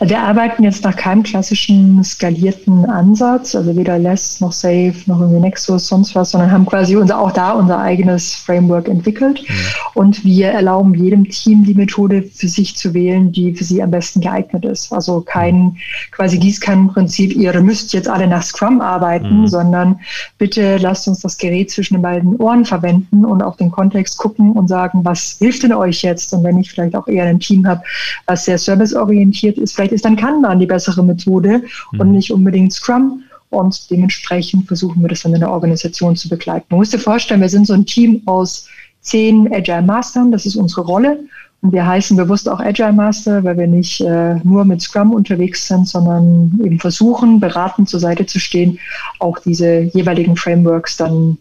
Wir 0.00 0.18
arbeiten 0.18 0.64
jetzt 0.64 0.82
nach 0.84 0.96
keinem 0.96 1.22
klassischen 1.22 2.02
skalierten 2.02 2.86
Ansatz, 2.86 3.54
also 3.54 3.76
weder 3.76 3.98
Less 3.98 4.40
noch 4.40 4.52
Safe 4.52 4.94
noch 5.06 5.20
irgendwie 5.20 5.40
Nexus, 5.40 5.86
sonst 5.88 6.14
was, 6.14 6.30
sondern 6.30 6.50
haben 6.50 6.64
quasi 6.64 6.96
unser, 6.96 7.18
auch 7.18 7.32
da 7.32 7.52
unser 7.52 7.78
eigenes 7.78 8.34
Framework 8.34 8.88
entwickelt. 8.88 9.42
Mhm. 9.46 9.54
Und 9.94 10.24
wir 10.24 10.48
erlauben 10.48 10.94
jedem 10.94 11.28
Team 11.28 11.64
die 11.64 11.74
Methode 11.74 12.22
für 12.22 12.48
sich 12.48 12.76
zu 12.76 12.94
wählen, 12.94 13.30
die 13.30 13.54
für 13.54 13.64
sie 13.64 13.82
am 13.82 13.90
besten 13.90 14.22
geeignet 14.22 14.64
ist. 14.64 14.90
Also 14.92 15.20
kein 15.20 15.76
quasi 16.12 16.38
Gießkannenprinzip, 16.38 17.36
ihr 17.36 17.60
müsst 17.60 17.92
jetzt 17.92 18.08
alle 18.08 18.26
nach 18.26 18.42
Scrum 18.42 18.80
arbeiten, 18.80 19.42
mhm. 19.42 19.48
sondern 19.48 20.00
bitte 20.38 20.78
lasst 20.78 21.06
uns 21.08 21.20
das 21.20 21.36
Gerät 21.36 21.70
zwischen 21.70 21.94
den 21.94 22.02
beiden 22.02 22.36
Ohren 22.36 22.64
verwenden 22.64 23.26
und 23.26 23.42
auf 23.42 23.56
den 23.56 23.70
Kontext 23.70 24.16
gucken 24.16 24.52
und 24.52 24.68
sagen, 24.68 25.04
was 25.04 25.36
hilft 25.38 25.62
denn 25.62 25.74
euch 25.74 26.02
jetzt? 26.02 26.32
Und 26.32 26.42
wenn 26.42 26.58
ich 26.58 26.70
vielleicht 26.70 26.96
auch 26.96 27.06
eher 27.06 27.24
ein 27.24 27.38
Team 27.38 27.66
habe, 27.66 27.82
was 28.26 28.46
sehr 28.46 28.56
serviceorientiert 28.56 29.49
ist, 29.58 29.74
vielleicht 29.74 29.92
ist 29.92 30.04
dann 30.04 30.16
Kanban 30.16 30.58
die 30.58 30.66
bessere 30.66 31.02
Methode 31.02 31.62
mhm. 31.92 32.00
und 32.00 32.12
nicht 32.12 32.32
unbedingt 32.32 32.72
Scrum. 32.72 33.22
Und 33.50 33.90
dementsprechend 33.90 34.68
versuchen 34.68 35.02
wir 35.02 35.08
das 35.08 35.22
dann 35.22 35.34
in 35.34 35.40
der 35.40 35.50
Organisation 35.50 36.14
zu 36.14 36.28
begleiten. 36.28 36.66
Man 36.70 36.78
muss 36.78 36.90
dir 36.90 37.00
vorstellen, 37.00 37.40
wir 37.40 37.48
sind 37.48 37.66
so 37.66 37.74
ein 37.74 37.84
Team 37.84 38.22
aus 38.26 38.68
zehn 39.00 39.52
Agile 39.52 39.82
Mastern, 39.82 40.30
das 40.30 40.46
ist 40.46 40.56
unsere 40.56 40.82
Rolle. 40.82 41.18
Und 41.62 41.72
wir 41.72 41.86
heißen 41.86 42.16
bewusst 42.16 42.48
auch 42.48 42.60
Agile 42.60 42.92
Master, 42.92 43.44
weil 43.44 43.58
wir 43.58 43.66
nicht 43.66 44.00
äh, 44.00 44.36
nur 44.44 44.64
mit 44.64 44.80
Scrum 44.80 45.12
unterwegs 45.12 45.68
sind, 45.68 45.86
sondern 45.86 46.58
eben 46.64 46.78
versuchen, 46.78 47.38
beratend 47.38 47.88
zur 47.88 48.00
Seite 48.00 48.24
zu 48.24 48.38
stehen, 48.38 48.78
auch 49.18 49.38
diese 49.38 49.80
jeweiligen 49.80 50.36
Frameworks 50.36 50.96
dann 50.96 51.36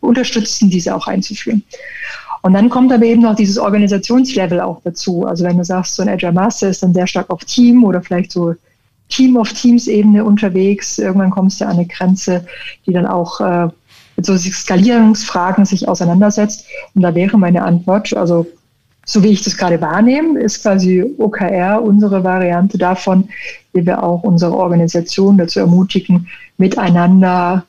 unterstützen, 0.00 0.70
diese 0.70 0.94
auch 0.94 1.06
einzuführen. 1.06 1.62
Und 2.48 2.54
dann 2.54 2.70
kommt 2.70 2.90
aber 2.94 3.04
eben 3.04 3.20
noch 3.20 3.36
dieses 3.36 3.58
Organisationslevel 3.58 4.58
auch 4.62 4.80
dazu. 4.82 5.26
Also 5.26 5.44
wenn 5.44 5.58
du 5.58 5.64
sagst, 5.64 5.96
so 5.96 6.02
ein 6.02 6.08
Agile 6.08 6.32
Master 6.32 6.70
ist 6.70 6.82
dann 6.82 6.94
sehr 6.94 7.06
stark 7.06 7.28
auf 7.28 7.44
Team 7.44 7.84
oder 7.84 8.00
vielleicht 8.00 8.32
so 8.32 8.54
Team 9.10 9.36
of 9.36 9.52
Teams 9.52 9.86
Ebene 9.86 10.24
unterwegs. 10.24 10.98
Irgendwann 10.98 11.28
kommst 11.28 11.60
du 11.60 11.66
an 11.66 11.72
eine 11.72 11.84
Grenze, 11.84 12.46
die 12.86 12.94
dann 12.94 13.04
auch 13.04 13.38
äh, 13.42 13.68
mit 14.16 14.24
so 14.24 14.34
Skalierungsfragen 14.34 15.66
sich 15.66 15.88
auseinandersetzt. 15.88 16.64
Und 16.94 17.02
da 17.02 17.14
wäre 17.14 17.36
meine 17.36 17.64
Antwort, 17.64 18.16
also 18.16 18.46
so 19.04 19.22
wie 19.22 19.28
ich 19.28 19.42
das 19.42 19.58
gerade 19.58 19.82
wahrnehme, 19.82 20.40
ist 20.40 20.62
quasi 20.62 21.04
OKR 21.18 21.82
unsere 21.82 22.24
Variante 22.24 22.78
davon, 22.78 23.28
wie 23.74 23.84
wir 23.84 24.02
auch 24.02 24.22
unsere 24.22 24.56
Organisation 24.56 25.36
dazu 25.36 25.60
ermutigen, 25.60 26.28
miteinander 26.56 27.66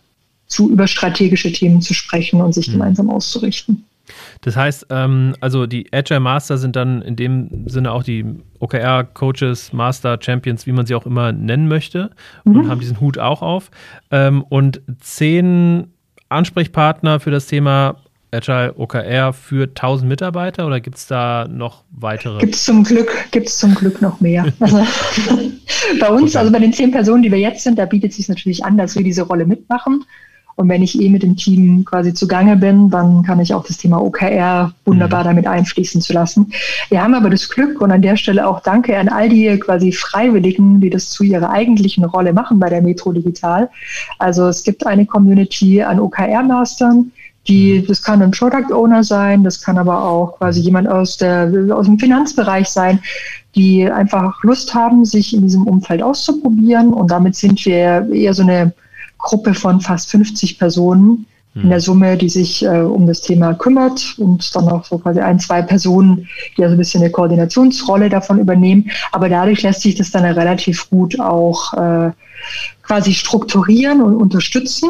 zu 0.47 0.69
über 0.69 0.87
strategische 0.87 1.51
Themen 1.51 1.81
zu 1.81 1.93
sprechen 1.93 2.41
und 2.41 2.53
sich 2.53 2.69
mhm. 2.69 2.71
gemeinsam 2.71 3.09
auszurichten. 3.09 3.83
Das 4.41 4.55
heißt, 4.55 4.87
ähm, 4.89 5.35
also 5.39 5.65
die 5.65 5.91
Agile 5.93 6.19
Master 6.19 6.57
sind 6.57 6.75
dann 6.75 7.01
in 7.01 7.15
dem 7.15 7.67
Sinne 7.67 7.91
auch 7.91 8.03
die 8.03 8.25
OKR-Coaches, 8.59 9.73
Master, 9.73 10.17
Champions, 10.21 10.65
wie 10.65 10.71
man 10.71 10.85
sie 10.85 10.95
auch 10.95 11.05
immer 11.05 11.31
nennen 11.31 11.67
möchte, 11.67 12.11
mhm. 12.43 12.57
und 12.57 12.69
haben 12.69 12.79
diesen 12.79 12.99
Hut 12.99 13.17
auch 13.17 13.41
auf. 13.41 13.71
Ähm, 14.11 14.43
und 14.43 14.81
zehn 14.99 15.93
Ansprechpartner 16.29 17.19
für 17.19 17.31
das 17.31 17.47
Thema 17.47 17.97
Agile 18.31 18.73
OKR 18.77 19.33
für 19.33 19.63
1000 19.63 20.07
Mitarbeiter 20.07 20.67
oder 20.67 20.79
gibt 20.79 20.97
es 20.97 21.07
da 21.07 21.47
noch 21.49 21.83
weitere? 21.91 22.39
Gibt 22.39 22.55
es 22.55 22.63
zum 22.63 22.83
Glück, 22.83 23.11
gibt's 23.31 23.57
zum 23.57 23.73
Glück 23.73 24.01
noch 24.01 24.19
mehr. 24.21 24.45
Also, 24.59 24.85
bei 25.99 26.09
uns, 26.09 26.35
also 26.35 26.51
bei 26.51 26.59
den 26.59 26.73
zehn 26.73 26.91
Personen, 26.91 27.23
die 27.23 27.31
wir 27.31 27.39
jetzt 27.39 27.63
sind, 27.63 27.79
da 27.79 27.85
bietet 27.85 28.11
es 28.11 28.17
sich 28.17 28.29
natürlich 28.29 28.63
an, 28.63 28.77
dass 28.77 28.95
wir 28.95 29.03
diese 29.03 29.23
Rolle 29.23 29.45
mitmachen. 29.45 30.05
Und 30.59 30.67
wenn 30.67 30.83
ich 30.83 30.99
eh 31.01 31.07
mit 31.07 31.23
dem 31.23 31.37
Team 31.37 31.85
quasi 31.85 32.13
zugange 32.13 32.57
bin, 32.57 32.89
dann 32.89 33.23
kann 33.23 33.39
ich 33.39 33.53
auch 33.53 33.65
das 33.65 33.77
Thema 33.77 34.03
OKR 34.03 34.73
wunderbar 34.83 35.21
mhm. 35.21 35.27
damit 35.27 35.47
einfließen 35.47 36.01
zu 36.01 36.11
lassen. 36.11 36.51
Wir 36.89 37.01
haben 37.01 37.13
aber 37.13 37.29
das 37.29 37.47
Glück 37.47 37.79
und 37.79 37.93
an 37.93 38.01
der 38.01 38.17
Stelle 38.17 38.45
auch 38.45 38.59
Danke 38.59 38.97
an 38.97 39.07
all 39.07 39.29
die 39.29 39.57
quasi 39.57 39.93
Freiwilligen, 39.93 40.81
die 40.81 40.89
das 40.89 41.11
zu 41.11 41.23
ihrer 41.23 41.49
eigentlichen 41.49 42.03
Rolle 42.03 42.33
machen 42.33 42.59
bei 42.59 42.67
der 42.67 42.81
Metro 42.81 43.13
Digital. 43.13 43.69
Also 44.17 44.49
es 44.49 44.61
gibt 44.65 44.85
eine 44.85 45.05
Community 45.05 45.81
an 45.81 45.97
OKR-Mastern, 45.97 47.13
die, 47.47 47.85
das 47.87 48.03
kann 48.03 48.21
ein 48.21 48.31
Product 48.31 48.73
Owner 48.73 49.05
sein, 49.05 49.45
das 49.45 49.61
kann 49.61 49.77
aber 49.77 50.03
auch 50.03 50.39
quasi 50.39 50.59
jemand 50.59 50.89
aus, 50.89 51.15
der, 51.15 51.49
aus 51.71 51.85
dem 51.85 51.97
Finanzbereich 51.97 52.67
sein, 52.67 52.99
die 53.55 53.89
einfach 53.89 54.43
Lust 54.43 54.75
haben, 54.75 55.05
sich 55.05 55.33
in 55.33 55.43
diesem 55.43 55.65
Umfeld 55.65 56.03
auszuprobieren. 56.03 56.93
Und 56.93 57.11
damit 57.11 57.37
sind 57.37 57.65
wir 57.65 58.09
eher 58.11 58.33
so 58.33 58.43
eine 58.43 58.73
Gruppe 59.19 59.53
von 59.53 59.81
fast 59.81 60.09
50 60.09 60.57
Personen 60.57 61.27
in 61.55 61.69
der 61.69 61.77
hm. 61.79 61.83
Summe, 61.83 62.17
die 62.17 62.29
sich 62.29 62.63
äh, 62.63 62.79
um 62.79 63.07
das 63.07 63.21
Thema 63.21 63.53
kümmert 63.53 64.15
und 64.17 64.55
dann 64.55 64.69
auch 64.69 64.85
so 64.85 64.97
quasi 64.99 65.19
ein, 65.19 65.39
zwei 65.39 65.61
Personen, 65.61 66.27
die 66.57 66.63
also 66.63 66.75
ein 66.75 66.77
bisschen 66.77 67.01
eine 67.01 67.11
Koordinationsrolle 67.11 68.09
davon 68.09 68.39
übernehmen. 68.39 68.89
Aber 69.11 69.29
dadurch 69.29 69.63
lässt 69.63 69.81
sich 69.81 69.95
das 69.95 70.11
dann 70.11 70.25
relativ 70.25 70.89
gut 70.89 71.19
auch 71.19 71.73
äh, 71.73 72.11
quasi 72.83 73.13
strukturieren 73.13 74.01
und 74.01 74.15
unterstützen. 74.15 74.89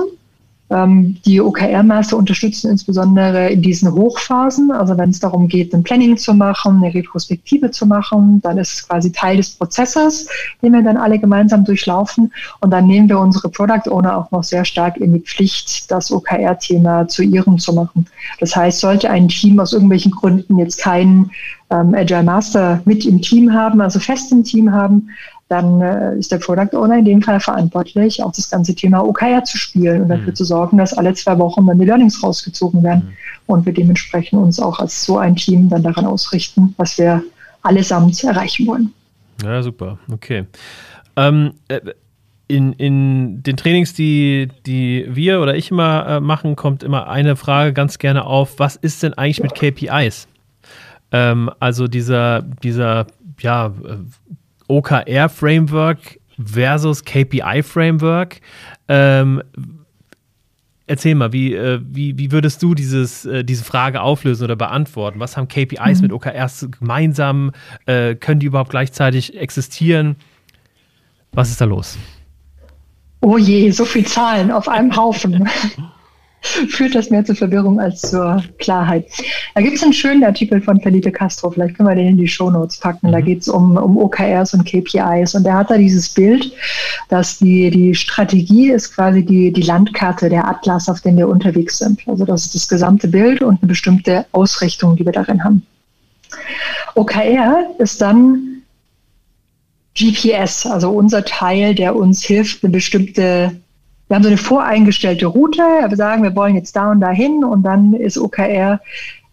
Ähm, 0.72 1.18
die 1.26 1.42
OKR-Master 1.42 2.16
unterstützen 2.16 2.70
insbesondere 2.70 3.50
in 3.50 3.62
diesen 3.62 3.92
Hochphasen, 3.92 4.72
also 4.72 4.98
wenn 4.98 5.10
es 5.10 5.20
darum 5.20 5.48
geht, 5.48 5.74
ein 5.74 5.84
Planning 5.84 6.16
zu 6.18 6.34
machen, 6.34 6.84
eine 6.84 6.94
Retrospektive 6.94 7.72
zu 7.72 7.88
machen, 7.88 8.40
dann 8.42 8.58
ist 8.60 8.74
es 8.74 8.88
quasi 8.88 9.12
Teil 9.12 9.38
des 9.38 9.50
Prozesses, 9.52 10.28
den 10.62 10.74
wir 10.74 10.84
dann 10.84 10.98
alle 10.98 11.18
gemeinsam 11.18 11.66
durchlaufen. 11.66 12.32
Und 12.62 12.72
dann 12.72 12.86
nehmen 12.86 13.10
wir 13.10 13.20
unsere 13.20 13.50
Product 13.50 13.90
Owner 13.90 14.18
auch 14.18 14.32
noch 14.32 14.44
sehr 14.44 14.64
stark 14.64 14.98
in 14.98 15.14
die 15.14 15.20
Pflicht, 15.20 15.90
das 15.90 16.12
OKR-Thema 16.12 17.08
zu 17.08 17.24
ihrem 17.24 17.58
zu 17.58 17.74
machen. 17.74 18.06
Das 18.40 18.56
heißt, 18.56 18.80
sollte 18.80 19.10
ein 19.10 19.28
Team 19.28 19.60
aus 19.60 19.74
irgendwelchen 19.74 20.12
Gründen 20.12 20.60
jetzt 20.60 20.80
keinen 20.80 21.32
ähm, 21.72 21.96
Agile 21.96 22.24
Master 22.24 22.82
mit 22.86 23.06
im 23.06 23.22
Team 23.22 23.54
haben, 23.54 23.82
also 23.82 24.00
fest 24.00 24.32
im 24.32 24.44
Team 24.44 24.72
haben, 24.72 25.10
dann 25.50 25.82
äh, 25.82 26.16
ist 26.18 26.32
der 26.32 26.38
Product 26.38 26.78
Owner 26.78 27.00
in 27.00 27.06
dem 27.06 27.22
Fall 27.22 27.40
verantwortlich, 27.40 28.24
auch 28.24 28.32
das 28.32 28.50
ganze 28.50 28.76
Thema 28.76 29.04
OKR 29.04 29.44
zu 29.44 29.58
spielen 29.58 30.04
und 30.04 30.08
mhm. 30.08 30.12
dafür 30.12 30.34
zu 30.36 30.46
sorgen, 30.46 30.78
dass 30.78 30.94
alle 30.94 31.14
zwei 31.16 31.38
Wochen 31.40 31.66
dann 31.66 31.80
die 31.80 31.86
Learnings 31.86 32.24
rausgezogen 32.24 32.84
werden 32.84 33.06
mhm. 33.06 33.14
und 33.48 33.66
wir 33.66 33.74
dementsprechend 33.74 34.40
uns 34.40 34.60
auch 34.60 34.80
als 34.80 35.04
so 35.04 35.18
ein 35.18 35.36
Team 35.36 35.68
dann 35.68 35.82
daran 35.82 36.06
ausrichten, 36.06 36.76
was 36.78 36.98
wir 37.00 37.24
allesamt 37.64 38.24
erreichen 38.24 38.68
wollen. 38.68 38.94
Ja, 39.44 39.64
super. 39.64 39.98
Okay. 40.12 40.46
Ähm, 41.16 41.54
äh, 41.68 41.80
in, 42.48 42.74
in 42.74 43.42
den 43.44 43.58
Trainings, 43.58 43.94
die, 43.94 44.50
die 44.66 45.08
wir 45.10 45.42
oder 45.42 45.56
ich 45.56 45.72
immer 45.72 46.06
äh, 46.08 46.20
machen, 46.20 46.56
kommt 46.56 46.84
immer 46.84 47.08
eine 47.08 47.36
Frage 47.36 47.74
ganz 47.74 47.98
gerne 47.98 48.26
auf. 48.26 48.60
Was 48.60 48.76
ist 48.76 49.02
denn 49.02 49.14
eigentlich 49.16 49.42
mit 49.42 49.56
KPIs? 49.56 50.28
Ähm, 51.12 51.50
also 51.60 51.88
dieser, 51.88 52.42
dieser 52.42 53.08
ja, 53.40 53.68
äh, 53.68 53.98
OKR-Framework 54.70 56.20
versus 56.42 57.04
KPI-Framework. 57.04 58.40
Ähm, 58.88 59.44
erzähl 60.88 61.16
mal, 61.16 61.34
wie, 61.34 61.54
äh, 61.54 61.80
wie, 61.84 62.18
wie 62.18 62.32
würdest 62.32 62.64
du 62.64 62.74
dieses, 62.74 63.26
äh, 63.26 63.44
diese 63.44 63.64
Frage 63.64 64.02
auflösen 64.02 64.46
oder 64.46 64.56
beantworten? 64.56 65.20
Was 65.20 65.36
haben 65.36 65.48
KPIs 65.48 65.98
mhm. 65.98 66.04
mit 66.04 66.14
OKRs 66.14 66.68
gemeinsam? 66.80 67.52
Äh, 67.86 68.16
können 68.16 68.40
die 68.40 68.48
überhaupt 68.48 68.72
gleichzeitig 68.72 69.38
existieren? 69.38 70.16
Was 71.34 71.50
ist 71.50 71.62
da 71.62 71.66
los? 71.66 71.98
Oh 73.22 73.38
je, 73.38 73.70
so 73.72 73.84
viele 73.86 74.06
Zahlen 74.06 74.50
auf 74.50 74.68
einem 74.70 74.96
Haufen. 74.96 75.48
führt 76.70 76.96
das 76.96 77.10
mehr 77.10 77.26
zur 77.26 77.36
Verwirrung 77.36 77.80
als 77.80 78.02
zur 78.02 78.44
Klarheit. 78.60 79.06
Da 79.56 79.62
gibt 79.62 79.76
es 79.76 79.84
einen 79.84 79.94
schönen 79.94 80.24
Artikel 80.24 80.62
von 80.62 80.80
Felipe 80.82 81.12
Castro, 81.12 81.52
vielleicht 81.52 81.76
können 81.76 81.90
wir 81.90 81.96
den 81.96 82.10
in 82.10 82.18
die 82.18 82.28
Shownotes 82.28 82.78
packen. 82.80 83.08
Mhm. 83.08 83.12
Da 83.12 83.22
geht 83.22 83.42
es 83.42 83.48
um, 83.48 83.78
um 83.78 83.98
OKRs 83.98 84.54
und 84.54 84.66
KPIs 84.66 85.36
und 85.36 85.44
der 85.44 85.56
hat 85.56 85.70
da 85.70 85.78
dieses 85.78 86.10
Bild, 86.10 86.52
dass 87.10 87.40
die, 87.40 87.70
die 87.70 87.94
Strategie 87.96 88.72
ist 88.72 88.96
quasi 88.96 89.24
die, 89.24 89.52
die 89.52 89.62
Landkarte, 89.62 90.30
der 90.30 90.48
Atlas, 90.48 90.90
auf 90.90 91.02
dem 91.02 91.18
wir 91.18 91.28
unterwegs 91.28 91.80
sind. 91.80 92.02
Also 92.08 92.26
das 92.26 92.46
ist 92.46 92.56
das 92.56 92.68
gesamte 92.68 93.08
Bild 93.08 93.42
und 93.42 93.62
eine 93.62 93.68
bestimmte 93.68 94.26
Ausrichtung, 94.32 94.96
die 94.96 95.06
wir 95.06 95.12
darin 95.12 95.44
haben. 95.44 95.66
OKR 96.96 97.66
ist 97.80 98.02
dann 98.02 98.62
GPS, 99.98 100.66
also 100.66 100.92
unser 100.92 101.26
Teil, 101.26 101.76
der 101.76 101.96
uns 101.96 102.24
hilft, 102.24 102.64
eine 102.64 102.72
bestimmte 102.72 103.60
wir 104.10 104.16
haben 104.16 104.24
so 104.24 104.30
eine 104.30 104.38
voreingestellte 104.38 105.28
Route, 105.28 105.62
wir 105.88 105.96
sagen, 105.96 106.24
wir 106.24 106.36
wollen 106.36 106.56
jetzt 106.56 106.76
da 106.76 106.92
und 106.92 107.00
da 107.00 107.12
hin 107.12 107.44
und 107.44 107.64
dann 107.64 107.94
ist 107.94 108.18
OKR 108.18 108.82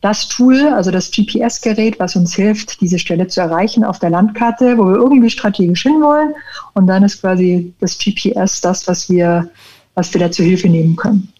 das 0.03 0.29
Tool, 0.29 0.69
also 0.69 0.91
das 0.91 1.11
GPS-Gerät, 1.11 1.99
was 1.99 2.15
uns 2.15 2.35
hilft, 2.35 2.81
diese 2.81 2.99
Stelle 2.99 3.27
zu 3.27 3.41
erreichen 3.41 3.83
auf 3.83 3.99
der 3.99 4.11
Landkarte, 4.11 4.79
wo 4.79 4.85
wir 4.85 4.97
irgendwie 4.97 5.31
strategisch 5.31 5.83
hinwollen. 5.83 6.35
Und 6.75 6.87
dann 6.87 7.03
ist 7.03 7.21
quasi 7.21 7.73
das 7.81 7.99
GPS 7.99 8.61
das, 8.61 8.87
was 8.87 9.11
wir, 9.11 9.51
was 9.95 10.13
wir 10.13 10.21
da 10.21 10.31
zur 10.31 10.45
Hilfe 10.45 10.69
nehmen 10.69 10.95
können. 10.95 11.33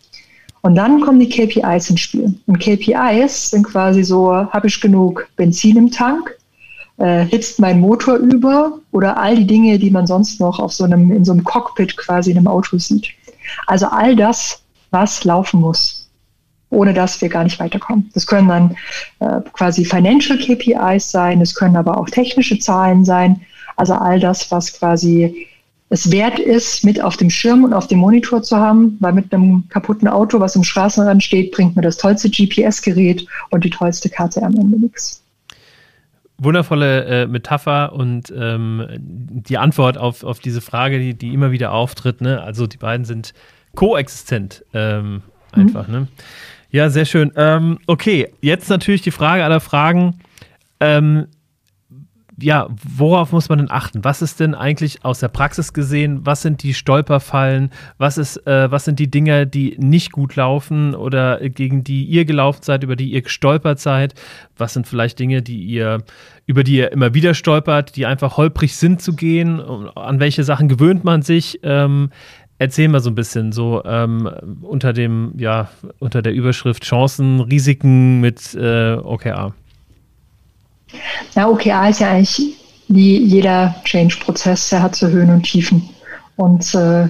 Und 0.63 0.75
dann 0.75 1.01
kommen 1.01 1.21
die 1.21 1.29
KPIs 1.29 1.91
ins 1.91 2.01
Spiel. 2.01 2.35
Und 2.47 2.59
KPIs 2.59 3.51
sind 3.51 3.63
quasi 3.65 4.03
so, 4.03 4.33
habe 4.33 4.67
ich 4.67 4.81
genug 4.81 5.29
Benzin 5.37 5.77
im 5.77 5.91
Tank? 5.93 6.37
Äh, 6.97 7.27
hitzt 7.27 7.61
mein 7.61 7.79
Motor 7.79 8.17
über? 8.17 8.81
Oder 8.91 9.17
all 9.17 9.37
die 9.37 9.47
Dinge, 9.47 9.79
die 9.79 9.91
man 9.91 10.09
sonst 10.09 10.41
noch 10.41 10.59
auf 10.59 10.73
so 10.73 10.83
einem, 10.83 11.13
in 11.13 11.25
so 11.25 11.31
einem 11.31 11.45
Cockpit 11.45 11.97
quasi 11.97 12.33
in 12.33 12.39
einem 12.39 12.49
Auto 12.49 12.79
sieht. 12.79 13.11
Also 13.67 13.87
all 13.87 14.17
das, 14.17 14.63
was 14.91 15.25
laufen 15.25 15.61
muss, 15.61 16.11
ohne 16.71 16.95
dass 16.95 17.21
wir 17.21 17.29
gar 17.29 17.45
nicht 17.45 17.59
weiterkommen. 17.61 18.11
Das 18.15 18.27
können 18.27 18.49
dann 18.49 18.77
äh, 19.21 19.41
quasi 19.53 19.85
Financial 19.85 20.39
KPIs 20.39 21.11
sein, 21.11 21.41
es 21.41 21.55
können 21.55 21.77
aber 21.77 21.99
auch 21.99 22.09
technische 22.09 22.59
Zahlen 22.59 23.05
sein. 23.05 23.41
Also 23.77 23.95
all 23.95 24.21
das, 24.21 24.51
was 24.51 24.79
quasi 24.79 25.47
es 25.89 26.11
wert 26.11 26.39
ist, 26.39 26.85
mit 26.85 27.01
auf 27.01 27.17
dem 27.17 27.31
Schirm 27.31 27.63
und 27.63 27.73
auf 27.73 27.87
dem 27.87 27.99
Monitor 27.99 28.43
zu 28.43 28.57
haben, 28.57 28.97
weil 29.01 29.13
mit 29.13 29.33
einem 29.33 29.69
kaputten 29.69 30.09
Auto, 30.09 30.41
was 30.41 30.57
im 30.57 30.65
Straßenrand 30.65 31.23
steht, 31.23 31.53
bringt 31.53 31.77
mir 31.77 31.83
das 31.83 31.97
tollste 31.97 32.29
GPS-Gerät 32.29 33.27
und 33.51 33.65
die 33.65 33.71
tollste 33.71 34.09
Karte 34.09 34.43
am 34.43 34.55
Ende 34.55 34.79
nichts 34.79 35.23
wundervolle 36.39 37.05
äh, 37.05 37.27
Metapher 37.27 37.93
und 37.93 38.33
ähm, 38.37 38.87
die 38.99 39.59
Antwort 39.59 39.99
auf, 39.99 40.23
auf 40.23 40.39
diese 40.39 40.61
Frage, 40.61 40.99
die, 40.99 41.15
die 41.15 41.33
immer 41.33 41.51
wieder 41.51 41.73
auftritt. 41.73 42.21
Ne? 42.21 42.43
Also 42.43 42.67
die 42.67 42.77
beiden 42.77 43.05
sind 43.05 43.33
koexistent 43.75 44.65
ähm, 44.75 45.23
einfach. 45.53 45.89
Mhm. 45.89 45.95
Ne? 45.95 46.09
Ja, 46.71 46.91
sehr 46.91 47.05
schön. 47.05 47.33
Ähm, 47.37 47.79
okay, 47.87 48.33
jetzt 48.41 48.69
natürlich 48.69 49.03
die 49.03 49.11
Frage 49.11 49.45
aller 49.45 49.61
Fragen. 49.61 50.19
Ähm, 50.81 51.29
ja, 52.39 52.69
worauf 52.97 53.33
muss 53.33 53.49
man 53.49 53.59
denn 53.59 53.71
achten? 53.71 54.05
Was 54.05 54.21
ist 54.21 54.41
denn 54.41 54.55
eigentlich 54.55 55.05
aus 55.05 55.21
der 55.21 55.29
Praxis 55.29 55.73
gesehen? 55.73 56.21
Was 56.25 56.43
sind 56.43 56.63
die 56.63 56.75
Stolperfallen? 56.75 57.71
Was, 57.97 58.19
ist, 58.19 58.47
äh, 58.47 58.71
was 58.71 58.85
sind 58.85 58.99
die 58.99 59.11
Dinge, 59.11 59.47
die 59.47 59.77
nicht 59.79 60.13
gut 60.13 60.37
laufen 60.37 60.95
oder 60.95 61.49
gegen 61.49 61.83
die 61.83 62.05
ihr 62.05 62.27
gelaufen 62.27 62.63
seid, 62.63 62.85
über 62.85 62.95
die 62.95 63.11
ihr 63.11 63.23
gestolpert 63.23 63.81
seid? 63.81 64.15
Was 64.57 64.75
sind 64.75 64.87
vielleicht 64.87 65.19
Dinge, 65.19 65.41
die 65.41 65.63
ihr, 65.63 66.03
über 66.45 66.63
die 66.63 66.77
ihr 66.77 66.93
immer 66.93 67.15
wieder 67.15 67.33
stolpert, 67.33 67.97
die 67.97 68.05
einfach 68.05 68.37
holprig 68.37 68.77
sind 68.77 69.01
zu 69.01 69.15
gehen? 69.15 69.61
An 69.95 70.21
welche 70.21 70.45
Sachen 70.45 70.69
gewöhnt 70.69 71.05
man 71.05 71.23
sich? 71.23 71.61
Ähm, 71.63 72.11
Erzähl 72.59 72.89
mal 72.89 73.01
so 73.01 73.11
ein 73.11 73.15
bisschen 73.15 73.53
so 73.53 73.85
ähm, 73.85 74.31
unter 74.63 74.95
dem, 74.95 75.35
ja, 75.37 75.69
unter 75.99 76.23
der 76.23 76.33
Überschrift 76.33 76.85
Chancen, 76.85 77.41
Risiken 77.41 78.21
mit 78.21 78.55
äh, 78.55 78.95
OKR. 78.95 79.53
Ja, 81.35 81.49
OKR 81.49 81.91
ist 81.91 82.01
ja 82.01 82.11
eigentlich 82.11 82.57
wie 82.89 83.19
jeder 83.19 83.75
Change-Prozess, 83.85 84.69
der 84.71 84.83
hat 84.83 84.95
so 84.95 85.09
Höhen 85.09 85.31
und 85.31 85.43
Tiefen. 85.43 85.89
Und 86.37 86.75
äh, 86.75 87.09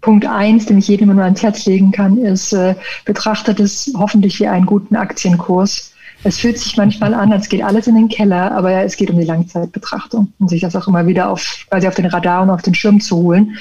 Punkt 0.00 0.26
eins, 0.26 0.66
den 0.66 0.78
ich 0.78 0.88
jedem 0.88 1.14
nur 1.14 1.24
ans 1.24 1.42
Herz 1.42 1.64
legen 1.66 1.90
kann, 1.90 2.18
ist, 2.18 2.52
äh, 2.52 2.74
betrachtet 3.04 3.58
es 3.58 3.92
hoffentlich 3.96 4.38
wie 4.38 4.46
einen 4.46 4.66
guten 4.66 4.96
Aktienkurs. 4.96 5.92
Es 6.22 6.38
fühlt 6.38 6.58
sich 6.58 6.76
manchmal 6.76 7.12
an, 7.14 7.32
als 7.32 7.48
geht 7.48 7.62
alles 7.62 7.86
in 7.86 7.96
den 7.96 8.08
Keller, 8.08 8.52
aber 8.52 8.70
es 8.82 8.96
geht 8.96 9.10
um 9.10 9.18
die 9.18 9.26
Langzeitbetrachtung 9.26 10.32
und 10.38 10.48
sich 10.48 10.60
das 10.60 10.76
auch 10.76 10.88
immer 10.88 11.06
wieder 11.06 11.30
auf, 11.30 11.66
quasi 11.68 11.88
auf 11.88 11.94
den 11.94 12.06
Radar 12.06 12.42
und 12.42 12.50
auf 12.50 12.62
den 12.62 12.74
Schirm 12.74 13.00
zu 13.00 13.16
holen. 13.16 13.56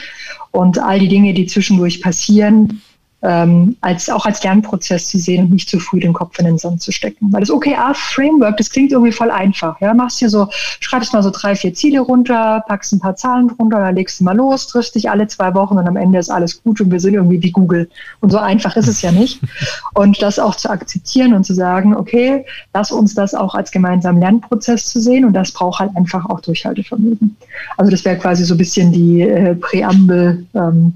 Und 0.51 0.79
all 0.79 0.99
die 0.99 1.07
Dinge, 1.07 1.33
die 1.33 1.47
zwischendurch 1.47 2.01
passieren, 2.01 2.81
ähm, 3.23 3.77
als 3.79 4.09
auch 4.09 4.25
als 4.25 4.43
Lernprozess 4.43 5.07
zu 5.07 5.17
sehen 5.17 5.45
und 5.45 5.51
nicht 5.51 5.69
zu 5.69 5.79
früh 5.79 6.01
den 6.01 6.11
Kopf 6.11 6.37
in 6.39 6.45
den 6.45 6.57
Sand 6.57 6.81
zu 6.81 6.91
stecken. 6.91 7.31
Weil 7.31 7.39
das 7.39 7.49
OKR-Framework, 7.49 8.57
das 8.57 8.69
klingt 8.69 8.91
irgendwie 8.91 9.13
voll 9.13 9.31
einfach. 9.31 9.79
Ja, 9.79 9.93
machst 9.93 10.19
dir 10.19 10.29
so, 10.29 10.49
schreibst 10.51 11.13
mal 11.13 11.23
so 11.23 11.29
drei, 11.29 11.55
vier 11.55 11.73
Ziele 11.73 12.01
runter, 12.01 12.63
packst 12.67 12.91
ein 12.91 12.99
paar 12.99 13.15
Zahlen 13.15 13.47
drunter, 13.47 13.79
dann 13.79 13.95
legst 13.95 14.19
du 14.19 14.25
mal 14.25 14.35
los, 14.35 14.67
triffst 14.67 14.95
dich 14.95 15.09
alle 15.09 15.27
zwei 15.27 15.53
Wochen 15.55 15.77
und 15.77 15.87
am 15.87 15.95
Ende 15.95 16.19
ist 16.19 16.29
alles 16.29 16.61
gut 16.61 16.81
und 16.81 16.91
wir 16.91 16.99
sind 16.99 17.13
irgendwie 17.13 17.41
wie 17.41 17.51
Google. 17.51 17.89
Und 18.19 18.31
so 18.31 18.37
einfach 18.37 18.75
ist 18.75 18.87
es 18.87 19.01
ja 19.01 19.11
nicht. 19.11 19.39
Und 19.93 20.21
das 20.21 20.39
auch 20.39 20.55
zu 20.55 20.69
akzeptieren 20.69 21.33
und 21.33 21.43
zu 21.43 21.53
sagen, 21.53 21.95
okay, 21.95 22.45
lass 22.73 22.91
uns 22.91 23.13
das 23.13 23.35
auch 23.35 23.53
als 23.53 23.69
gemeinsamen 23.71 24.19
Lernprozess 24.19 24.87
zu 24.87 24.99
sehen 24.99 25.23
und 25.23 25.33
das 25.33 25.51
braucht 25.51 25.79
halt 25.79 25.95
einfach 25.95 26.25
auch 26.25 26.39
Durchhaltevermögen. 26.41 27.37
Also 27.77 27.91
das 27.91 28.03
wäre 28.03 28.17
quasi 28.17 28.43
so 28.43 28.55
ein 28.55 28.57
bisschen 28.57 28.91
die 28.91 29.21
äh, 29.21 29.53
Präambel, 29.55 30.47
ähm, 30.55 30.93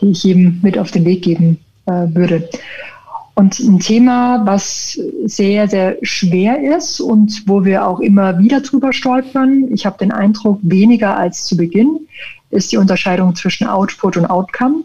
die 0.00 0.10
ich 0.10 0.24
jedem 0.24 0.58
mit 0.62 0.78
auf 0.78 0.90
den 0.90 1.04
Weg 1.04 1.22
geben 1.22 1.60
würde. 2.14 2.48
Und 3.34 3.58
ein 3.58 3.78
Thema, 3.78 4.44
was 4.44 5.00
sehr, 5.24 5.66
sehr 5.68 5.96
schwer 6.02 6.76
ist 6.76 7.00
und 7.00 7.44
wo 7.46 7.64
wir 7.64 7.86
auch 7.86 8.00
immer 8.00 8.38
wieder 8.38 8.60
drüber 8.60 8.92
stolpern, 8.92 9.72
ich 9.72 9.86
habe 9.86 9.96
den 9.98 10.12
Eindruck, 10.12 10.58
weniger 10.62 11.16
als 11.16 11.46
zu 11.46 11.56
Beginn, 11.56 12.00
ist 12.50 12.72
die 12.72 12.76
Unterscheidung 12.76 13.34
zwischen 13.34 13.66
Output 13.66 14.16
und 14.18 14.26
Outcome. 14.26 14.84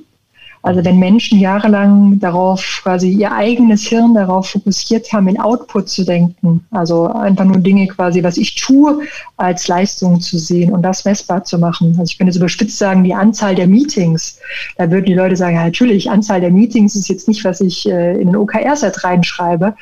Also 0.66 0.84
wenn 0.84 0.98
Menschen 0.98 1.38
jahrelang 1.38 2.20
darauf 2.20 2.80
quasi 2.82 3.12
ihr 3.12 3.32
eigenes 3.32 3.84
Hirn 3.84 4.16
darauf 4.16 4.50
fokussiert 4.50 5.14
haben, 5.14 5.28
in 5.28 5.40
Output 5.40 5.90
zu 5.90 6.04
denken, 6.04 6.66
also 6.72 7.06
einfach 7.06 7.46
nur 7.46 7.58
Dinge 7.58 7.86
quasi, 7.86 8.24
was 8.24 8.36
ich 8.38 8.56
tue, 8.56 9.02
als 9.38 9.68
Leistung 9.68 10.20
zu 10.22 10.40
sehen 10.40 10.74
und 10.74 10.82
das 10.82 11.06
messbar 11.06 11.44
zu 11.44 11.60
machen. 11.60 11.96
Also 12.00 12.10
ich 12.10 12.18
könnte 12.18 12.34
so 12.34 12.40
überspitzt 12.40 12.80
sagen, 12.80 13.04
die 13.04 13.14
Anzahl 13.14 13.54
der 13.54 13.68
Meetings. 13.68 14.40
Da 14.76 14.90
würden 14.90 15.06
die 15.06 15.14
Leute 15.14 15.36
sagen, 15.36 15.56
ja, 15.56 15.66
natürlich, 15.66 16.10
Anzahl 16.10 16.42
der 16.42 16.50
Meetings 16.50 16.96
ist 16.96 17.10
jetzt 17.10 17.28
nicht, 17.28 17.46
was 17.46 17.62
ich 17.62 17.88
äh, 17.88 18.14
in 18.14 18.26
den 18.26 18.36
OKR-Set 18.36 19.04
reinschreibe, 19.04 19.76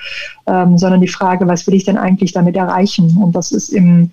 ähm, 0.47 0.77
sondern 0.77 0.99
die 0.99 1.07
Frage, 1.07 1.47
was 1.47 1.65
will 1.65 1.75
ich 1.75 1.85
denn 1.85 1.97
eigentlich 1.97 2.33
damit 2.33 2.57
erreichen? 2.57 3.17
Und 3.23 3.37
das 3.37 3.53
ist 3.53 3.69
im, 3.69 4.11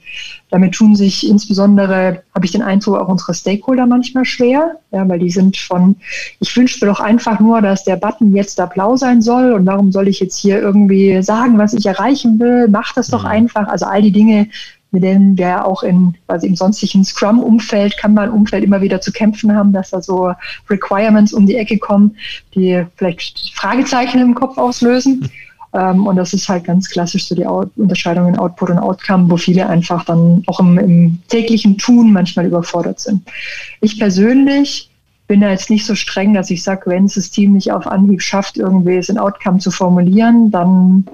damit 0.51 0.75
tun 0.75 0.97
sich 0.97 1.29
insbesondere, 1.29 2.23
habe 2.35 2.45
ich 2.45 2.53
den 2.53 2.63
Eindruck, 2.63 2.99
auch 2.99 3.09
unsere 3.09 3.35
Stakeholder 3.35 3.87
manchmal 3.87 4.25
schwer, 4.25 4.77
ja, 4.91 5.09
weil 5.09 5.21
die 5.21 5.31
sind 5.31 5.57
von, 5.57 5.97
ich 6.41 6.57
wünsche 6.57 6.85
mir 6.85 6.91
doch 6.91 7.01
einfach 7.01 7.41
nur, 7.41 7.61
dass 7.63 7.85
der 7.85 7.97
Button 7.97 8.35
jetzt 8.35 8.59
da 8.59 8.67
blau 8.67 8.97
sein 8.97 9.23
soll 9.23 9.53
und 9.53 9.67
warum 9.67 9.93
soll 9.93 10.09
ich 10.09 10.21
jetzt 10.21 10.39
hier 10.39 10.61
irgendwie 10.61 11.23
sagen, 11.23 11.59
was 11.59 11.75
ich 11.75 11.87
erreichen 11.87 12.39
will? 12.41 12.69
Mach 12.69 12.93
das 12.95 13.09
doch 13.09 13.23
mhm. 13.23 13.31
einfach. 13.31 13.69
Also 13.69 13.87
all 13.87 14.03
die 14.03 14.13
Dinge, 14.13 14.49
mit 14.91 15.05
denen 15.05 15.39
wir 15.39 15.65
auch 15.65 15.85
in 15.85 16.15
quasi 16.27 16.49
im 16.49 16.57
sonstigen 16.57 17.05
Scrum-Umfeld, 17.05 17.97
kann 17.97 18.15
man 18.15 18.31
Umfeld 18.31 18.65
immer 18.65 18.81
wieder 18.81 19.01
zu 19.01 19.13
kämpfen 19.13 19.55
haben, 19.55 19.73
dass 19.73 19.91
da 19.91 20.03
so 20.03 20.33
Requirements 20.69 21.33
um 21.33 21.47
die 21.47 21.57
Ecke 21.57 21.79
kommen, 21.79 22.17
die 22.57 22.85
vielleicht 22.97 23.53
Fragezeichen 23.55 24.21
im 24.21 24.35
Kopf 24.35 24.59
auslösen. 24.59 25.21
Mhm. 25.21 25.31
Ähm, 25.73 26.07
und 26.07 26.17
das 26.17 26.33
ist 26.33 26.49
halt 26.49 26.65
ganz 26.65 26.89
klassisch 26.89 27.27
so 27.27 27.35
die 27.35 27.47
Unterscheidung 27.81 28.29
in 28.29 28.39
Output 28.39 28.71
und 28.71 28.79
Outcome, 28.79 29.31
wo 29.31 29.37
viele 29.37 29.69
einfach 29.69 30.05
dann 30.05 30.43
auch 30.47 30.61
im, 30.61 30.79
im 30.79 31.19
täglichen 31.29 31.79
Tun 31.79 32.13
manchmal 32.13 32.47
überfordert 32.47 33.01
sind. 33.01 33.23
Ich 33.81 33.99
persönlich 33.99 34.91
bin 35.29 35.41
da 35.41 35.51
jetzt 35.51 35.71
nicht 35.71 35.87
so 35.87 35.95
streng, 35.95 36.35
dass 36.35 36.51
ich 36.51 36.65
sage, 36.65 36.91
wenn 36.91 37.05
es 37.05 37.15
das 37.15 37.31
Team 37.31 37.53
nicht 37.53 37.71
auf 37.71 37.87
Anhieb 37.87 38.21
schafft, 38.21 38.59
irgendwie 38.59 38.97
es 38.97 39.09
in 39.09 39.19
Outcome 39.19 39.61
zu 39.61 39.71
formulieren, 39.71 40.51
dann 40.51 41.07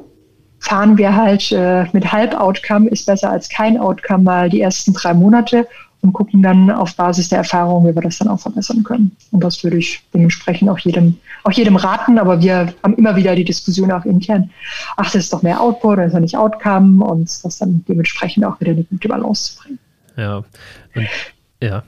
fahren 0.59 0.97
wir 0.97 1.15
halt 1.15 1.53
äh, 1.53 1.85
mit 1.93 2.11
Halb-Outcome, 2.11 2.89
ist 2.89 3.05
besser 3.05 3.31
als 3.31 3.51
kein 3.51 3.79
Outcome 3.79 4.25
mal 4.25 4.49
die 4.49 4.63
ersten 4.63 4.95
drei 4.95 5.13
Monate 5.13 5.69
und 6.07 6.13
gucken 6.13 6.43
dann 6.43 6.71
auf 6.71 6.95
Basis 6.95 7.29
der 7.29 7.39
Erfahrung, 7.39 7.87
wie 7.87 7.95
wir 7.95 8.03
das 8.03 8.19
dann 8.19 8.29
auch 8.29 8.41
verbessern 8.41 8.85
können. 8.85 9.17
Und 9.33 9.43
das 9.43 9.63
würde 9.65 9.77
ich 9.77 10.03
dementsprechend 10.15 10.71
auch 10.71 10.79
jedem, 10.79 11.17
auch 11.45 11.53
jedem 11.53 11.77
raten, 11.77 12.19
aber 12.19 12.41
wir 12.41 12.73
haben 12.83 12.95
immer 12.95 13.17
wieder 13.17 13.35
die 13.35 13.45
Diskussion 13.45 13.91
auch 13.91 14.05
intern, 14.05 14.51
ach, 14.97 15.07
das 15.07 15.25
ist 15.25 15.33
doch 15.33 15.43
mehr 15.43 15.61
Output, 15.61 15.93
oder 15.93 16.05
ist 16.07 16.15
doch 16.15 16.21
nicht 16.21 16.37
Outcome 16.37 17.05
und 17.05 17.45
das 17.45 17.59
dann 17.59 17.85
dementsprechend 17.89 18.45
auch 18.45 18.61
wieder 18.61 18.73
eine 18.73 18.85
gute 18.85 19.09
Balance 19.09 19.53
zu 19.53 19.63
bringen. 19.63 19.79
Ja. 20.17 20.37
Und, 20.95 21.09
ja. 21.61 21.83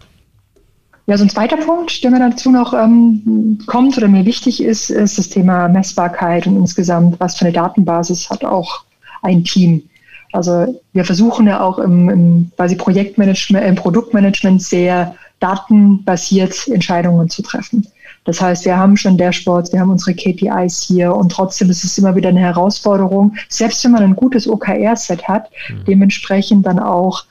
Ja, 1.07 1.17
so 1.17 1.25
ein 1.25 1.31
zweiter 1.31 1.57
Punkt, 1.57 2.05
der 2.05 2.11
mir 2.11 2.19
dazu 2.19 2.51
noch 2.51 2.75
ähm, 2.75 3.59
kommt 3.67 3.97
oder 3.97 4.09
mir 4.09 4.27
wichtig 4.27 4.63
ist, 4.63 4.91
ist 4.91 5.17
das 5.17 5.31
Thema 5.31 5.67
Messbarkeit 5.69 6.47
und 6.47 6.57
insgesamt, 6.57 7.19
was 7.19 7.37
für 7.37 7.47
eine 7.47 7.53
Datenbasis 7.53 8.29
hat 8.29 8.45
auch 8.45 8.85
ein 9.23 9.43
Team. 9.43 9.89
Also 10.33 10.81
wir 10.93 11.05
versuchen 11.05 11.47
ja 11.47 11.61
auch 11.61 11.79
im, 11.79 12.09
im 12.11 12.53
quasi 12.57 12.77
Projektmanagement, 12.77 13.67
im 13.67 13.75
Produktmanagement 13.75 14.63
sehr 14.63 15.15
datenbasiert 15.41 16.69
Entscheidungen 16.69 17.31
zu 17.31 17.43
treffen. 17.43 17.87
Das 18.25 18.43
heißt, 18.43 18.67
wir 18.67 18.77
haben 18.77 18.97
schon 18.97 19.17
Dashboards, 19.17 19.73
wir 19.73 19.81
haben 19.81 19.91
unsere 19.91 20.15
KPIs 20.15 20.83
hier 20.83 21.15
und 21.15 21.33
trotzdem 21.33 21.71
ist 21.71 21.83
es 21.83 21.97
immer 21.97 22.15
wieder 22.15 22.29
eine 22.29 22.41
Herausforderung, 22.41 23.35
selbst 23.49 23.83
wenn 23.85 23.93
man 23.93 24.03
ein 24.03 24.17
gutes 24.17 24.47
OKR-Set 24.47 25.27
hat, 25.27 25.49
mhm. 25.71 25.85
dementsprechend 25.87 26.67
dann 26.67 26.79
auch 26.79 27.25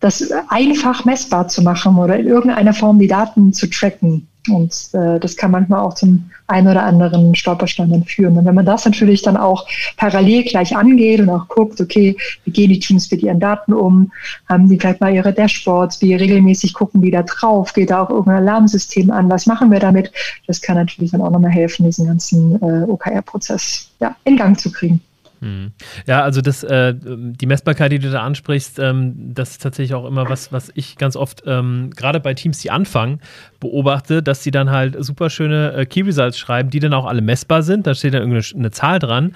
das 0.00 0.32
einfach 0.48 1.04
messbar 1.04 1.48
zu 1.48 1.62
machen 1.62 1.96
oder 1.96 2.18
in 2.18 2.26
irgendeiner 2.26 2.74
Form 2.74 2.98
die 2.98 3.06
Daten 3.06 3.52
zu 3.52 3.70
tracken. 3.70 4.26
Und 4.48 4.90
äh, 4.92 5.18
das 5.20 5.36
kann 5.36 5.50
manchmal 5.50 5.80
auch 5.80 5.94
zum 5.94 6.30
einen 6.46 6.68
oder 6.68 6.82
anderen 6.82 7.34
Stolperstein 7.34 7.90
dann 7.90 8.04
führen. 8.04 8.36
Und 8.36 8.44
wenn 8.44 8.54
man 8.54 8.66
das 8.66 8.84
natürlich 8.84 9.22
dann 9.22 9.36
auch 9.36 9.66
parallel 9.96 10.44
gleich 10.44 10.76
angeht 10.76 11.20
und 11.20 11.30
auch 11.30 11.48
guckt, 11.48 11.80
okay, 11.80 12.16
wie 12.44 12.50
gehen 12.50 12.70
die 12.70 12.78
Teams 12.78 13.10
mit 13.10 13.22
ihren 13.22 13.40
Daten 13.40 13.72
um? 13.72 14.12
Haben 14.48 14.68
die 14.68 14.78
vielleicht 14.78 15.00
mal 15.00 15.14
ihre 15.14 15.32
Dashboards? 15.32 16.02
Wie 16.02 16.14
regelmäßig 16.14 16.74
gucken 16.74 17.00
die 17.00 17.10
da 17.10 17.22
drauf? 17.22 17.72
Geht 17.72 17.90
da 17.90 18.02
auch 18.02 18.10
irgendein 18.10 18.42
Alarmsystem 18.42 19.10
an? 19.10 19.30
Was 19.30 19.46
machen 19.46 19.70
wir 19.70 19.80
damit? 19.80 20.12
Das 20.46 20.60
kann 20.60 20.76
natürlich 20.76 21.12
dann 21.12 21.22
auch 21.22 21.30
nochmal 21.30 21.50
helfen, 21.50 21.86
diesen 21.86 22.06
ganzen 22.06 22.60
äh, 22.62 22.84
OKR-Prozess 22.84 23.90
ja, 24.00 24.14
in 24.24 24.36
Gang 24.36 24.58
zu 24.58 24.70
kriegen. 24.70 25.00
Hm. 25.44 25.72
Ja, 26.06 26.22
also 26.22 26.40
das, 26.40 26.62
äh, 26.62 26.94
die 26.96 27.44
Messbarkeit, 27.44 27.92
die 27.92 27.98
du 27.98 28.10
da 28.10 28.22
ansprichst, 28.22 28.78
ähm, 28.78 29.12
das 29.34 29.50
ist 29.50 29.62
tatsächlich 29.62 29.94
auch 29.94 30.06
immer 30.06 30.26
was, 30.30 30.52
was 30.52 30.72
ich 30.74 30.96
ganz 30.96 31.16
oft, 31.16 31.42
ähm, 31.46 31.90
gerade 31.94 32.18
bei 32.18 32.32
Teams, 32.32 32.60
die 32.60 32.70
anfangen, 32.70 33.20
beobachte, 33.64 34.22
dass 34.22 34.44
sie 34.44 34.52
dann 34.52 34.70
halt 34.70 34.96
super 35.04 35.28
schöne 35.28 35.72
äh, 35.72 35.86
Key 35.86 36.02
Results 36.02 36.38
schreiben, 36.38 36.70
die 36.70 36.78
dann 36.78 36.94
auch 36.94 37.06
alle 37.06 37.20
messbar 37.20 37.62
sind. 37.62 37.86
Da 37.86 37.94
steht 37.94 38.14
dann 38.14 38.22
irgendeine 38.22 38.70
Zahl 38.70 39.00
dran 39.00 39.32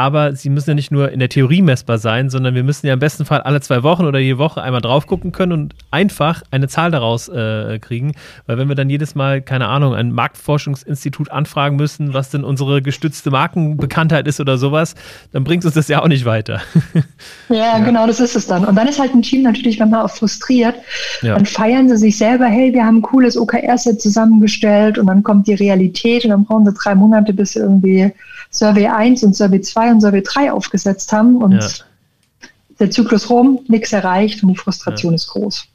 aber 0.00 0.34
sie 0.34 0.48
müssen 0.48 0.70
ja 0.70 0.74
nicht 0.74 0.90
nur 0.90 1.10
in 1.10 1.18
der 1.18 1.28
Theorie 1.28 1.60
messbar 1.60 1.98
sein, 1.98 2.30
sondern 2.30 2.54
wir 2.54 2.64
müssen 2.64 2.86
ja 2.86 2.94
im 2.94 3.00
besten 3.00 3.26
Fall 3.26 3.42
alle 3.42 3.60
zwei 3.60 3.82
Wochen 3.82 4.06
oder 4.06 4.18
jede 4.18 4.38
Woche 4.38 4.62
einmal 4.62 4.80
drauf 4.80 5.06
gucken 5.06 5.30
können 5.30 5.52
und 5.52 5.74
einfach 5.90 6.42
eine 6.50 6.68
Zahl 6.68 6.90
daraus 6.90 7.28
äh, 7.28 7.78
kriegen. 7.80 8.14
Weil 8.46 8.56
wenn 8.56 8.66
wir 8.68 8.76
dann 8.76 8.88
jedes 8.88 9.14
Mal, 9.14 9.42
keine 9.42 9.68
Ahnung, 9.68 9.94
ein 9.94 10.10
Marktforschungsinstitut 10.10 11.30
anfragen 11.30 11.76
müssen, 11.76 12.14
was 12.14 12.30
denn 12.30 12.44
unsere 12.44 12.80
gestützte 12.80 13.30
Markenbekanntheit 13.30 14.26
ist 14.26 14.40
oder 14.40 14.56
sowas, 14.56 14.94
dann 15.32 15.44
bringt 15.44 15.66
uns 15.66 15.74
das 15.74 15.86
ja 15.88 16.00
auch 16.00 16.08
nicht 16.08 16.24
weiter. 16.24 16.62
Ja, 17.48 17.56
ja. 17.56 17.78
genau, 17.80 18.06
das 18.06 18.20
ist 18.20 18.36
es 18.36 18.46
dann. 18.46 18.64
Und 18.64 18.76
dann 18.76 18.86
ist 18.86 19.00
halt 19.00 19.12
ein 19.12 19.22
Team 19.22 19.42
natürlich 19.42 19.78
manchmal 19.78 20.04
auch 20.04 20.10
frustriert. 20.10 20.76
Ja. 21.20 21.34
Dann 21.34 21.44
feiern 21.44 21.88
sie 21.88 21.96
sich 21.96 22.16
selber, 22.16 22.46
hey, 22.46 22.72
wir 22.72 22.84
haben 22.84 22.98
ein 22.98 23.02
cooles 23.02 23.36
OKR-Set 23.70 24.00
zusammengestellt 24.00 24.98
und 24.98 25.06
dann 25.06 25.22
kommt 25.22 25.46
die 25.46 25.54
Realität 25.54 26.24
und 26.24 26.30
dann 26.30 26.44
brauchen 26.44 26.66
sie 26.66 26.72
drei 26.72 26.94
Monate, 26.94 27.32
bis 27.32 27.52
sie 27.52 27.60
irgendwie 27.60 28.12
Survey 28.50 28.86
1 28.86 29.22
und 29.22 29.34
Survey 29.34 29.60
2 29.60 29.92
und 29.92 30.00
Survey 30.00 30.22
3 30.22 30.52
aufgesetzt 30.52 31.12
haben 31.12 31.36
und 31.36 31.52
ja. 31.52 31.68
der 32.78 32.90
Zyklus 32.90 33.30
rum, 33.30 33.60
nichts 33.68 33.92
erreicht 33.92 34.42
und 34.42 34.50
die 34.50 34.56
Frustration 34.56 35.12
ja. 35.12 35.16
ist 35.16 35.28
groß. 35.28 35.66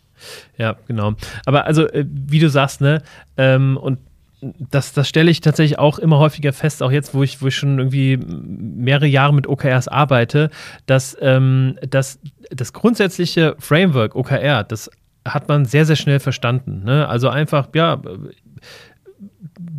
Ja, 0.57 0.75
genau. 0.87 1.13
Aber 1.45 1.65
also, 1.65 1.87
äh, 1.87 2.05
wie 2.07 2.39
du 2.39 2.49
sagst, 2.49 2.81
ne, 2.81 3.01
ähm, 3.37 3.77
und 3.77 3.99
das, 4.41 4.93
das 4.93 5.07
stelle 5.07 5.31
ich 5.31 5.41
tatsächlich 5.41 5.79
auch 5.79 5.97
immer 5.97 6.19
häufiger 6.19 6.53
fest, 6.53 6.83
auch 6.83 6.91
jetzt, 6.91 7.13
wo 7.13 7.23
ich, 7.23 7.41
wo 7.41 7.47
ich 7.47 7.55
schon 7.55 7.79
irgendwie 7.79 8.17
mehrere 8.17 9.07
Jahre 9.07 9.33
mit 9.33 9.47
OKRs 9.47 9.87
arbeite, 9.87 10.51
dass, 10.85 11.17
ähm, 11.19 11.79
dass 11.89 12.19
das 12.51 12.73
grundsätzliche 12.73 13.55
Framework 13.59 14.15
OKR, 14.15 14.63
das 14.63 14.91
hat 15.25 15.47
man 15.47 15.65
sehr, 15.65 15.85
sehr 15.85 15.95
schnell 15.95 16.19
verstanden. 16.19 16.83
Ne? 16.83 17.07
Also 17.07 17.29
einfach, 17.29 17.69
ja, 17.73 18.01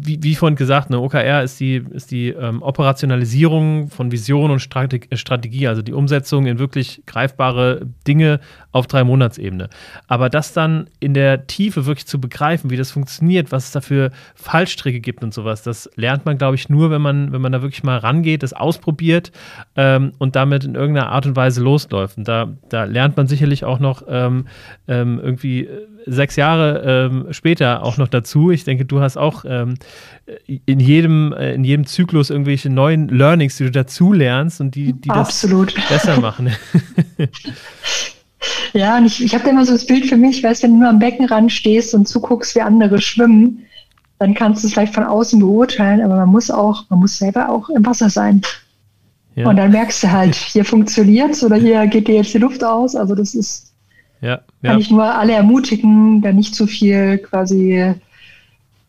wie, 0.07 0.23
wie 0.23 0.35
vorhin 0.35 0.57
gesagt, 0.57 0.89
eine 0.89 1.01
OKR 1.01 1.43
ist 1.43 1.59
die, 1.61 1.85
ist 1.91 2.11
die 2.11 2.29
ähm, 2.29 2.63
Operationalisierung 2.63 3.91
von 3.91 4.13
Vision 4.13 4.51
und 4.51 4.61
Strategie, 4.61 5.69
also 5.69 5.83
die 5.83 5.93
Umsetzung 5.93 6.47
in 6.47 6.59
wirklich 6.59 7.03
greifbare 7.07 7.87
Dinge 8.07 8.41
auf 8.73 8.87
drei 8.87 9.05
Monatsebene. 9.05 9.69
Aber 10.07 10.29
das 10.29 10.53
dann 10.53 10.89
in 11.01 11.15
der 11.15 11.47
Tiefe 11.47 11.87
wirklich 11.87 12.07
zu 12.07 12.21
begreifen, 12.21 12.71
wie 12.71 12.77
das 12.77 12.91
funktioniert, 12.91 13.53
was 13.53 13.67
es 13.67 13.73
da 13.73 13.81
für 13.81 14.11
Fallstricke 14.35 15.01
gibt 15.01 15.25
und 15.25 15.35
sowas, 15.35 15.63
das 15.63 15.91
lernt 15.97 16.25
man, 16.27 16.39
glaube 16.39 16.57
ich, 16.57 16.69
nur, 16.69 16.91
wenn 16.91 17.03
man, 17.03 17.33
wenn 17.33 17.41
man 17.41 17.53
da 17.53 17.63
wirklich 17.63 17.83
mal 17.83 17.99
rangeht, 17.99 18.43
das 18.43 18.53
ausprobiert 18.53 19.33
ähm, 19.77 20.13
und 20.19 20.37
damit 20.37 20.65
in 20.65 20.75
irgendeiner 20.75 21.11
Art 21.11 21.27
und 21.27 21.37
Weise 21.37 21.63
losläuft. 21.63 22.19
Und 22.19 22.29
da, 22.29 22.55
da 22.69 22.85
lernt 22.85 23.17
man 23.17 23.27
sicherlich 23.27 23.65
auch 23.65 23.79
noch 23.79 24.03
ähm, 24.09 24.47
ähm 24.87 25.21
irgendwie 25.23 25.67
äh, 25.67 25.87
sechs 26.07 26.37
Jahre 26.37 26.83
ähm, 27.11 27.33
später 27.33 27.83
auch 27.83 27.97
noch 27.97 28.09
dazu. 28.09 28.51
Ich 28.51 28.65
denke, 28.65 28.85
du 28.85 29.01
hast 29.01 29.17
auch 29.17 29.45
ähm, 29.47 29.75
in, 30.47 30.81
jedem, 30.81 31.33
äh, 31.33 31.55
in 31.55 31.65
jedem 31.65 31.87
Zyklus 31.87 32.31
irgendwelche 32.31 32.71
neuen 32.71 33.09
Learnings, 33.09 33.57
die 33.57 33.65
du 33.65 33.71
dazu 33.71 34.13
lernst 34.13 34.61
und 34.61 34.75
die, 34.75 34.93
die 34.93 35.09
das 35.09 35.47
besser 35.89 36.21
machen. 36.21 36.51
ja, 38.73 38.99
und 38.99 39.07
ich, 39.07 39.23
ich 39.23 39.35
habe 39.35 39.45
da 39.45 39.51
immer 39.51 39.65
so 39.65 39.73
das 39.73 39.87
Bild 39.87 40.07
für 40.07 40.17
mich, 40.17 40.43
weißt 40.43 40.65
wenn 40.65 40.73
du 40.73 40.79
nur 40.81 40.89
am 40.89 40.99
Beckenrand 40.99 41.53
stehst 41.53 41.95
und 41.95 42.09
zuguckst, 42.09 42.55
wie 42.57 42.61
andere 42.61 43.01
schwimmen, 43.01 43.65
dann 44.19 44.35
kannst 44.35 44.63
du 44.63 44.67
es 44.67 44.73
vielleicht 44.73 44.95
von 44.95 45.05
außen 45.05 45.39
beurteilen, 45.39 46.01
aber 46.01 46.17
man 46.17 46.31
muss 46.31 46.51
auch, 46.51 46.85
man 46.89 47.01
muss 47.01 47.19
selber 47.19 47.49
auch 47.49 47.69
im 47.69 47.85
Wasser 47.85 48.11
sein. 48.11 48.43
Ja. 49.35 49.49
Und 49.49 49.57
dann 49.57 49.71
merkst 49.71 50.03
du 50.03 50.11
halt, 50.11 50.35
hier 50.35 50.65
funktioniert 50.65 51.33
es 51.33 51.45
oder 51.45 51.57
hier 51.57 51.87
geht 51.87 52.09
dir 52.09 52.17
jetzt 52.17 52.33
die 52.33 52.39
Luft 52.39 52.65
aus. 52.65 52.97
Also 52.97 53.15
das 53.15 53.35
ist, 53.35 53.75
ja, 54.23 54.41
ja. 54.63 54.71
kann 54.71 54.81
ich 54.81 54.91
nur 54.91 55.05
alle 55.05 55.35
ermutigen, 55.35 56.23
da 56.23 56.33
nicht 56.33 56.55
zu 56.55 56.67
viel 56.67 57.19
quasi 57.19 57.95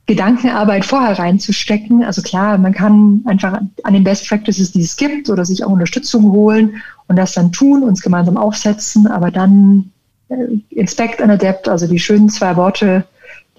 Gedankenarbeit 0.08 0.86
vorher 0.86 1.20
reinzustecken. 1.20 2.04
Also 2.04 2.22
klar, 2.22 2.58
man 2.58 2.74
kann 2.74 3.22
einfach 3.26 3.60
an 3.84 3.94
den 3.94 4.04
Best 4.04 4.28
Practices, 4.28 4.72
die 4.72 4.82
es 4.82 4.96
gibt, 4.96 5.30
oder 5.30 5.46
sich 5.46 5.64
auch 5.64 5.70
Unterstützung 5.70 6.32
holen 6.32 6.82
und 7.08 7.18
das 7.18 7.34
dann 7.34 7.52
tun, 7.52 7.84
uns 7.84 8.02
gemeinsam 8.02 8.38
aufsetzen, 8.38 9.08
aber 9.08 9.32
dann 9.32 9.92
äh, 10.30 10.36
Inspect 10.70 11.22
and 11.22 11.32
Adapt, 11.32 11.68
also 11.68 11.88
die 11.88 12.00
schönen 12.00 12.30
zwei 12.30 12.56
Worte, 12.56 13.06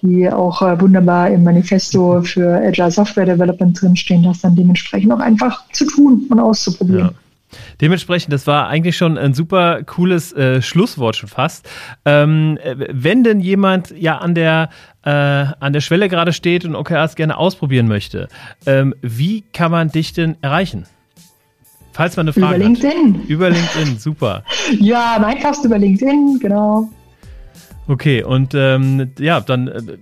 die 0.01 0.29
auch 0.29 0.61
äh, 0.61 0.79
wunderbar 0.79 1.29
im 1.29 1.43
Manifesto 1.43 2.21
für 2.23 2.57
Agile 2.65 2.91
Software 2.91 3.25
Development 3.25 3.79
drinstehen, 3.79 4.23
das 4.23 4.41
dann 4.41 4.55
dementsprechend 4.55 5.11
auch 5.11 5.19
einfach 5.19 5.63
zu 5.71 5.85
tun 5.85 6.25
und 6.29 6.39
auszuprobieren. 6.39 7.09
Ja. 7.09 7.13
Dementsprechend, 7.81 8.31
das 8.31 8.45
war 8.45 8.67
eigentlich 8.67 8.97
schon 8.97 9.17
ein 9.17 9.33
super 9.33 9.83
cooles 9.83 10.33
äh, 10.33 10.61
Schlusswort 10.61 11.15
schon 11.15 11.29
fast. 11.29 11.67
Ähm, 12.05 12.59
wenn 12.63 13.23
denn 13.23 13.39
jemand 13.39 13.91
ja 13.97 14.17
an 14.19 14.35
der, 14.35 14.69
äh, 15.09 15.53
an 15.59 15.73
der 15.73 15.81
Schwelle 15.81 16.07
gerade 16.07 16.33
steht 16.33 16.65
und 16.65 16.75
OKRs 16.75 17.15
gerne 17.15 17.37
ausprobieren 17.37 17.87
möchte, 17.87 18.27
ähm, 18.65 18.93
wie 19.01 19.43
kann 19.53 19.71
man 19.71 19.89
dich 19.89 20.13
denn 20.13 20.37
erreichen? 20.41 20.85
Falls 21.91 22.15
man 22.15 22.27
eine 22.27 22.33
Frage 22.33 22.57
über 22.57 22.65
LinkedIn. 22.65 23.15
Hat. 23.15 23.29
Über 23.29 23.49
LinkedIn, 23.49 23.97
super. 23.97 24.43
ja, 24.79 25.17
einfachsten 25.17 25.67
über 25.67 25.79
LinkedIn, 25.79 26.39
genau. 26.39 26.89
Okay, 27.89 28.23
und 28.23 28.53
ähm, 28.53 29.13
ja, 29.17 29.41
dann 29.41 29.67
äh, 29.67 29.97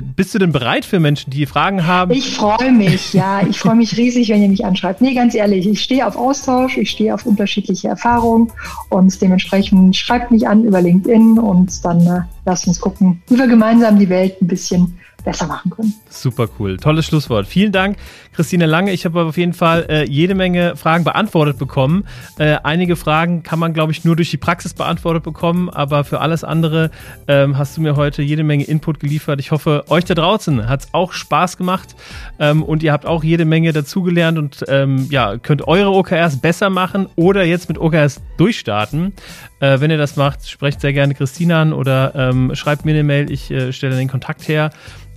bist 0.00 0.32
du 0.34 0.38
denn 0.38 0.52
bereit 0.52 0.84
für 0.84 1.00
Menschen, 1.00 1.30
die 1.30 1.46
Fragen 1.46 1.84
haben? 1.84 2.12
Ich 2.12 2.36
freue 2.36 2.70
mich, 2.70 3.12
ja. 3.12 3.44
Ich 3.44 3.58
freue 3.58 3.74
mich 3.74 3.96
riesig, 3.96 4.28
wenn 4.28 4.40
ihr 4.40 4.48
mich 4.48 4.64
anschreibt. 4.64 5.00
Nee, 5.00 5.12
ganz 5.12 5.34
ehrlich, 5.34 5.66
ich 5.66 5.82
stehe 5.82 6.06
auf 6.06 6.14
Austausch, 6.14 6.76
ich 6.76 6.90
stehe 6.90 7.12
auf 7.12 7.26
unterschiedliche 7.26 7.88
Erfahrungen 7.88 8.52
und 8.88 9.20
dementsprechend 9.20 9.96
schreibt 9.96 10.30
mich 10.30 10.46
an 10.46 10.62
über 10.62 10.80
LinkedIn 10.80 11.40
und 11.40 11.84
dann 11.84 12.06
äh, 12.06 12.20
lasst 12.44 12.68
uns 12.68 12.78
gucken, 12.78 13.20
wie 13.26 13.36
wir 13.36 13.48
gemeinsam 13.48 13.98
die 13.98 14.08
Welt 14.08 14.40
ein 14.40 14.46
bisschen 14.46 14.96
besser 15.24 15.48
machen 15.48 15.72
können. 15.72 15.94
Super 16.08 16.48
cool. 16.58 16.76
Tolles 16.76 17.06
Schlusswort. 17.06 17.48
Vielen 17.48 17.72
Dank, 17.72 17.96
Christine 18.32 18.66
Lange. 18.66 18.92
Ich 18.92 19.04
habe 19.04 19.22
auf 19.22 19.36
jeden 19.36 19.52
Fall 19.52 19.86
äh, 19.88 20.04
jede 20.04 20.34
Menge 20.34 20.76
Fragen 20.76 21.04
beantwortet 21.04 21.58
bekommen. 21.58 22.04
Äh, 22.38 22.56
einige 22.62 22.96
Fragen 22.96 23.42
kann 23.42 23.58
man, 23.58 23.72
glaube 23.72 23.92
ich, 23.92 24.04
nur 24.04 24.16
durch 24.16 24.30
die 24.30 24.36
Praxis 24.36 24.74
beantwortet 24.74 25.22
bekommen, 25.22 25.68
aber 25.68 26.04
für 26.04 26.20
alles 26.20 26.44
andere 26.44 26.90
ähm, 27.28 27.58
hast 27.58 27.76
du 27.76 27.80
mir 27.80 27.96
heute 27.96 28.22
jede 28.22 28.44
Menge 28.44 28.64
Input 28.64 29.00
geliefert. 29.00 29.40
Ich 29.40 29.50
hoffe, 29.50 29.84
euch 29.88 30.04
da 30.04 30.14
draußen 30.14 30.68
hat 30.68 30.82
es 30.82 30.88
auch 30.92 31.12
Spaß 31.12 31.56
gemacht 31.56 31.94
ähm, 32.38 32.62
und 32.62 32.82
ihr 32.82 32.92
habt 32.92 33.06
auch 33.06 33.22
jede 33.22 33.44
Menge 33.44 33.72
dazugelernt 33.72 34.38
und 34.38 34.64
ähm, 34.68 35.06
ja, 35.10 35.36
könnt 35.38 35.66
eure 35.68 35.90
OKRs 35.90 36.40
besser 36.40 36.70
machen 36.70 37.08
oder 37.16 37.44
jetzt 37.44 37.68
mit 37.68 37.78
OKRs 37.78 38.20
durchstarten. 38.36 39.12
Äh, 39.60 39.80
wenn 39.80 39.90
ihr 39.90 39.98
das 39.98 40.16
macht, 40.16 40.48
sprecht 40.48 40.80
sehr 40.80 40.92
gerne 40.92 41.14
Christine 41.14 41.56
an 41.56 41.72
oder 41.72 42.14
ähm, 42.14 42.54
schreibt 42.54 42.84
mir 42.84 42.92
eine 42.92 43.04
Mail. 43.04 43.30
Ich 43.30 43.50
äh, 43.50 43.72
stelle 43.72 43.96
den 43.96 44.08
Kontakt 44.08 44.48
her. 44.48 44.70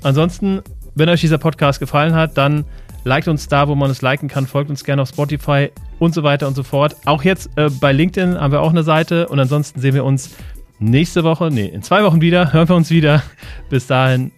Ansonsten, 0.04 0.62
wenn 0.94 1.10
euch 1.10 1.22
dieser 1.22 1.40
Podcast 1.40 1.80
gefallen 1.80 2.14
hat, 2.14 2.38
dann 2.38 2.66
liked 3.06 3.28
uns 3.30 3.48
da, 3.48 3.68
wo 3.68 3.76
man 3.76 3.90
es 3.90 4.02
liken 4.02 4.28
kann, 4.28 4.48
folgt 4.48 4.70
uns 4.70 4.84
gerne 4.84 5.02
auf 5.02 5.10
Spotify 5.10 5.70
und 6.00 6.14
so 6.14 6.24
weiter 6.24 6.48
und 6.48 6.56
so 6.56 6.64
fort. 6.64 6.98
Auch 7.06 7.24
jetzt 7.24 7.50
äh, 7.56 7.70
bei 7.70 7.94
LinkedIn 7.94 8.40
haben 8.40 8.52
wir 8.52 8.62
auch 8.62 8.72
eine 8.72 8.84
Seite 8.84 9.28
und 9.30 9.40
ansonsten 9.40 9.80
sehen 9.80 9.94
wir 9.94 10.04
uns 10.04 10.36
nächste 10.80 11.24
Woche, 11.24 11.50
nee, 11.52 11.68
in 11.68 11.84
zwei 11.84 12.04
Wochen 12.04 12.20
wieder, 12.20 12.52
hören 12.52 12.68
wir 12.68 12.76
uns 12.76 12.90
wieder. 12.90 13.24
Bis 13.70 13.88
dahin, 13.88 14.32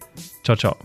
ciao, 0.44 0.56
ciao. 0.56 0.76